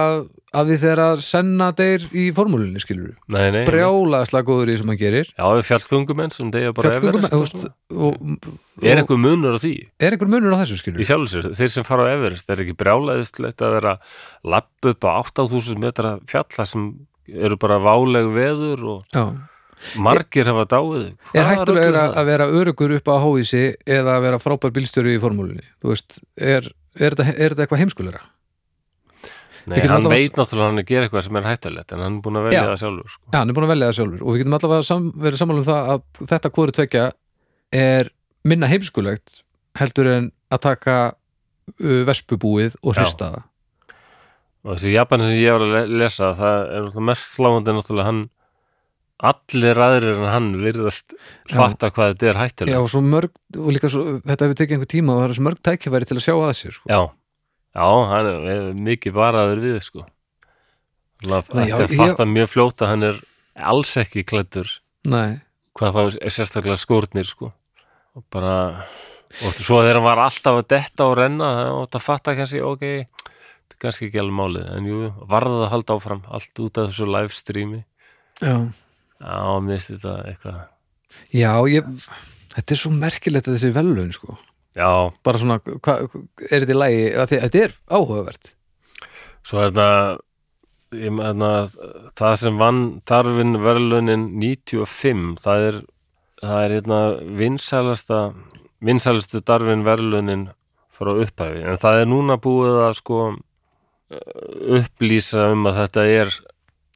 [0.52, 4.90] af því þegar að senna þeir í formúlinni skilur nei, nei, brjálaðslega góður í sem
[4.92, 5.30] hann gerir.
[5.32, 7.46] Já, við fjallgöngumenn sem deyja bara Everest og
[7.92, 8.50] og, og,
[8.84, 9.72] Er einhver munur á því?
[9.96, 12.64] er einhver munur á þessu skilur Í sjálfur sér, þeir sem fara á Everest er
[12.64, 13.94] ekki brjálæðistlegt að vera
[14.44, 16.90] lapp upp á 8000 metra fjalla sem
[17.32, 19.24] eru bara váleg veður og Já.
[19.96, 21.08] margir hafa dáið.
[21.32, 24.74] Er Hvaða hættulega er að, að vera örugur upp á hóísi eða að vera frábær
[24.76, 28.24] bílstjóri í formúlinni þú veist, er, er, er þetta eitthvað heimskulegra
[29.66, 32.16] Nei, hann allavega- veit náttúrulega hann er að gera eitthvað sem er hættulegt en hann
[32.18, 32.66] er búin að velja Já.
[32.72, 33.24] það sjálfur sko.
[33.32, 35.62] Já, hann er búin að velja það sjálfur og við getum allavega sam, verið sammála
[35.62, 37.04] um það að þetta hvori tvekja
[37.82, 38.10] er
[38.44, 39.36] minna heimskulegt
[39.78, 43.00] heldur en að taka uh, vespubúið og Já.
[43.04, 43.48] hrista það
[44.62, 48.04] og þessi Japan sem ég var að le- lesa það er náttúrulega mest sláandi náttúrulega
[48.10, 48.20] hann
[49.22, 51.14] allir aðrir en hann virðast
[51.50, 54.74] fatta hvað þetta er Já, hættulegt og svo mörg, og líka svo, þetta hefur tekið
[54.76, 56.88] einhver tíma og það er svo mörg tækifæri til að sjá að sér sko.
[56.90, 57.00] Já,
[57.74, 60.04] já, hann er mikið varaður við sko.
[61.22, 63.20] Það er ég- fatta mjög fljótt að hann er
[63.56, 64.68] alls ekki klæddur.
[65.04, 65.40] Nei,
[65.78, 67.52] hvað þá er sérstaklega skórnir sko.
[68.16, 68.84] Og bara
[69.42, 72.60] og svo þegar hann var alltaf að detta og renna það átt að fatta kannski,
[72.60, 74.98] ok þetta er kannski ekki alveg málið, en jú,
[75.30, 77.84] varða að halda áfram, allt út af þessu livestreami
[78.42, 78.56] já.
[79.22, 80.60] Já, mér finnst þetta eitthvað
[81.32, 81.88] Já, ég,
[82.52, 84.36] þetta er svo merkilegt að þessi velun sko.
[84.78, 84.90] Já,
[85.24, 85.98] bara svona, hva,
[86.48, 88.52] er þetta í því, þetta er áhugavert.
[89.44, 91.50] Svo er þetta meðna
[92.18, 95.78] það sem vann Darwin verðlunin 95 það er
[96.42, 97.00] það er hérna
[97.38, 98.18] vinsælasta
[98.82, 100.48] vinsælustu Darwin verðlunin
[100.92, 103.20] frá upphæfi, en það er núna búið að sko
[104.78, 106.34] upplýsa um að þetta er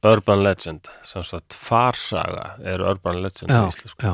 [0.07, 4.03] urban legend, sem sagt farsaga er urban legend Já, í íslensku.
[4.05, 4.13] já,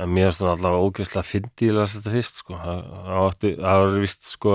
[0.00, 2.60] en mér finnst það allavega ógeðslega fyndi að lesa þetta fyrst sko.
[2.60, 4.54] Það var vist sko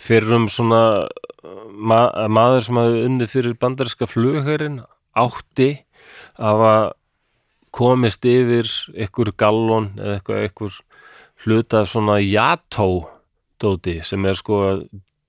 [0.00, 0.80] fyrir um svona
[1.70, 2.00] ma
[2.32, 4.80] maður sem hafði unnið fyrir bandariska flugherinn
[5.18, 5.70] átti
[6.40, 6.74] að hafa
[7.74, 8.70] komist yfir
[9.06, 10.80] ykkur gallon eða eitthvað ykkur
[11.44, 12.90] hluta af svona JATO
[13.60, 14.58] dóti sem er sko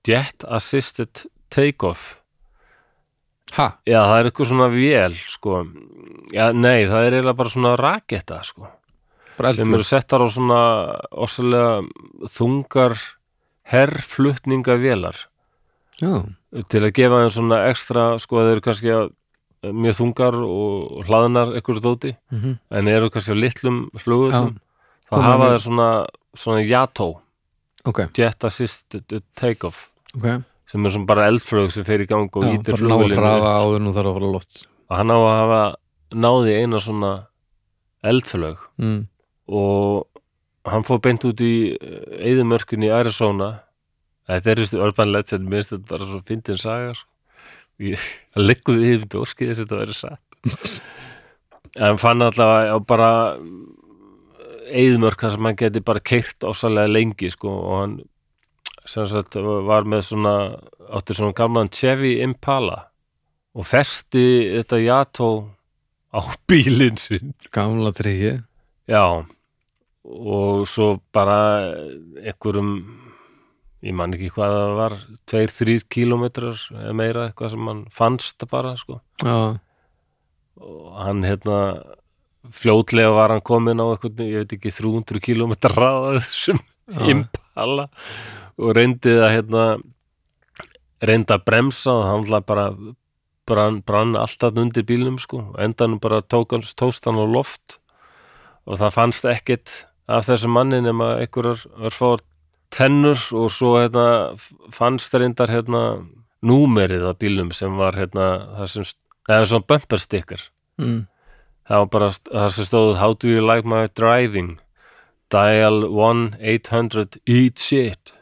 [0.02, 2.16] Jet Assisted Takeoff.
[3.52, 5.58] Ha, Já, það er eitthvað svona vél sko.
[6.32, 8.70] Já, nei, það er eiginlega bara svona raketta sko
[9.38, 10.60] sem eru eldflug settar á svona
[11.10, 12.96] orsalega þungar
[13.72, 15.26] herrflutningavélar
[16.68, 19.12] til að gefa þeim svona ekstra sko þeir eru kannski að,
[19.62, 24.56] mjög þungar og hlaðnar eitthvað dóti mhm, en eru kannski á litlum flugum
[25.06, 25.90] þá hafa þeir svona,
[26.34, 27.12] svona JATO
[27.84, 28.06] ok.
[28.14, 29.88] Jet Assisted Takeoff.
[30.16, 30.26] Ok,
[30.68, 32.84] sem er svona bara eldflög sem fer í gang og já, ítir að
[34.26, 34.64] að loft.
[34.90, 35.62] Og hann á að hafa
[36.12, 37.12] náði eina svona
[38.04, 39.00] eldflög mm.
[39.52, 43.52] Og hann fór beint út í eðimörkun í Arizona.
[44.30, 45.48] Þetta er just urban legend.
[45.50, 47.08] Minnst þetta bara svo fyndin saga sko.
[48.48, 50.82] liggur við yfir þetta óskið þess að þetta verið satt.
[51.82, 53.10] En fann allavega bara
[54.72, 57.98] eðimörk þar sem hann geti bara keirt ásalega lengi sko, og hann
[58.88, 60.34] sem sagt var með svona
[60.92, 62.88] áttir svona gamlan Chevy Impala
[63.56, 64.24] og festi
[64.58, 65.30] þetta Yato
[66.12, 67.34] á bílinn sinn.
[67.52, 68.38] Gamla treyji
[68.90, 69.24] Já
[70.02, 71.38] og svo bara
[72.18, 72.72] einhverjum
[73.82, 74.94] ég man ekki hvað það var
[75.30, 79.00] tveir, þrýr kílómetrar eða meira eitthvað sem hann fannst bara sko.
[80.62, 81.58] Og hann hérna
[82.54, 86.62] fljótlega var hann komin á eitthvað, ég veit ekki 300 kílómetrar ráða þessum
[87.10, 87.88] impala.
[88.58, 89.66] Og reyndi að hérna
[91.02, 92.66] reyndi að bremsa og hann hlað bara
[93.50, 95.48] brann, brann alltaf undir bílnum sko.
[95.58, 97.80] Endanum bara tók hann tóst hann á loft.
[98.62, 99.80] Og það fannst ekkit
[100.10, 102.22] af þessum manni nema einhverjar örfáar
[102.72, 104.06] tennur og svo hérna
[104.74, 106.02] fannst reyndar hérna
[106.42, 108.86] númerið á bílnum sem var hérna sem,
[109.28, 110.42] eða svona bumper sticker
[110.80, 111.04] mm.
[111.68, 114.56] það var bara það sem stóð How do you like my driving?
[115.32, 118.14] Dial 1-800 Eat shit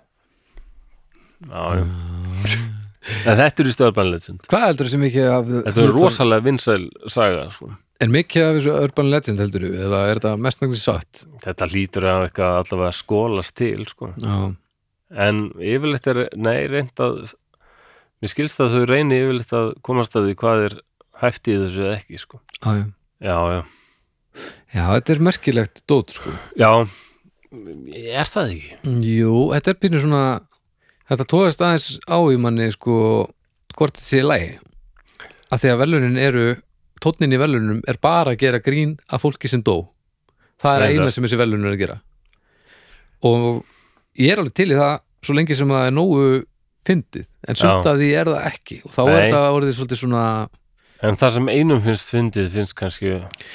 [1.48, 1.86] Já, já
[3.26, 6.82] En þetta er í stöðurban legend hvað heldur þessi mikið af Þetta er rosalega vinsæl
[7.08, 7.70] saga sko.
[8.00, 11.24] En mikið af þessu urban legend heldur þú eða er þetta mestmenglis satt?
[11.44, 14.12] Þetta lítur að eitthvað allavega skólast til sko.
[14.20, 14.54] já,
[15.10, 17.32] En yfirleitt er, nei, reynd að
[18.20, 20.74] Mér skilst að þau reyni yfirleitt að komast að því hvað er
[21.22, 22.40] hæft í þessu eða ekki sko.
[22.60, 22.86] já, já.
[23.20, 23.62] Já, já.
[24.70, 26.30] Já, þetta er merkilegt dót sko.
[26.56, 26.70] Já,
[27.50, 28.76] er það ekki?
[29.08, 30.22] Jú, þetta er pínu svona
[31.10, 32.94] þetta tóðast aðeins á í manni sko
[33.74, 34.50] hvort þetta sé í lagi.
[35.50, 36.44] Að því að velunin eru
[37.00, 39.88] tónnin í velunum er bara að gera grín af fólki sem dó.
[40.60, 41.04] Það er Reyndar.
[41.06, 41.98] eina sem þessi velun er að gera.
[43.26, 43.64] Og
[44.20, 46.24] ég er alveg til í það svo lengi sem það er nógu
[46.88, 48.78] fyndið, en sumt af því er það ekki.
[48.88, 49.20] Og þá er Nei.
[49.28, 50.24] þetta orðið svolítið svona
[51.00, 53.12] En það sem einum finnst fyndið finnst kannski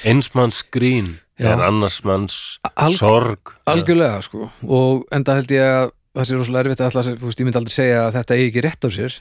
[0.10, 2.38] einsmanns grín en annars manns
[2.74, 3.52] Al- sorg.
[3.70, 4.48] algjörlega sko.
[4.66, 8.00] Og enda held ég að það sé rosalega erfitt að alltaf, ég myndi aldrei segja
[8.08, 9.18] að þetta eigi ekki rétt á sér.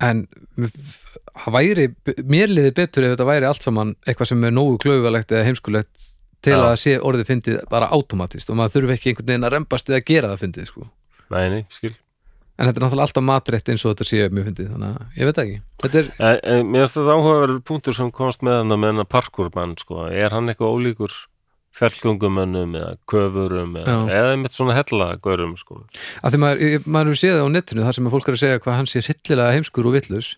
[0.00, 0.99] En mér- það
[1.46, 1.88] væri,
[2.28, 6.08] mér liði betur ef þetta væri allt saman eitthvað sem er nógu klaufalegt eða heimskulegt
[6.44, 6.60] til Já.
[6.66, 9.98] að sé orðið fyndið bara automatist og maður þurfi ekki einhvern veginn að rembast við
[9.98, 10.86] að gera það fyndið sko
[11.30, 11.92] Nei, nei, skil
[12.60, 15.28] en þetta er náttúrulega alltaf matrétt eins og þetta sé mjög fyndið þannig að ég
[15.28, 18.74] veit ekki þetta er, e, e, Mér finnst þetta áhugaverður punktur sem komast með hann
[18.74, 20.06] með hann parkurmann sko.
[20.08, 21.16] er hann eitthvað ólíkur
[21.80, 25.84] fjallgöngumönnum eða köfurum eða, eða með svona hellagörum sko.
[26.20, 28.62] að því maður, maður séð það á netinu þar sem að fólk er að segja
[28.64, 30.32] hvað hann sé hryllilega heimskur og villus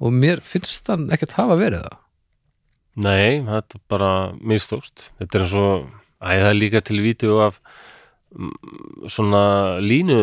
[0.00, 1.98] og mér finnst hann ekkert hafa verið það.
[3.04, 5.08] Nei, þetta er bara mistókst.
[5.20, 5.86] Þetta er eins og
[6.24, 7.58] Æ, það er líka til vídeo af
[8.32, 8.52] mm,
[9.12, 9.42] svona
[9.84, 10.18] línu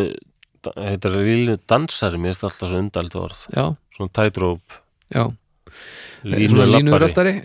[0.66, 3.44] þetta er línu dansari mér finnst alltaf svo undald orð.
[3.54, 3.66] Já,
[3.98, 4.80] svona tightrope.
[5.14, 5.28] Já,
[6.24, 6.86] línu svona lappari.
[6.88, 7.36] línuröldari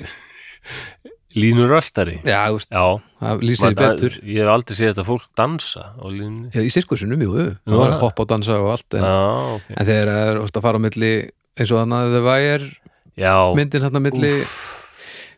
[1.37, 2.85] línuröldari já, Já,
[3.21, 4.17] það lýsir því betur.
[4.25, 7.35] ég hef aldrei séð þetta fólk dansa á línu já, í sirkusunum, jú,
[7.67, 9.19] það var hoppa og dansa og allt en, Já,
[9.59, 9.69] ok.
[9.77, 11.13] en þegar það er að fara á milli
[11.57, 12.71] eins og þannig að það væri
[13.17, 14.33] Já, myndin hann að milli,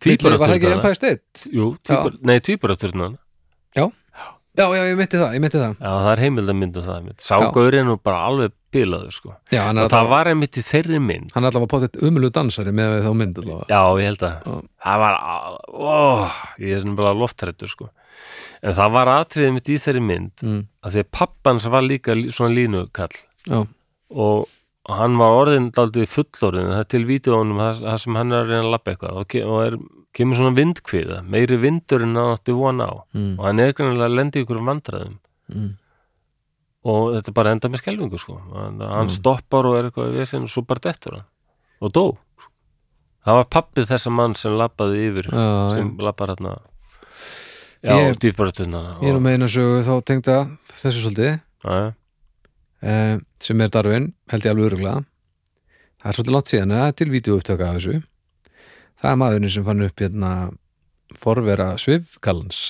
[0.04, 1.48] milli var það ekki Empire State?
[1.54, 3.12] Jú, tvíbur, nei, tvíburasturna
[4.58, 5.74] já, já, ég myndi það, ég myndi það.
[5.78, 7.20] Já, það er heimildamyndu það mynd.
[7.22, 7.44] Sá Já.
[7.54, 9.34] gaurinn nú bara alveg bilaður sko.
[9.52, 11.28] já, og það alltaf, var einmitt í þeirri mynd.
[11.34, 13.68] Hann er alltaf að potið umölu dansari með þá mynd allavega.
[13.70, 14.56] Já, ég held að Já.
[14.88, 15.16] það var,
[15.70, 16.02] ó,
[16.64, 17.88] ég er bara loftrættur sko.
[18.58, 22.16] en það var atriðið mitt í þeirri mynd mm, að því að pappans var líka
[22.18, 23.14] lí- svona línukall.
[23.46, 23.60] Já,
[24.88, 28.48] og hann var orðin daldið fullorðin það til vídeónum það, það sem hann er að
[28.52, 29.16] reyna að lappa eitthvað.
[29.20, 29.76] Og, ke og er,
[30.16, 32.90] kemur svona vindkviða meiri vindur en hann átti von á.
[33.14, 35.18] Mm, og hann er greinlega að lendi ykkur um vandræðum.
[35.52, 35.68] Mm,
[36.88, 38.38] og þetta bara enda með skelfingu sko.
[38.54, 39.08] hann, Mm.
[39.12, 41.24] stoppar og er eitthvað vesinn og svo bara dettur hann.
[41.82, 42.16] Og dó.
[43.26, 46.56] Það var pappið þessa mann sem lappaði yfir já, sem lappar hérna
[47.84, 50.36] já, Ég- ég, ég er nú með eina sögu þá tengda
[50.72, 51.40] þessu svolítið.
[51.64, 51.94] Já,
[52.82, 55.04] eh, sem er Darwin, held ég alveg öruglega
[55.98, 58.02] það er svolítið langt síðan að til vídeoupptöka af þessu.
[58.98, 60.32] Það er maðurinn sem fann upp hérna
[61.18, 62.60] forvera svifgallans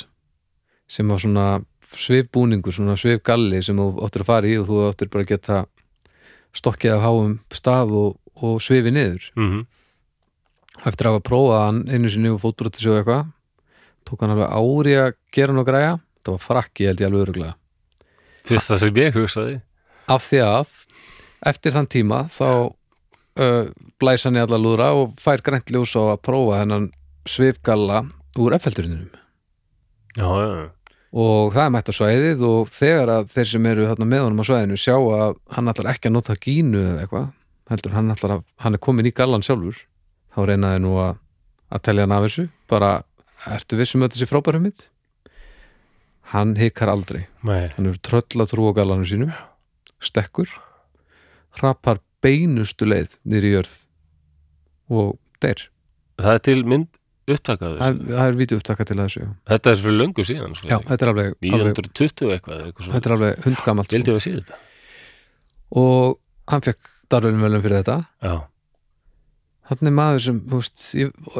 [0.89, 1.48] sem var svona
[1.89, 5.59] svifbúningur, svona svifgalli sem þú áttir að fara í og þú áttir bara að geta
[6.56, 9.28] stokkið af háum stað og, og svifi niður.
[9.36, 9.66] Mm
[10.86, 13.30] eftir að hafa prófað hann einu sinni og fótbrotið sig og eitthvað
[14.09, 17.24] tók hann alveg ári að gera hann og græja það var frakki held ég alveg
[17.26, 17.55] öruglega
[18.48, 19.56] fyrst það sem ég hugsaði
[20.09, 20.72] af því að
[21.48, 23.68] eftir þann tíma þá uh,
[24.01, 26.90] blæs hann í alla lúðra og fær grænt ljós á að prófa þennan
[27.28, 28.02] svifgalla
[28.39, 28.55] úr
[30.18, 30.28] já,
[31.12, 34.43] og það er mætt á svæðið og þegar að þeir sem eru þarna með honum
[34.44, 37.30] á svæðinu sjá að hann ætlar ekki að nota gínu eða eitthvað,
[37.72, 39.80] heldur hann ætlar að hann er komin í gallan sjálfur
[40.35, 41.18] þá reynaði nú að,
[41.72, 42.47] að telja hann af þessu.
[42.70, 42.93] Bara,
[43.56, 44.89] ertu vissum að þessi frábærum mitt?
[46.35, 47.24] Hann hikar aldrei.
[47.47, 49.32] Nei, hann er tröll að trúa gallanum sínum
[50.05, 50.53] stekkur
[51.59, 53.75] hrapar beinustu leið nýri jörð
[54.89, 55.69] og deyr.
[56.19, 56.99] Það er til mynd
[57.29, 59.31] upptakaðu það, það er vídeo upptaka til þessu já.
[59.53, 60.69] þetta er fyrir löngu síðan sko.
[60.70, 64.25] já, þetta er alveg, alveg 920 eitthvað, eitthvað þetta er alveg hundgamalt vildi við að
[64.25, 64.61] sé þetta?
[65.83, 66.15] Og
[66.49, 67.99] hann fekk darfinvelum fyrir þetta.
[68.25, 68.37] Já,
[69.69, 70.85] þannig maður sem, þú veist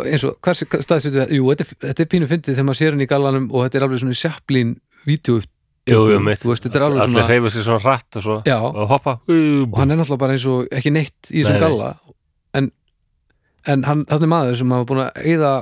[0.05, 3.09] eins og, hvers staðsýttu jú, þetta, þetta er pínu fyndið þegar maður sér hann í
[3.09, 4.75] gallanum og þetta er alveg svona sjaplín
[5.09, 5.41] vídeo
[5.93, 8.25] jú, jú, mitt þú veist, þetta er alveg allir svona hreyfa sér svona hratt og
[8.25, 9.15] svo já, og hoppa.
[9.29, 11.93] Og hann er náttúrulega bara eins og ekki neitt í þessum galla.
[12.59, 12.71] En,
[13.67, 15.53] en hann, þannig maður sem hafa búin að eyða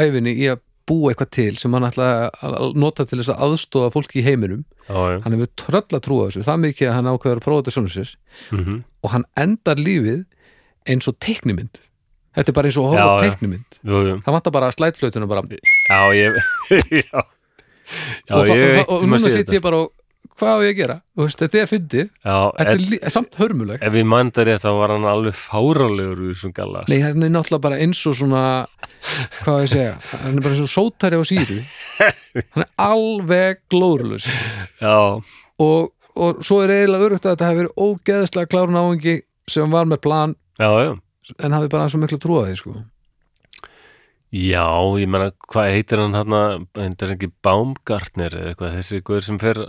[0.00, 2.10] æfinni í að búa eitthvað til sem hann ætla
[2.46, 4.62] að nota til þess að aðstofa fólki í heiminum.
[4.86, 7.74] Já, hann hefur tröll að trúa þessu, það mikið að hann ákveður að prófa þetta
[7.74, 8.12] svona sér.
[8.54, 10.22] Mhm, og hann endar lífið
[10.86, 11.80] eins og teiknimynd.
[12.36, 13.24] Þetta er bara eins og horfa
[13.86, 15.42] jú það vantar bara slætflötuna bara.
[15.88, 16.36] Já, ég
[17.02, 17.22] já,
[18.26, 19.56] já, og, ég og, og, um að þetta.
[19.56, 19.94] ég bara og
[20.36, 22.08] hvað á ég að gera, Þú veist, þetta er fyndið.
[22.26, 26.24] Þetta er lí, samt hörmulegt ef við mann það rétt þá var hann alveg fáralegur
[26.26, 28.42] í þessum galla nei, hann er náttúrulega bara eins og svona
[29.40, 29.94] hvað á ég segja,
[30.24, 31.60] hann er bara eins og sótari á síru.
[32.52, 34.26] Hann er alveg glórulus
[34.76, 34.98] já,
[35.64, 39.14] og, og svo er eiginlega örugt að þetta hefur verið ógeðslega klárun áhengi
[39.48, 40.92] sem var með plan já, já.
[41.38, 42.74] en hafi bara svo miklu trúaði sko.
[44.36, 44.68] Já,
[45.00, 46.36] ég meina, hvað heitir hann hann
[46.76, 49.60] heitir hann ekki Baumgartner eða eitthvað, þessi guður sem fer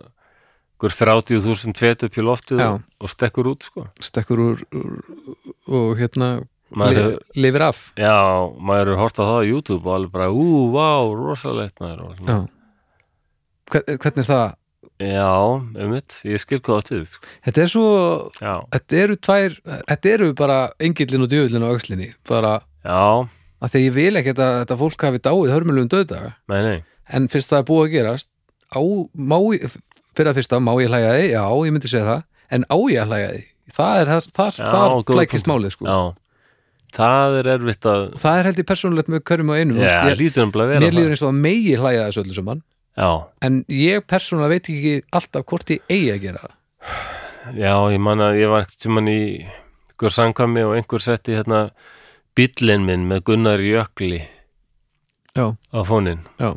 [0.81, 2.69] guður 30.000 fet upp í loftið Já.
[2.76, 4.99] og, stekkur út, sko stekkur úr, úr
[5.77, 6.30] og hérna
[6.76, 8.18] maður li, lifir af Já,
[8.60, 12.18] maður hefur hort á það á YouTube og alveg bara, ú, vá, rosalegt maður.
[12.27, 12.38] Já.
[13.72, 14.48] Hvern, hvernig er það?
[14.98, 15.34] Já,
[15.77, 17.89] einmitt, ég skil hvað áttið, sko Þetta er svo,
[18.41, 19.57] Já, þetta eru tvær
[19.94, 23.27] þetta eru bara engillin og djöfullin á öxlinni bara já,
[23.64, 26.78] að því ég vil ekki að þetta fólk hafi dáið hörmulegum döðdaga nei, nei.
[27.08, 28.30] En fyrst það er búið að gerast
[28.76, 28.82] á,
[29.16, 29.38] má
[30.18, 32.24] fyrir að fyrsta má ég hlæja því, já, ég myndi segja það.
[32.58, 33.44] En á ég að hlæja því,
[33.78, 36.00] það er þar, Já, þar flækist málið sko, Já,
[36.98, 40.18] það er erfitt að það er held ég persónulegt með hverjum og einum, Já, ég,
[40.22, 42.64] lítur mér líður eins og að megi hlæja þessu öllu saman,
[42.98, 43.10] Já,
[43.46, 46.56] en ég persónulega veit ekki alltaf hvort ég eigi að gera það.
[47.58, 49.20] Já, ég man að ég var ekkert tímann í
[49.98, 51.68] einhver samkvæmi og einhver setti hérna
[52.38, 54.22] bíllinn minn með Gunnar Jökli
[55.38, 56.23] já, á fónin.
[56.39, 56.53] já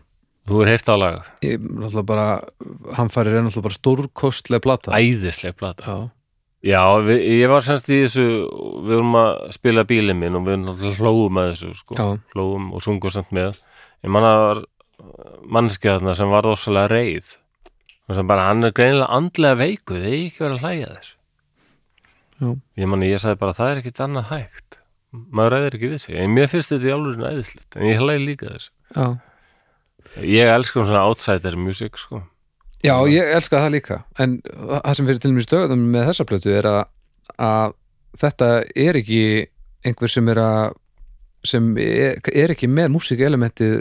[0.51, 1.19] Þú er heyrt á lag.
[1.47, 2.25] ég náttúrulega bara
[2.97, 5.85] hann farir er náttúrulega bara stórkostlega plata Æðisleg plata.
[5.85, 6.11] já,
[6.61, 8.25] Já, við, ég var semst í þessu,
[8.85, 11.95] við vorum að spila bílinn minn og við náttúrulega hlóum að þessu, sko.
[11.97, 13.57] já, Hlóum og sungum samt með.
[14.05, 14.61] Ég man að það var
[15.57, 17.31] mannskja þarna sem var óssalega reið.
[18.13, 21.15] Sem bara, hann er greinilega andlega veiku, þið er ekki verið að hlæja þessu.
[22.43, 22.51] já,
[22.83, 24.70] Ég man að ég sagði bara, það er ekkit annað hægt.
[25.11, 26.15] Maður ræðir ekki sig.
[26.23, 27.77] En mér finnst þetta í álurinn æðislegt.
[27.77, 28.71] En ég hlæði líka þessu.
[28.95, 29.09] já
[30.27, 32.23] Ég elskum svona outsider music, sko.
[32.83, 36.53] Já, ég elska það líka en það sem fyrir til mér stöðum með þessa plötu
[36.57, 36.79] er að,
[37.37, 37.75] að
[38.23, 38.49] þetta
[38.87, 39.21] er ekki
[39.85, 40.73] einhver sem er að
[41.45, 43.75] sem er, er ekki með músikaelementið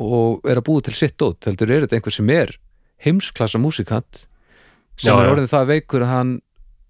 [0.00, 2.54] og er að búa til sitt dót heldur er þetta einhver sem er
[3.04, 4.22] heimsklassa músikant
[4.96, 5.32] sem Já, er já.
[5.36, 6.32] orðin það veikur að hann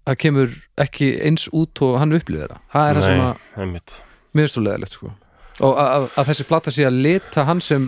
[0.07, 3.71] það kemur ekki eins út og hann upplýður það það er það sem að
[4.37, 5.13] mér er svo leðilegt sko.
[5.67, 7.87] og að, að, þessi plata sé að lita hann sem,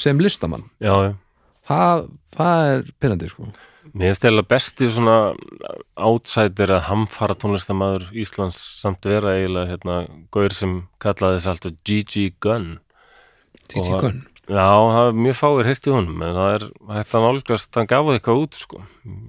[0.00, 1.14] sem listamann Já,
[1.68, 3.48] það, það er pyrrandi sko.
[3.94, 5.16] Mér finnst eða besti svona
[6.02, 9.98] outsider að hamfara tónlistamæður Íslands samt vera eiginlega hérna
[10.34, 12.78] gaur sem kallaði þess alltaf Gigi Gunn.
[13.78, 16.64] Og- Gunn Já, það er mjög fáir heyrt í honum en það er
[16.98, 18.82] að nálgast, hann gaf eitthvað út sko.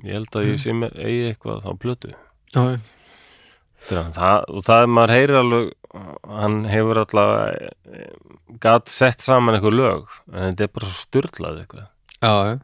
[0.03, 2.11] Ég held að ég sé með eigi eitthvað á plötu.
[2.55, 2.63] Já.
[3.85, 5.73] Það, og það er maður heyrir alveg
[6.25, 7.27] hann hefur alltaf
[8.63, 11.85] gat sett saman eitthvað lög en þetta er bara svo styrlað eitthvað
[12.25, 12.57] Já,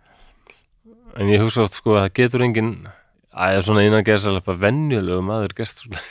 [1.21, 2.95] en ég hugsa oft sko að það getur engin að
[3.35, 6.01] það er svona innan gerðsalega venjulegu maður gerst svona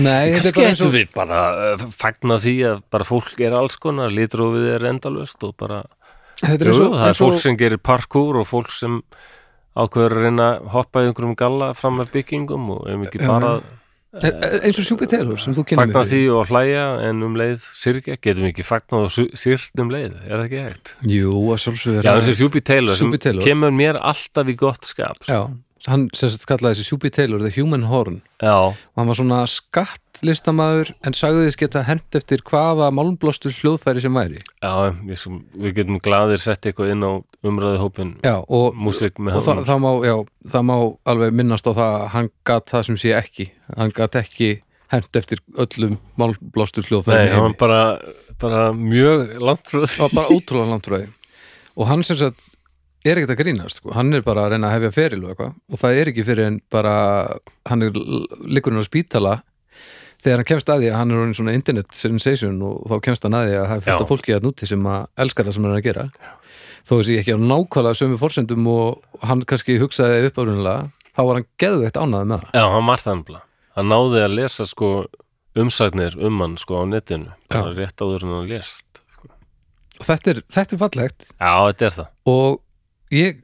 [0.00, 1.40] Nei, kannski bara eins ættu og við bara
[1.74, 5.82] uh, fagna því að bara fólk er alls konar litrófið er endalöst og bara
[6.40, 9.02] Þetta er jú, og, það er fólk sem gerir parkour og fólk sem
[9.76, 13.52] ákveður að reyna að hoppa í einhverjum galla fram með byggingum og ef ekki bara
[14.10, 18.16] eins og Sjúpi Taylor sem þú kynir fagna því og hlæja en um leið syrkja,
[18.18, 20.94] getum við ekki fagnað og syrt um leið, er það ekki hægt?
[21.06, 23.14] Jú, að sjálfsögur Já, þessi Sjúpi Taylor sem
[23.44, 25.36] kemur mér alltaf í gott skap sko.
[25.36, 28.20] Já, hann sem sagt kallaði þessi Shubi Taylor The Human Horn.
[28.42, 34.16] Já, og hann var svona skattlistamaður en sagðist geta hent eftir hvaða málmblostur hljóðfæri sem
[34.16, 34.40] væri.
[34.60, 35.26] Já við,
[35.56, 37.12] við getum gladir sett eitthvað inn á
[37.46, 40.16] umræðu hópin já, og, með og það, það, má, já,
[40.56, 40.74] það má
[41.14, 43.48] alveg minnast á það að hann gat það sem sé ekki.
[43.76, 44.50] Hann gat ekki
[44.90, 47.82] hent eftir öllum málmblostur Nei, hljóðfæri hann var bara,
[48.42, 51.02] bara mjög það var bara ótrúlega því
[51.76, 52.49] og hann sem sagt
[53.04, 53.92] er ekkert að grínast sko.
[53.96, 56.46] hann er bara að reyna að hefja feril og eitthvað og það er ekki fyrir
[56.50, 56.94] en bara
[57.70, 57.94] hann er
[58.44, 59.34] liggur hann á spítala
[60.20, 63.38] þegar hann kemst að því að hann er svona internet sensation og þá kemst hann
[63.38, 64.04] að því að það er fullt Já.
[64.04, 66.04] af fólki að núti sem að elskar það sem hann er að gera
[66.84, 71.48] þó þessi ekki á nákvæmlega sömu forsendum og hann kannski hugsaði uppárunulega þá var hann
[71.60, 73.44] geðveitt ánæði með það Já, hann var það nefnilega.
[73.76, 74.88] Hann náði að lesa sko
[75.60, 77.32] umsagnir um hann sko á netinu.
[77.50, 78.86] Bara rétt áður en hann lést.
[80.00, 82.10] og þetta er, þetta er fallegt Já, þetta er það.
[82.32, 82.60] og
[83.14, 83.42] ég,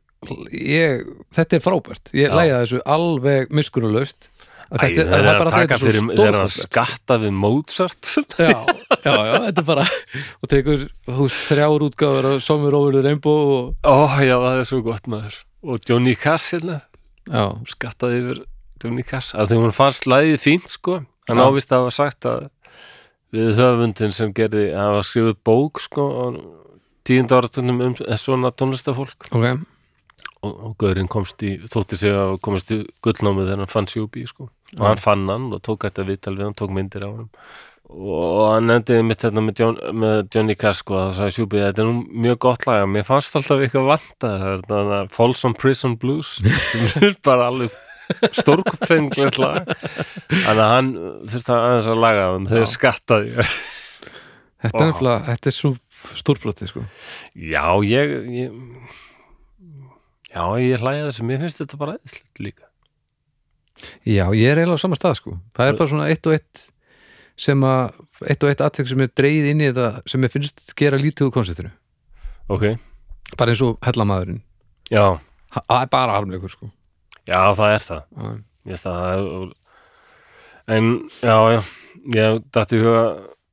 [0.53, 4.31] ég þetta er frábært, ég lægja þessu alveg miskunnulaust
[4.67, 8.09] að Æ, það er að taka fyrir, er þeir eru að skatta við Mozart.
[8.35, 12.97] já, já, já, þetta er bara og tekur, þú veist, þrjár útgáður og somur over
[12.97, 15.39] the rainbow og, Ó, já, það er svo gott maður.
[15.67, 16.81] Og Johnny Cass hérna,
[17.71, 18.43] skattaði yfir
[18.83, 19.33] Johnny Cass.
[19.39, 21.01] Að því hún fannst lægið fínt sko.
[21.31, 22.51] Hann ávist að hafa sagt að
[23.35, 26.27] við höfundin sem gerði, hann var skrifuð bók sko á
[27.07, 29.31] tíund áratunum um svona tónlistafólk.
[29.31, 29.47] ok.
[30.45, 34.27] Og, og Gaurinn komst í, þótti sig að komast í gullnámið þegar hann fann sjúbi
[34.29, 34.51] sko.
[34.77, 37.31] og hann fann hann og tók þetta viðtal við hann tók myndir á hann
[37.87, 41.83] og hann endiði mitt þetta með, John, með Johnny Cash sko, það sagði sjúbi þetta
[41.83, 45.95] er nú mjög gott lag, mér fannst alltaf eitthvað vanta það er þetta Folsom Prison
[46.03, 46.33] Blues.
[46.91, 47.77] Sem er bara alveg
[48.37, 49.71] stórkfenglegt lag.
[50.31, 50.93] Þannig að hann
[51.31, 53.49] þurfti að aðeins að laga það þegar skattaði.
[54.67, 55.73] Þetta er þetta er svo
[56.15, 56.85] stórbroti sko.
[57.35, 58.55] já, ég, ég
[60.31, 62.71] já, ég hlæði þessu mér finnst þetta bara eðslegt líka
[64.07, 65.37] já, ég er eiginlega á sama stað sko.
[65.57, 66.67] það er bara svona eitt og eitt
[67.37, 70.69] sem að, eitt og eitt atvik sem er dreigð inn í þetta sem ég finnst
[70.79, 71.73] gera lítið úr konceptinu
[72.49, 72.69] ok,
[73.37, 74.45] bara eins og hellamaðurinn
[74.93, 75.19] já
[75.65, 76.69] það er bara harmleikur sko.
[77.27, 78.03] Já, það er það.
[78.17, 78.35] Já.
[78.67, 79.55] Ég veist það er...
[80.77, 80.93] En,
[81.23, 81.61] já, já,
[82.17, 83.03] ég dætti huga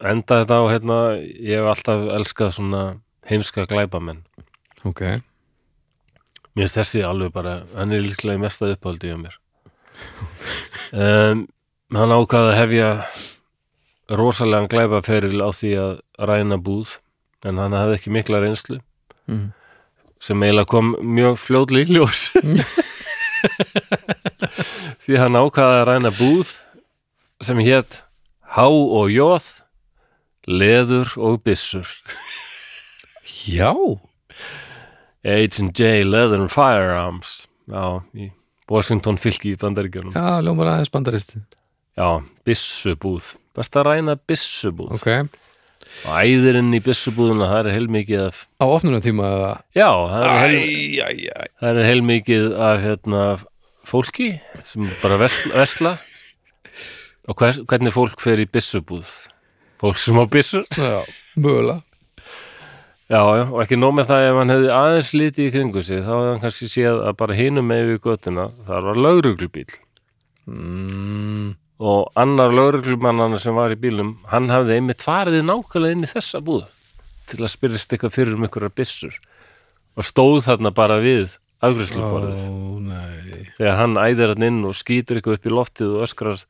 [0.10, 2.84] enda þetta á, hérna, ég hef alltaf elskað svona
[3.30, 4.24] heimska glæpamenn.
[4.84, 5.02] ok,
[6.54, 9.40] Mér finnst þessi alveg bara, hann er líklega í mesta uppáldi hjá mér.
[10.94, 11.48] Um,
[11.96, 12.90] hann ákvaði að hefja
[14.14, 15.96] rosalega glæpaferil á því að
[16.30, 17.00] ræna búð,
[17.42, 18.78] en hann hafði ekki mikla reynslu,
[19.32, 19.48] mm.
[20.22, 22.28] sem eiginlega kom mjög fljótlega í ljós.
[25.04, 26.54] því hann ákvaði að ræna búð
[27.44, 28.04] sem hétt
[28.54, 29.62] Há og Jóð
[30.48, 31.88] Leður og Byssur.
[33.48, 33.72] Já.
[35.24, 37.45] H&J Leather and Firearms.
[37.72, 38.28] Í
[38.72, 40.15] Washington fylki í bandaríkjunum.
[40.15, 41.36] Já, ljómar aðeins bandarist
[41.94, 43.36] Já, byssubúð.
[43.56, 44.95] Best að ræna byssubúð?
[44.98, 45.07] Ok,
[46.10, 49.52] og æðirinn í byssubúðuna það er heilmikið af á opnunatíma eða?
[49.78, 51.52] Já, það er, heil, æ, æ, æ.
[51.61, 53.26] það er heilmikið af hérna,
[53.88, 54.32] fólki
[54.72, 55.94] sem bara vesla, vesla.
[57.30, 59.14] og hvers, hvernig fólk fer í byssubúð
[59.84, 61.03] fólk sem á byssur já,
[61.35, 61.81] mögulega.
[63.11, 65.99] Já, já, og ekki nóg með það ef hann hefði aðeins litið í kringu sig,
[66.05, 69.65] þá hefði hann kannski séð að bara hinum með við göttuna, það var lauruglubíl
[70.47, 71.49] mm,
[71.84, 76.41] og annar lauruglumannana sem var í bílum, hann hafði einmitt farið nákvæmlega inn í þessa
[76.47, 76.64] búð
[77.30, 79.19] til að spyrjast eitthvað fyrir um einhverjar byssur
[79.99, 82.55] og stóð þarna bara við afgræsluborðið ó,
[82.88, 83.45] nei.
[83.60, 86.43] Þegar hann æðir hann inn og skýtur eitthvað upp í loftið og öskrar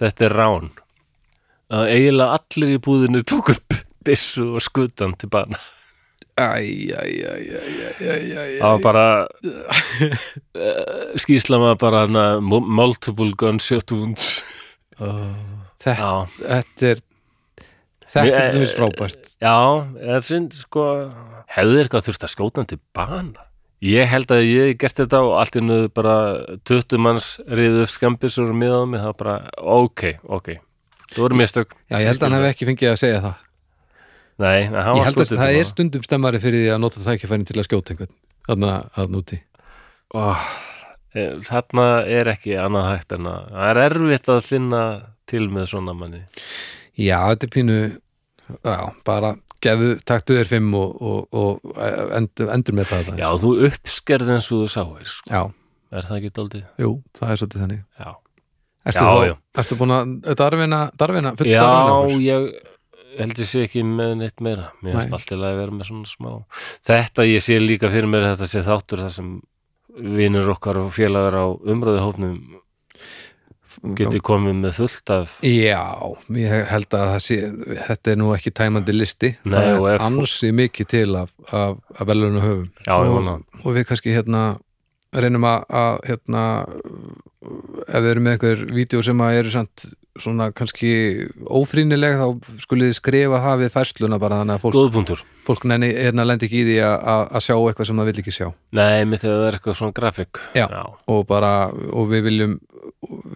[0.00, 0.70] þetta er rán
[1.72, 3.68] að eiginlega allir í búðinu tók upp
[4.08, 5.58] byssu og skutan til bana.
[6.38, 6.62] Það
[8.62, 9.06] var bara
[9.98, 14.24] uh, skýsla maður bara hana, mu- multiple gunshot wounds.
[14.98, 16.12] Þetta, já,
[16.44, 17.04] þetta er
[18.08, 19.26] Þetta er dæmis frábært.
[19.44, 19.52] Já
[20.00, 20.84] eða sind, sko,
[21.52, 23.42] hefði eitthvað þurft að skjóta hann til bana?
[23.84, 26.14] Ég held að ég hef gert þetta og allt innu bara
[26.66, 29.36] 20 manns riðu upp skambisur miðað mig, það var bara
[29.76, 30.48] ok, ok
[31.12, 31.74] það voru mistök.
[31.90, 33.44] Já, ég held að hann hef ekki fengið að segja það.
[34.38, 36.80] Nei, en hann Ég var held að skotið það er stundum stemmari fyrir því að
[36.84, 38.12] nota tækifærin til að skjóta einhvern
[38.48, 39.38] þarna að núti
[40.14, 40.20] Ó,
[41.18, 44.82] eh, þarna er ekki annað hægt en að það er erfitt að finna
[45.28, 46.22] til með svona manni.
[46.94, 47.80] Já, þetta er pínu
[48.64, 51.82] Já, bara gefu, taktu þér fimm og, og, og
[52.16, 55.28] endur, endur með þetta Já, þú uppskerð eins og þú sáir sko.
[55.34, 55.42] já,
[55.98, 56.64] er það ekki daldið?
[56.80, 57.82] jú, það er svolítið þannig.
[57.98, 58.08] Já,
[58.88, 59.34] Ertu, Já, þá, já.
[59.62, 62.48] ertu búin að darfina, darfina, full Já darfina ég
[63.18, 64.68] held ég sé ekki með neitt meira.
[64.84, 65.16] Mér finnst Nei.
[65.18, 66.30] alltaf að vera með svona smá
[66.86, 69.30] Þetta ég sé líka fyrir mér þetta sé þáttur það sem
[70.18, 72.36] vinur okkar og félagar á umröðuhópnum
[73.98, 75.82] geti komið með fullt af Já,
[76.34, 77.38] ég held að sé,
[77.88, 79.32] þetta er nú ekki tæmandi listi.
[79.46, 83.86] Nei, það er ansi mikið til af, af, af velunum höfum Já, og, og við
[83.90, 84.44] kannski hérna
[85.14, 86.44] reynum að hérna
[87.38, 89.84] ef við erum með einhver vídeo sem að eru samt
[90.18, 90.90] svona kannski
[91.46, 96.26] ófrýnileg þá skulið þið skrifa það við færsluna bara þannig að fólk, fólk nenni, hérna
[96.26, 98.48] lendi ekki í því að, sjá eitthvað sem það vill ekki sjá.
[98.74, 100.66] Nei, mitt þegar það er eitthvað svona grafik Já.
[100.66, 100.82] Já.
[101.14, 101.52] og bara,
[101.94, 102.58] og við viljum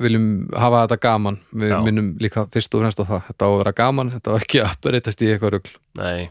[0.02, 1.38] viljum hafa þetta gaman.
[1.54, 1.78] Við Já.
[1.86, 3.26] minnum líka fyrst og fremst á það.
[3.30, 5.74] Þetta á að vera gaman, þetta á ekki að breytast í eitthvað rugl.
[6.00, 6.30] Nei,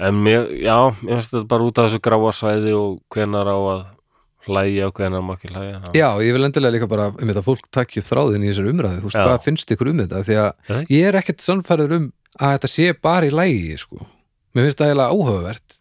[0.00, 3.58] en mér, já, mér finnst þetta bara út af þessu gráa svæði og hvenar á
[3.58, 3.84] að
[4.48, 7.68] hlæja og hvenar má ekki hlæja Já, ég vil endilega líka bara um þetta fólk
[7.74, 9.24] takki upp þráðin í þessari umræðu, þú veist, Já.
[9.28, 10.84] hvað finnst ykkur um þetta því að Nei.
[10.96, 12.06] ég er ekkert sannfærður um
[12.40, 14.06] að þetta sé bara í lægi sko.
[14.54, 15.78] mér finnst það eiginlega áhugavert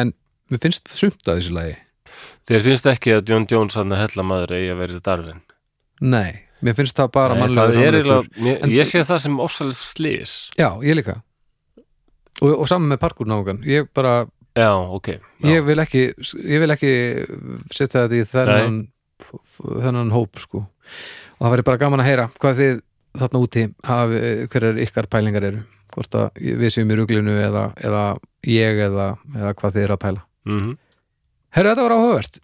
[0.00, 0.12] en
[0.52, 1.78] mér finnst sumt að þessu lægi
[2.42, 5.40] Þér finnst ekki að John Jones hann að hella maður eigi að verið darfin
[6.02, 9.36] Nei, mér finnst það bara Nei, það er eiginlega, mér, En- Ég sé það sem
[9.40, 11.20] ofsalega slís Já, ég líka
[12.42, 14.26] og, og saman með parkurnágan ég bara,
[14.58, 15.08] Já, ok.
[15.40, 15.48] Já.
[15.48, 16.92] ég vil ekki ég vil ekki
[17.72, 18.80] setja þetta í þennan
[19.56, 20.64] þennan hóp sko.
[21.38, 22.80] Og það væri bara gaman að heyra hvað þið
[23.22, 24.20] þarna úti hafi,
[24.52, 25.62] hverjar ykkar pælingar eru?
[25.92, 28.04] Hvort að við séum í ruglinu eða, eða
[28.48, 30.22] ég eða, eða hvað þið eru að pæla.
[30.48, 30.70] Mhm.
[31.52, 32.38] Herru, þetta var áhugavert.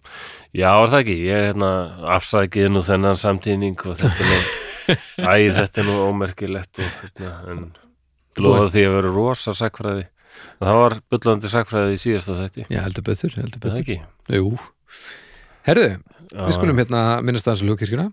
[0.53, 1.69] Já, er það ekki, ég hérna
[2.13, 4.39] afsækið nú þennan samtíning og þetta er nú
[5.29, 7.63] Æ, þetta er nú ómerkilegt og hérna, en
[8.41, 10.05] lofa því að vera rosa sakfræði
[10.59, 12.65] það var bullandi sakfræði í síðasta þætti.
[12.69, 13.83] Já, heldur betur, heldur Er það betur.
[13.83, 13.97] ekki?
[14.39, 14.53] Jú,
[15.67, 15.85] herru,
[16.29, 16.41] Já.
[16.45, 18.07] við skulum hérna minnast aðeins á ljókirkjuna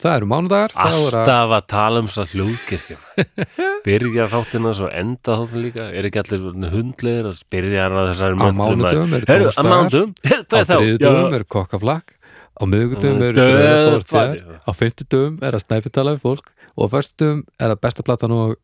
[0.00, 3.00] Það eru mánudagar að- Alltaf að tala um svo hljóðkirkjum
[3.84, 5.86] Byrja þáttina svo enda þáttina líka.
[5.92, 9.72] Er ekki allir hundlegir að spyrja hana þessari Á mánudögum eru Herru, á dómsdagar.
[9.74, 10.74] mánudögum á Hvað er þá?
[10.78, 12.14] þriðudögum er kokkaflakk.
[12.60, 16.46] Á miðugudögum er Döð- draugar fortíðar hvað- á fimmtudögum er að snæpi tala við fólk.
[16.78, 18.56] Og á föstudögum er að besta platan og,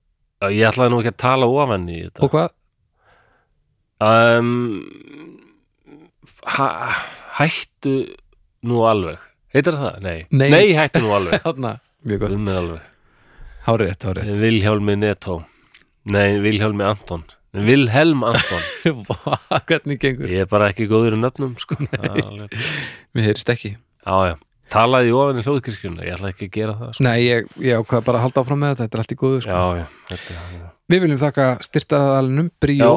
[0.47, 2.23] Ég ætlaði nú ekki að tala ofan í þetta.
[2.23, 2.49] Og hvað?
[4.01, 4.51] Um,
[6.57, 6.69] ha,
[7.39, 7.97] Hættu
[8.67, 9.21] nú alveg.
[9.55, 10.01] Heitir það?
[10.05, 10.75] Nei, Nei.
[10.77, 11.47] hættu nú alveg.
[12.07, 12.83] Mjög gott,
[13.67, 15.41] hárið rétt, hárið rétt Vilhjálmi Netto
[16.07, 17.25] Nei, Vilhjálmi Anton.
[17.57, 18.63] Vilhelm Anton.
[19.09, 20.29] Vá, Hvernig gengur?
[20.31, 21.79] Ég er bara ekki góður í nöfnum sko.
[22.27, 22.53] Alveg.
[23.17, 23.73] Mér heyrist ekki.
[24.07, 24.37] Já, já.
[24.71, 27.05] Talaði í ofan í hljóðkirkjuna, ég ætla ekki að gera það sko.
[27.07, 29.43] Nei, ég, ég ákvað bara að halda áfram með þetta, þetta er allt í góðu
[29.45, 29.59] sko.
[29.59, 32.91] Já, já, þetta er Við viljum þakka styrtaðalinum Bríó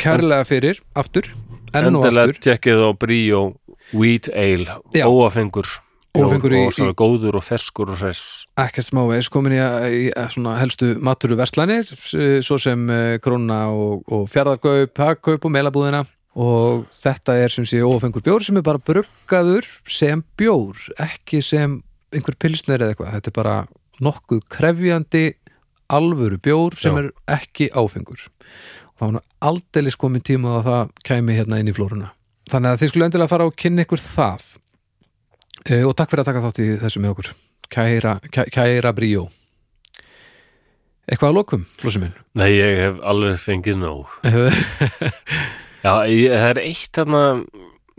[0.00, 1.28] kærlega fyrir, aftur
[1.74, 2.42] enn og Endilega aftur.
[2.46, 3.40] tjekkið á Bríó
[3.94, 5.06] Wheat Ale, Já.
[5.06, 5.66] óafengur
[6.14, 8.44] Óáfengur í- og svo góður og ferskur og hress.
[8.56, 14.04] Ekkert smávegis komin í, í, í svona helstu maturu verslanir svo sem eh, Króna og,
[14.06, 16.04] og Fjarðarkaup, Hagkaup og Melabúðina.
[16.38, 21.80] Og þetta er sem sé ófengur bjór sem er bara bruggaður sem bjór, ekki sem
[22.14, 23.56] einhver pilsner eða eitthvað, þetta er bara
[24.02, 25.24] nokkuð krefjandi
[25.90, 27.02] alvöru bjór sem Já.
[27.02, 27.10] er
[27.40, 28.22] ekki áfengur
[28.98, 32.10] það var nú aldeilis komin tíma að það kæmi hérna inn í flóruna.
[32.50, 34.44] Þannig að þið skulle endilega fara og kynna ykkur það.
[35.64, 37.30] E, og takk fyrir að taka þátt í þessu með okkur.
[37.72, 39.28] Kæra, kæ, kæra bríó.
[41.04, 42.14] Eitthvað að lokum, flósi minn?
[42.38, 44.12] Nei, ég hef alveg fengið nóg.
[45.84, 47.24] Já, ég, það er eitt þarna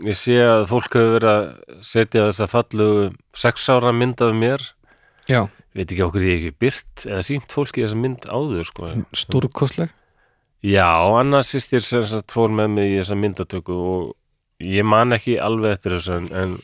[0.04, 2.88] ég sé að fólk hefur verið að setja þessa fallu
[3.36, 4.64] sex ára mynd af mér.
[5.30, 5.46] Já,
[5.76, 8.90] veit ekki okkur ég ekki byrt eða sínt fólki þessa mynd áður sko.
[9.16, 9.94] stórkostleg
[10.66, 14.08] Já, annars sýstir sem sagt fór með mig í þessa myndatöku og
[14.64, 16.56] ég man ekki alveg eftir þessu en, en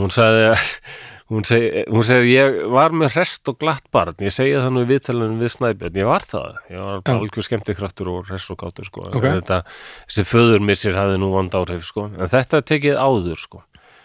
[0.00, 0.64] hún sagði að
[1.32, 4.84] hún segi, hún segi ég var með hrest og glatt barn, ég segi það nú
[4.84, 7.14] í viðtalunum við Snæbjörn, ég var það ég var Já.
[7.16, 9.06] algjör skemmtikraftur og hrest og gátur sko.
[9.10, 9.24] Ok.
[9.24, 9.62] En þetta,
[10.06, 12.08] þessi föðurmissir hafði nú vond áhrif sko.
[12.14, 13.64] en þetta tekið áður sko.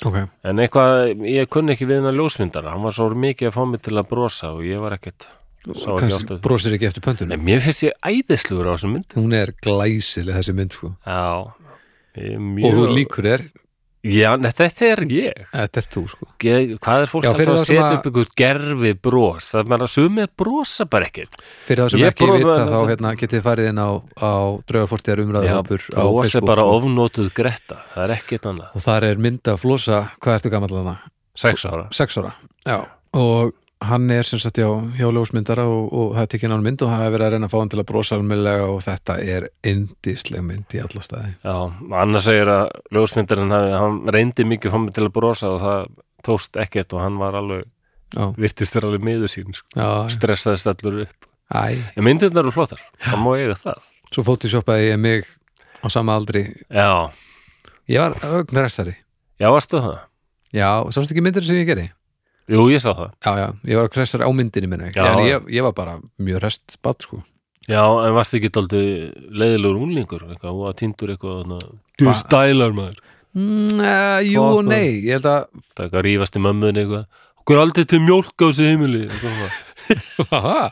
[0.10, 0.18] ok,
[0.50, 3.86] en eitthvað, ég kunni ekki við hennar ljósmyndara, hann var svo mikið að fá mig
[3.86, 5.30] til að brosa og ég var ekkert
[5.66, 7.02] sá ekki eftir.
[7.02, 10.94] Nei, pöntunum mér finnst ég æðislugur á þessum mynd hún er glæsileg þessi mynd sko.
[11.06, 11.54] Já,
[12.18, 13.50] er og mjög þú líkur er,
[14.02, 15.42] Já, nei, þetta er ég.
[15.54, 16.26] Þetta er þú sko.
[16.42, 19.50] Ég- Hvað er fólk Já, að setja að- upp ykkur gerfi bros?
[19.54, 21.36] Það bara sumir brosa bara ekkert.
[21.68, 24.34] Fyrir það sem Ég ekki brosa- vita þá hérna, getið þið farið inn á, á
[25.46, 26.46] Já, hópur á er Facebook.
[26.50, 28.70] bara og, ofnótuð gretta það er ekkert annað.
[28.76, 30.12] Og þar er mynd að flosa.
[30.20, 30.98] Hvað ertu gamall hana?
[31.36, 31.88] Sex ára.
[31.94, 32.34] Sex ára
[32.66, 32.88] já.
[33.14, 34.68] og hann er sem sagt já,
[34.98, 37.48] hjá ljósmyndara og, og það er tekinn hann mynd og það er verið að reyna
[37.48, 41.34] að fá hann til að brosa almennilega og þetta er indisleg mynd í alla staði.
[41.42, 41.56] Já,
[42.04, 42.64] annars segir að
[42.94, 45.92] ljósmyndarinn hann reyndi mikið mig til að brosa og það
[46.28, 49.86] tókst ekkert og hann var alveg já, virtist þér alveg miður sín sko.
[50.14, 51.30] stressaðist allur upp.
[51.52, 51.82] Æ.
[51.98, 53.86] En myndirnar eru flottar, það má eiga það.
[54.12, 55.26] Svo fótishoppaði ég mig
[55.82, 56.46] á sama aldri.
[56.70, 57.10] Já,
[57.90, 58.96] ég var ögnressari
[59.42, 59.98] já, varstu það?
[60.54, 61.90] Já, sástu ekki myndir sem ég gerði?
[62.52, 63.14] Jú, ég sá það.
[63.24, 65.06] Já, já, ég var að kressar á myndinni minni Já.
[65.08, 67.22] En ég, ég var bara mjög rest bad sko.
[67.70, 68.84] Já, en varst ekki daldi
[69.30, 71.58] leiðilegur úlingur eitthvað, og að týndur eitthvað
[72.02, 73.02] Du stælar maður.
[73.32, 76.82] Mm, uh, Jú og nei, ég held að Það er eitthvað að rífast í mömmun
[76.82, 77.06] eitthvað.
[77.42, 79.06] Okkur er aldrei til mjólk á þessu heimili?
[79.08, 79.60] Eitthvað svona.
[80.32, 80.66] Haha.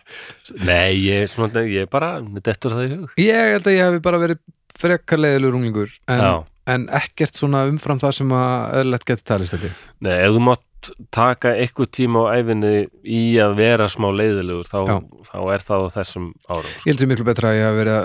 [0.60, 3.14] Nei, ég, er svona, ég er bara með dettur það í hug.
[3.24, 4.42] Ég held að ég hef bara verið
[4.80, 6.34] frekar leiðilegur unglingur en, Já,
[6.74, 9.72] en ekkert svona umfram það sem að eðlilegt getur talist ekki
[10.06, 10.64] nei, ef þú mátt
[11.16, 14.96] taka eitthvað tíma á æfinni í að vera smá leiðilegur þá, Já.
[15.30, 16.84] þá er það á þessum árum sko.
[16.84, 17.98] Ég held sem miklu betra að ég hef verið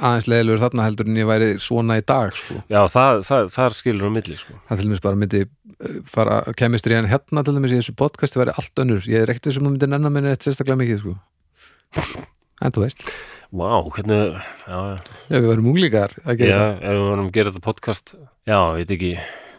[0.00, 2.60] aðeins leiðilegur þarna heldur en ég væri svona í dag sko.
[2.72, 4.58] Já, það, það, þar skilur um milli sko.
[4.68, 8.42] Það til dæmis bara myndi eh, fara kemistri en hérna til dæmis í þessu podcasti
[8.42, 11.18] væri allt önnur Ég er ekkert sem að myndi nennan minni eitt sérstaklega mikið sko.
[12.60, 13.06] En þú veist,
[13.50, 14.36] Vá, hvernig
[14.68, 18.12] Já, já, ef við varum unglingar að já við varum að gera þetta podcast
[18.46, 19.14] Já, ég veit ekki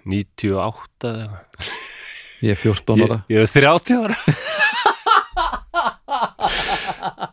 [0.07, 1.81] 98 eða
[2.41, 3.17] Ég er 14 ára.
[3.29, 4.17] Ég, ég er 30 ára.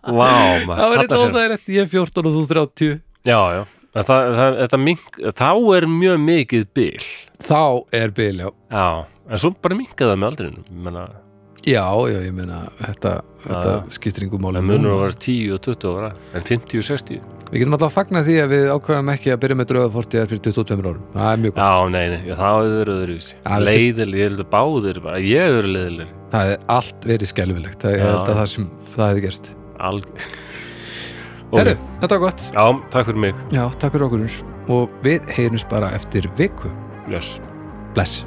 [0.08, 0.30] Vá,
[0.64, 2.94] maður Það verður óþægilegt, ég er 14 og þú 30
[3.28, 3.62] Já, já.
[3.98, 5.06] Það, það, þetta mink,
[5.40, 7.06] þá er mjög mikið bil.
[7.48, 7.62] Þá
[7.98, 8.50] er bil, já.
[8.70, 8.86] Já,
[9.28, 11.04] en svo bara minkað það með aldrinu menna,
[11.66, 13.16] Já, já, ég meina þetta,
[13.46, 16.88] þetta skiptir yngur máli en munur að vera 10 og 20 ára en 50 og
[16.92, 20.26] 60 Við getum alltaf að fagna því að við ákveðum ekki að byrja með draugafortíðar
[20.28, 21.06] fyrir 22 árum.
[21.14, 21.62] Það er mjög gott.
[21.62, 23.38] Já, nei, nei, það er verið öðruvísi.
[23.64, 27.96] Leiðileg, ég held að báðir bara, ég hef verið leiðileg Það er allt verið er
[27.96, 28.04] Já.
[28.04, 29.50] held að það sem það hefði gerst.
[29.78, 30.02] Al...
[31.56, 32.48] Herru, þetta var gott.
[32.52, 33.44] Já, takk fyrir mig.
[33.48, 34.40] Já, takk fyrir okkur.
[34.68, 36.74] Og við heyrjumst bara eftir viku.
[37.08, 37.38] Yes.
[37.96, 38.26] Bless